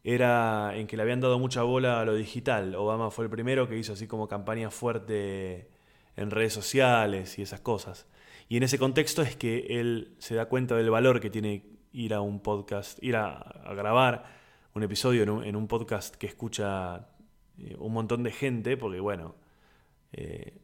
era 0.04 0.76
en 0.76 0.88
que 0.88 0.98
le 0.98 1.04
habían 1.04 1.22
dado 1.22 1.40
mucha 1.40 1.64
bola 1.64 2.02
a 2.02 2.06
lo 2.06 2.16
digital. 2.16 2.76
Obama 2.76 3.10
fue 3.10 3.26
el 3.26 3.32
primero 3.32 3.68
que 3.68 3.78
hizo 3.78 3.94
así 3.94 4.08
como 4.08 4.28
campaña 4.28 4.70
fuerte 4.70 5.70
en 6.16 6.30
redes 6.30 6.54
sociales 6.54 7.40
y 7.40 7.42
esas 7.42 7.62
cosas. 7.62 8.08
Y 8.50 8.58
en 8.58 8.64
ese 8.64 8.78
contexto 8.78 9.22
es 9.22 9.36
que 9.36 9.80
él 9.80 10.16
se 10.20 10.36
da 10.36 10.48
cuenta 10.48 10.76
del 10.76 10.90
valor 10.90 11.22
que 11.22 11.30
tiene 11.30 11.66
ir 11.94 12.14
a 12.14 12.22
un 12.22 12.42
podcast, 12.42 13.02
ir 13.02 13.16
a, 13.16 13.64
grabar 13.76 14.26
un 14.74 14.84
episodio 14.84 15.44
en 15.44 15.56
un, 15.56 15.68
podcast 15.68 16.16
que 16.16 16.28
escucha 16.28 17.08
eh, 17.60 17.76
un 17.78 17.94
montón 17.94 18.24
de 18.24 18.32
gente, 18.32 18.76
porque 18.76 19.00
bueno, 19.00 19.36
eh, 20.12 20.60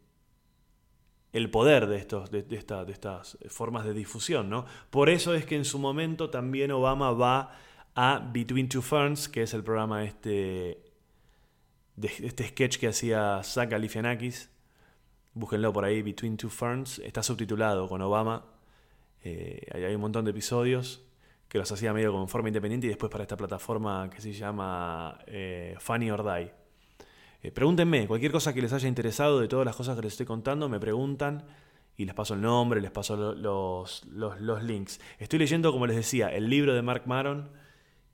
el 1.32 1.50
poder 1.52 1.88
de, 1.88 1.98
estos, 1.98 2.32
de, 2.32 2.46
estas 2.50 3.38
formas 3.48 3.86
de 3.86 3.94
difusión. 3.94 4.50
¿no? 4.50 4.66
Por 4.90 5.10
eso 5.10 5.36
es 5.36 5.46
que 5.46 5.56
en 5.56 5.66
su 5.66 5.80
momento 5.80 6.30
también 6.30 6.72
Obama 6.72 7.12
va 7.12 7.56
a 7.96 8.20
Between 8.32 8.70
Two 8.70 8.82
Ferns, 8.82 9.30
que 9.30 9.44
es 9.44 9.54
el 9.54 9.64
programa 9.64 10.04
este, 10.04 10.84
de 11.96 12.08
este 12.24 12.48
sketch 12.48 12.78
que 12.78 12.88
hacía 12.88 13.42
Zach 13.44 13.70
Galifianakis. 13.70 14.50
Búsquenlo 15.34 15.72
por 15.72 15.86
ahí, 15.86 16.02
Between 16.02 16.38
Two 16.38 16.50
Ferns. 16.50 17.00
Está 17.00 17.24
subtitulado 17.24 17.88
con 17.88 18.02
Obama. 18.02 18.46
Eh, 19.24 19.68
hay 19.74 19.96
un 19.96 20.02
montón 20.02 20.26
de 20.26 20.32
episodios 20.32 21.06
que 21.50 21.58
los 21.58 21.72
hacía 21.72 21.92
medio 21.94 22.12
como 22.12 22.24
en 22.24 22.30
forma 22.30 22.48
independiente 22.48 22.86
y 22.88 22.90
después 22.90 23.12
para 23.12 23.24
esta 23.24 23.36
plataforma 23.36 24.10
que 24.10 24.22
se 24.22 24.32
llama 24.32 25.18
eh, 25.26 25.76
Funny 25.80 26.12
or 26.12 26.24
Die. 26.24 26.52
Eh, 27.42 27.52
pregúntenme, 27.52 28.08
cualquier 28.08 28.32
cosa 28.32 28.54
que 28.54 28.62
les 28.62 28.72
haya 28.72 28.88
interesado 28.88 29.40
de 29.40 29.48
todas 29.48 29.66
las 29.66 29.76
cosas 29.76 29.96
que 29.96 30.04
les 30.04 30.14
estoy 30.14 30.26
contando, 30.26 30.70
me 30.70 30.80
preguntan 30.80 31.44
y 31.98 32.06
les 32.06 32.14
paso 32.14 32.34
el 32.34 32.42
nombre, 32.42 32.82
les 32.82 32.92
paso 32.92 33.34
los, 33.34 34.06
los, 34.06 34.64
links. 34.64 35.02
Estoy 35.18 35.40
leyendo, 35.40 35.72
como 35.72 35.88
les 35.88 35.96
decía, 35.96 36.30
el 36.30 36.50
libro 36.50 36.74
de 36.74 36.82
Mark 36.82 37.04
Maron 37.08 37.50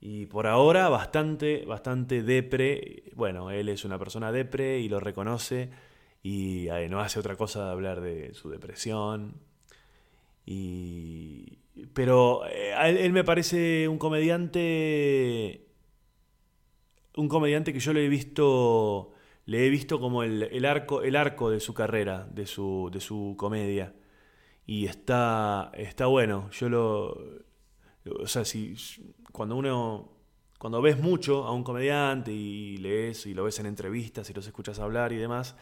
y 0.08 0.26
por 0.26 0.46
ahora 0.46 0.88
bastante, 0.88 1.64
bastante 1.66 2.22
depre. 2.22 3.02
Bueno, 3.16 3.50
él 3.50 3.68
es 3.68 3.84
una 3.84 3.98
persona 3.98 4.30
depre 4.30 4.78
y 4.78 4.88
lo 4.88 5.00
reconoce 5.00 5.70
y 6.22 6.68
eh, 6.68 6.88
no 6.88 7.00
hace 7.00 7.18
otra 7.18 7.34
cosa 7.34 7.64
de 7.64 7.70
hablar 7.72 8.00
de 8.00 8.32
su 8.32 8.48
depresión. 8.48 9.34
Y, 10.44 11.58
pero 11.92 12.46
eh, 12.46 12.72
él 12.84 13.12
me 13.12 13.24
parece 13.24 13.88
un 13.88 13.98
comediante 13.98 15.66
un 17.16 17.28
comediante 17.28 17.72
que 17.72 17.80
yo 17.80 17.92
le 17.92 18.06
he 18.06 18.08
visto 18.08 19.12
le 19.46 19.66
he 19.66 19.70
visto 19.70 19.98
como 19.98 20.22
el, 20.22 20.64
arco, 20.66 21.02
el 21.02 21.16
arco 21.16 21.50
de 21.50 21.58
su 21.58 21.74
carrera, 21.74 22.28
de 22.32 22.46
su, 22.46 22.90
de 22.92 23.00
su 23.00 23.34
comedia. 23.36 23.92
Y 24.66 24.86
está, 24.86 25.72
está 25.74 26.06
bueno. 26.06 26.50
Yo 26.52 26.68
lo. 26.68 27.46
O 28.20 28.26
sea, 28.28 28.44
si 28.44 28.76
cuando 29.36 29.56
uno. 29.56 30.12
Cuando 30.58 30.80
ves 30.80 30.98
mucho 30.98 31.44
a 31.44 31.52
un 31.52 31.62
comediante 31.62 32.32
y 32.32 32.78
lees 32.78 33.26
y 33.26 33.34
lo 33.34 33.44
ves 33.44 33.58
en 33.58 33.66
entrevistas 33.66 34.30
y 34.30 34.32
los 34.32 34.46
escuchas 34.46 34.78
hablar 34.78 35.12
y 35.12 35.16
demás, 35.16 35.54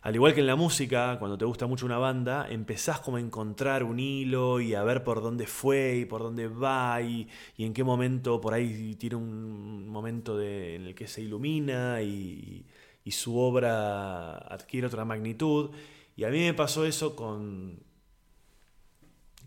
al 0.00 0.14
igual 0.14 0.32
que 0.32 0.40
en 0.40 0.46
la 0.46 0.56
música, 0.56 1.18
cuando 1.18 1.36
te 1.36 1.44
gusta 1.44 1.66
mucho 1.66 1.84
una 1.84 1.98
banda, 1.98 2.46
empezás 2.48 3.00
como 3.00 3.18
a 3.18 3.20
encontrar 3.20 3.84
un 3.84 4.00
hilo 4.00 4.58
y 4.60 4.74
a 4.74 4.82
ver 4.84 5.04
por 5.04 5.20
dónde 5.20 5.46
fue 5.46 5.96
y 5.98 6.04
por 6.06 6.22
dónde 6.22 6.48
va 6.48 7.02
y, 7.02 7.28
en 7.58 7.74
qué 7.74 7.84
momento 7.84 8.40
por 8.40 8.54
ahí 8.54 8.94
tiene 8.94 9.16
un 9.16 9.86
momento 9.86 10.38
de, 10.38 10.76
en 10.76 10.86
el 10.86 10.94
que 10.94 11.06
se 11.06 11.20
ilumina 11.20 12.00
y, 12.00 12.64
y 13.04 13.10
su 13.10 13.38
obra 13.38 14.38
adquiere 14.38 14.86
otra 14.86 15.04
magnitud. 15.04 15.72
Y 16.16 16.24
a 16.24 16.30
mí 16.30 16.40
me 16.40 16.54
pasó 16.54 16.86
eso 16.86 17.14
con, 17.14 17.80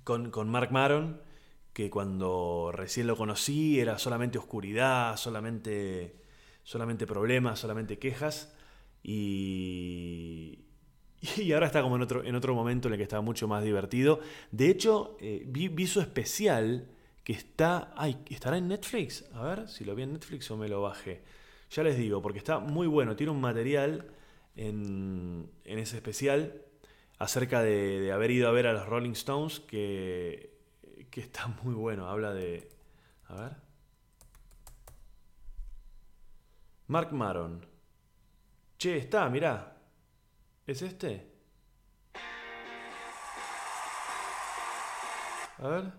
con, 0.06 0.50
Mark 0.50 0.72
Maron, 0.72 1.20
que 1.76 1.90
cuando 1.90 2.72
recién 2.74 3.06
lo 3.06 3.18
conocí 3.18 3.82
era 3.82 4.00
solamente 4.00 4.38
oscuridad, 4.38 5.18
solamente, 5.18 6.16
solamente 6.64 7.06
problemas, 7.06 7.60
solamente 7.60 8.00
quejas. 8.00 8.56
Y, 9.04 10.60
y 11.36 11.52
ahora 11.52 11.66
está 11.66 11.82
como 11.82 11.98
en 11.98 12.04
otro, 12.04 12.24
en 12.24 12.34
otro 12.34 12.56
momento 12.56 12.88
en 12.88 12.94
el 12.94 12.98
que 12.98 13.04
está 13.04 13.20
mucho 13.20 13.50
más 13.50 13.62
divertido. 13.62 14.22
De 14.52 14.70
hecho, 14.70 15.18
eh, 15.20 15.44
vi, 15.46 15.68
vi, 15.68 15.86
su 15.86 16.00
especial 16.00 16.88
que 17.26 17.34
está... 17.34 17.94
Ay, 17.98 18.20
¿estará 18.30 18.58
en 18.58 18.70
Netflix? 18.70 19.26
A 19.34 19.44
ver 19.44 19.68
si 19.68 19.84
lo 19.84 19.96
vi 19.96 20.04
en 20.04 20.14
Netflix 20.14 20.50
o 20.52 20.56
me 20.56 20.70
lo 20.70 20.82
bajé. 20.82 21.24
Ya 21.72 21.84
les 21.84 21.98
digo, 21.98 22.22
porque 22.22 22.38
está 22.38 22.60
muy 22.60 22.88
bueno. 22.88 23.18
Tiene 23.18 23.34
un 23.34 23.42
material 23.42 24.08
en, 24.56 25.50
ese 25.66 25.98
especial 25.98 26.62
acerca 27.20 27.62
de, 27.62 28.14
haber 28.14 28.32
ido 28.32 28.48
a 28.48 28.52
ver 28.52 28.66
a 28.66 28.72
los 28.72 28.86
Rolling 28.86 29.12
Stones 29.12 29.60
que, 29.60 30.55
que 31.16 31.22
está 31.22 31.48
muy 31.64 31.74
bueno. 31.74 32.10
Habla 32.10 32.34
de... 32.34 32.70
A 33.30 33.36
ver. 33.36 33.56
Mark 36.88 37.14
Maron. 37.14 37.66
Che, 38.78 38.98
está, 38.98 39.30
mirá. 39.30 39.78
¿Es 40.68 40.82
este? 40.82 41.32
A 45.60 45.68
ver. 45.70 45.94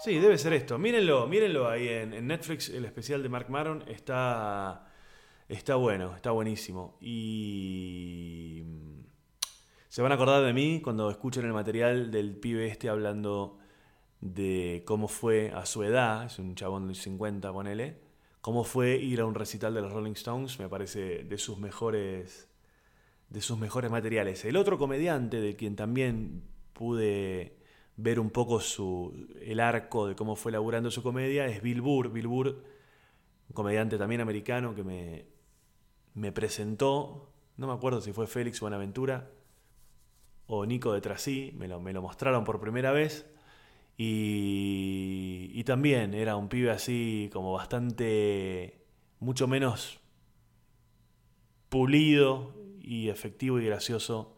Sí, 0.00 0.18
debe 0.18 0.38
ser 0.38 0.54
esto. 0.54 0.76
Mírenlo, 0.76 1.28
mírenlo 1.28 1.68
ahí 1.68 1.86
en, 1.86 2.26
Netflix, 2.26 2.68
el 2.68 2.84
especial 2.84 3.22
de 3.22 3.28
Mark 3.28 3.48
Maron 3.48 3.84
está, 3.86 4.90
está 5.48 5.76
bueno, 5.76 6.16
está 6.16 6.32
buenísimo. 6.32 6.98
Y 7.00 8.64
se 9.90 10.02
van 10.02 10.12
a 10.12 10.14
acordar 10.14 10.44
de 10.44 10.52
mí 10.52 10.80
cuando 10.80 11.10
escuchen 11.10 11.44
el 11.44 11.52
material 11.52 12.12
del 12.12 12.36
pibe 12.36 12.68
este 12.68 12.88
hablando 12.88 13.58
de 14.20 14.84
cómo 14.86 15.08
fue 15.08 15.50
a 15.50 15.66
su 15.66 15.82
edad, 15.82 16.26
es 16.26 16.38
un 16.38 16.54
chabón 16.54 16.86
de 16.86 16.94
50, 16.94 17.52
ponele, 17.52 17.98
cómo 18.40 18.62
fue 18.62 18.96
ir 18.98 19.20
a 19.20 19.26
un 19.26 19.34
recital 19.34 19.74
de 19.74 19.80
los 19.80 19.92
Rolling 19.92 20.12
Stones, 20.12 20.60
me 20.60 20.68
parece 20.68 21.24
de 21.24 21.38
sus 21.38 21.58
mejores 21.58 22.48
de 23.30 23.40
sus 23.40 23.58
mejores 23.58 23.90
materiales. 23.90 24.44
El 24.44 24.56
otro 24.56 24.78
comediante 24.78 25.40
de 25.40 25.56
quien 25.56 25.74
también 25.74 26.44
pude 26.72 27.56
ver 27.96 28.20
un 28.20 28.30
poco 28.30 28.60
su, 28.60 29.28
el 29.42 29.58
arco 29.58 30.06
de 30.06 30.14
cómo 30.14 30.36
fue 30.36 30.52
laburando 30.52 30.92
su 30.92 31.02
comedia 31.02 31.46
es 31.46 31.62
Bill 31.62 31.80
Burr. 31.80 32.12
Bill 32.12 32.28
Burr, 32.28 32.48
un 32.48 33.54
comediante 33.54 33.98
también 33.98 34.20
americano 34.20 34.72
que 34.72 34.84
me, 34.84 35.26
me 36.14 36.30
presentó, 36.30 37.32
no 37.56 37.66
me 37.66 37.72
acuerdo 37.72 38.00
si 38.00 38.12
fue 38.12 38.28
Félix 38.28 38.60
Buenaventura 38.60 39.30
o 40.52 40.66
Nico 40.66 40.92
de 40.92 41.00
Trasí, 41.00 41.52
me 41.56 41.68
lo, 41.68 41.80
me 41.80 41.92
lo 41.92 42.02
mostraron 42.02 42.42
por 42.42 42.60
primera 42.60 42.90
vez. 42.90 43.24
Y, 43.96 45.62
también 45.64 46.14
era 46.14 46.34
un 46.34 46.48
pibe 46.48 46.72
así 46.72 47.30
como 47.32 47.52
bastante, 47.52 48.82
mucho 49.20 49.46
menos 49.46 50.00
pulido 51.68 52.52
y 52.80 53.10
efectivo 53.10 53.60
y 53.60 53.66
gracioso 53.66 54.36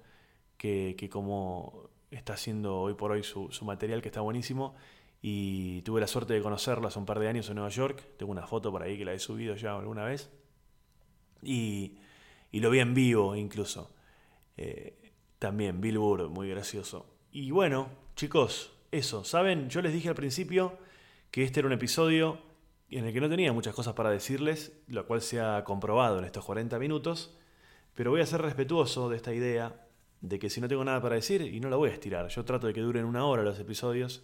que, 0.59 1.09
como 1.11 1.89
está 2.11 2.35
haciendo 2.35 2.79
hoy 2.79 2.93
por 2.93 3.13
hoy 3.13 3.23
su, 3.23 3.49
material, 3.65 4.03
que 4.03 4.09
está 4.09 4.21
buenísimo. 4.21 4.75
Y 5.23 5.81
tuve 5.83 6.01
la 6.03 6.07
suerte 6.07 6.35
de 6.35 6.43
conocerlo 6.43 6.89
hace 6.89 6.99
un 6.99 7.07
par 7.07 7.21
de 7.21 7.29
años 7.29 7.49
en 7.49 7.55
Nueva 7.55 7.71
York. 7.71 8.05
Tengo 8.19 8.33
una 8.33 8.47
foto 8.47 8.71
por 8.71 8.83
ahí 8.83 8.99
que 8.99 9.07
la 9.07 9.15
he 9.15 9.19
subido 9.19 9.57
ya 9.57 9.79
alguna 9.79 10.05
vez. 10.05 10.31
Y, 11.43 11.97
y 12.51 12.61
lo 12.61 12.69
vi 12.69 12.81
en 12.81 12.93
vivo 12.93 13.35
incluso. 13.35 13.95
Eh, 14.59 15.02
también, 15.43 15.81
Bill 15.81 15.99
Burr, 15.99 16.29
muy 16.29 16.49
gracioso. 16.49 17.05
Y 17.33 17.51
bueno, 17.51 17.89
chicos, 18.15 18.71
eso, 18.93 19.25
¿saben? 19.25 19.69
Yo 19.69 19.83
les 19.83 19.93
dije 19.93 20.09
al 20.09 20.15
principio 20.15 20.79
que 21.33 21.43
este 21.43 21.59
era 21.59 21.67
un 21.67 21.73
episodio 21.73 22.39
en 22.91 23.07
el 23.07 23.13
que 23.13 23.21
no 23.21 23.29
tenía 23.29 23.53
muchas 23.53 23.75
cosas 23.75 23.95
para 23.95 24.11
decirles, 24.11 24.73
lo 24.87 25.05
cual 25.05 25.21
se 25.21 25.41
ha 25.41 25.65
comprobado 25.65 26.21
en 26.21 26.27
estos 26.27 26.45
40 26.45 26.79
minutos, 26.79 27.37
pero 27.93 28.13
voy 28.13 28.21
a 28.21 28.27
ser 28.27 28.41
respetuoso 28.41 29.11
de 29.11 29.17
esta 29.17 29.35
idea 29.35 29.85
de 30.21 30.39
que 30.39 30.49
si 30.49 30.61
no 30.61 30.69
tengo 30.69 30.85
nada 30.85 31.03
para 31.03 31.17
decir, 31.17 31.43
y 31.43 31.59
no 31.59 31.69
la 31.69 31.75
voy 31.77 31.91
a 31.91 31.95
estirar, 31.95 32.29
yo 32.29 32.45
trato 32.45 32.69
de 32.69 32.73
que 32.73 32.81
duren 32.81 33.05
una 33.05 33.27
hora 33.27 33.43
los 33.43 33.59
episodios, 33.59 34.23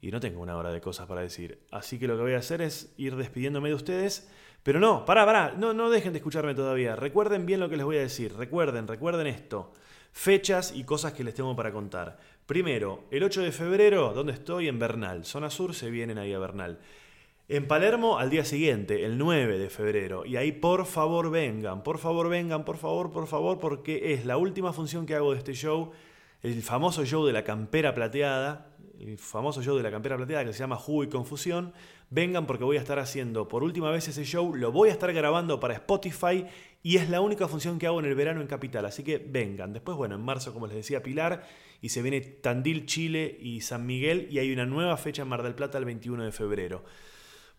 y 0.00 0.10
no 0.10 0.18
tengo 0.18 0.40
una 0.40 0.56
hora 0.56 0.72
de 0.72 0.80
cosas 0.80 1.06
para 1.06 1.20
decir. 1.20 1.66
Así 1.70 1.98
que 1.98 2.06
lo 2.06 2.16
que 2.16 2.22
voy 2.22 2.32
a 2.32 2.38
hacer 2.38 2.62
es 2.62 2.94
ir 2.96 3.16
despidiéndome 3.16 3.68
de 3.68 3.74
ustedes. 3.74 4.30
Pero 4.62 4.80
no, 4.80 5.04
pará, 5.04 5.26
pará, 5.26 5.54
no, 5.58 5.74
no 5.74 5.90
dejen 5.90 6.12
de 6.14 6.18
escucharme 6.20 6.54
todavía. 6.54 6.96
Recuerden 6.96 7.44
bien 7.44 7.60
lo 7.60 7.68
que 7.68 7.76
les 7.76 7.84
voy 7.84 7.96
a 7.96 8.00
decir. 8.00 8.34
Recuerden, 8.34 8.86
recuerden 8.86 9.26
esto. 9.26 9.72
Fechas 10.12 10.72
y 10.74 10.84
cosas 10.84 11.12
que 11.12 11.24
les 11.24 11.34
tengo 11.34 11.54
para 11.54 11.72
contar. 11.72 12.18
Primero, 12.46 13.04
el 13.10 13.22
8 13.22 13.42
de 13.42 13.52
febrero, 13.52 14.12
¿dónde 14.14 14.32
estoy? 14.32 14.68
En 14.68 14.78
Bernal. 14.78 15.24
Zona 15.24 15.50
Sur, 15.50 15.74
se 15.74 15.90
vienen 15.90 16.18
ahí 16.18 16.32
a 16.32 16.38
Bernal. 16.38 16.78
En 17.50 17.66
Palermo 17.66 18.18
al 18.18 18.28
día 18.28 18.44
siguiente, 18.44 19.06
el 19.06 19.16
9 19.16 19.58
de 19.58 19.70
febrero. 19.70 20.26
Y 20.26 20.36
ahí 20.36 20.52
por 20.52 20.84
favor 20.84 21.30
vengan, 21.30 21.82
por 21.82 21.98
favor 21.98 22.28
vengan, 22.28 22.64
por 22.64 22.76
favor, 22.76 23.10
por 23.10 23.26
favor, 23.26 23.58
porque 23.58 24.12
es 24.12 24.26
la 24.26 24.36
última 24.36 24.74
función 24.74 25.06
que 25.06 25.14
hago 25.14 25.32
de 25.32 25.38
este 25.38 25.54
show, 25.54 25.92
el 26.42 26.62
famoso 26.62 27.06
show 27.06 27.24
de 27.24 27.32
la 27.32 27.44
campera 27.44 27.94
plateada, 27.94 28.66
el 29.00 29.16
famoso 29.16 29.62
show 29.62 29.76
de 29.78 29.82
la 29.82 29.90
campera 29.90 30.16
plateada 30.16 30.44
que 30.44 30.52
se 30.52 30.58
llama 30.58 30.76
Jugo 30.76 31.04
y 31.04 31.08
Confusión. 31.08 31.72
Vengan 32.10 32.46
porque 32.46 32.64
voy 32.64 32.78
a 32.78 32.80
estar 32.80 32.98
haciendo 32.98 33.48
por 33.48 33.62
última 33.62 33.90
vez 33.90 34.08
ese 34.08 34.24
show, 34.24 34.54
lo 34.54 34.72
voy 34.72 34.88
a 34.88 34.92
estar 34.92 35.12
grabando 35.12 35.60
para 35.60 35.74
Spotify 35.74 36.46
y 36.82 36.96
es 36.96 37.10
la 37.10 37.20
única 37.20 37.48
función 37.48 37.78
que 37.78 37.86
hago 37.86 38.00
en 38.00 38.06
el 38.06 38.14
verano 38.14 38.40
en 38.40 38.46
Capital, 38.46 38.86
así 38.86 39.02
que 39.02 39.18
vengan. 39.18 39.72
Después, 39.72 39.96
bueno, 39.96 40.14
en 40.14 40.22
marzo, 40.22 40.54
como 40.54 40.66
les 40.66 40.76
decía, 40.76 41.02
Pilar, 41.02 41.46
y 41.82 41.90
se 41.90 42.00
viene 42.00 42.20
Tandil, 42.20 42.86
Chile 42.86 43.36
y 43.40 43.60
San 43.60 43.84
Miguel, 43.84 44.26
y 44.30 44.38
hay 44.38 44.52
una 44.52 44.64
nueva 44.64 44.96
fecha 44.96 45.22
en 45.22 45.28
Mar 45.28 45.42
del 45.42 45.54
Plata 45.54 45.76
el 45.76 45.84
21 45.84 46.24
de 46.24 46.32
febrero. 46.32 46.84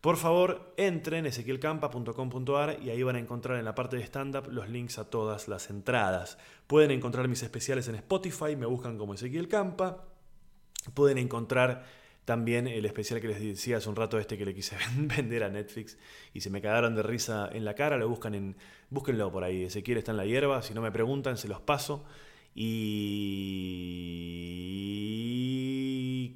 Por 0.01 0.15
favor, 0.15 0.73
entren 0.77 1.25
ezequielcampa.com.ar 1.25 2.79
y 2.81 2.89
ahí 2.89 3.03
van 3.03 3.17
a 3.17 3.19
encontrar 3.19 3.59
en 3.59 3.65
la 3.65 3.75
parte 3.75 3.97
de 3.97 4.03
stand-up 4.03 4.47
los 4.49 4.69
links 4.69 4.97
a 4.97 5.09
todas 5.09 5.49
las 5.49 5.69
entradas. 5.69 6.37
Pueden 6.67 6.91
encontrar 6.91 7.27
mis 7.27 7.43
especiales 7.43 7.89
en 7.89 7.95
Spotify, 7.95 8.55
me 8.55 8.65
buscan 8.65 8.97
como 8.97 9.13
Ezequiel 9.13 9.49
Campa. 9.49 10.05
Pueden 10.93 11.17
encontrar 11.17 11.83
también 12.29 12.67
el 12.67 12.85
especial 12.85 13.19
que 13.19 13.27
les 13.27 13.41
decía 13.41 13.77
hace 13.77 13.89
un 13.89 13.95
rato 13.95 14.19
este 14.19 14.37
que 14.37 14.45
le 14.45 14.53
quise 14.53 14.77
vender 14.97 15.43
a 15.43 15.49
Netflix 15.49 15.97
y 16.31 16.41
se 16.41 16.51
me 16.51 16.61
cagaron 16.61 16.93
de 16.93 17.01
risa 17.01 17.49
en 17.51 17.65
la 17.65 17.73
cara, 17.73 17.97
lo 17.97 18.07
buscan 18.07 18.35
en 18.35 18.55
búsquenlo 18.91 19.31
por 19.31 19.43
ahí, 19.43 19.63
Ezequiel 19.63 19.97
está 19.97 20.11
en 20.11 20.17
la 20.17 20.27
hierba, 20.27 20.61
si 20.61 20.75
no 20.75 20.81
me 20.83 20.91
preguntan 20.91 21.37
se 21.37 21.47
los 21.47 21.59
paso. 21.59 22.05
Y 22.53 22.67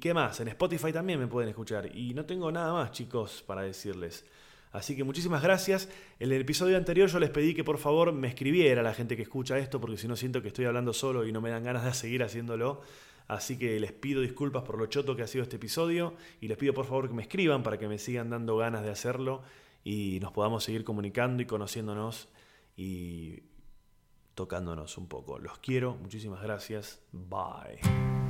¿qué 0.00 0.12
más? 0.12 0.40
En 0.40 0.48
Spotify 0.48 0.92
también 0.92 1.20
me 1.20 1.28
pueden 1.28 1.48
escuchar 1.50 1.96
y 1.96 2.12
no 2.12 2.24
tengo 2.24 2.50
nada 2.50 2.72
más, 2.72 2.90
chicos, 2.90 3.44
para 3.46 3.62
decirles. 3.62 4.24
Así 4.72 4.96
que 4.96 5.04
muchísimas 5.04 5.44
gracias. 5.44 5.88
En 6.18 6.32
el 6.32 6.40
episodio 6.40 6.76
anterior 6.76 7.08
yo 7.08 7.20
les 7.20 7.30
pedí 7.30 7.54
que 7.54 7.62
por 7.62 7.78
favor 7.78 8.12
me 8.12 8.26
escribiera 8.26 8.80
a 8.80 8.84
la 8.84 8.94
gente 8.94 9.14
que 9.14 9.22
escucha 9.22 9.58
esto, 9.58 9.80
porque 9.80 9.96
si 9.96 10.08
no 10.08 10.16
siento 10.16 10.42
que 10.42 10.48
estoy 10.48 10.64
hablando 10.64 10.92
solo 10.92 11.24
y 11.24 11.30
no 11.30 11.40
me 11.40 11.50
dan 11.50 11.62
ganas 11.62 11.84
de 11.84 11.94
seguir 11.94 12.24
haciéndolo. 12.24 12.82
Así 13.26 13.58
que 13.58 13.80
les 13.80 13.92
pido 13.92 14.20
disculpas 14.20 14.64
por 14.64 14.78
lo 14.78 14.86
choto 14.86 15.16
que 15.16 15.22
ha 15.22 15.26
sido 15.26 15.44
este 15.44 15.56
episodio 15.56 16.14
y 16.40 16.48
les 16.48 16.58
pido 16.58 16.74
por 16.74 16.84
favor 16.84 17.08
que 17.08 17.14
me 17.14 17.22
escriban 17.22 17.62
para 17.62 17.78
que 17.78 17.88
me 17.88 17.98
sigan 17.98 18.30
dando 18.30 18.56
ganas 18.56 18.82
de 18.82 18.90
hacerlo 18.90 19.42
y 19.82 20.18
nos 20.20 20.32
podamos 20.32 20.64
seguir 20.64 20.84
comunicando 20.84 21.42
y 21.42 21.46
conociéndonos 21.46 22.28
y 22.76 23.42
tocándonos 24.34 24.98
un 24.98 25.08
poco. 25.08 25.38
Los 25.38 25.58
quiero, 25.58 25.96
muchísimas 25.96 26.42
gracias. 26.42 27.00
Bye. 27.12 28.23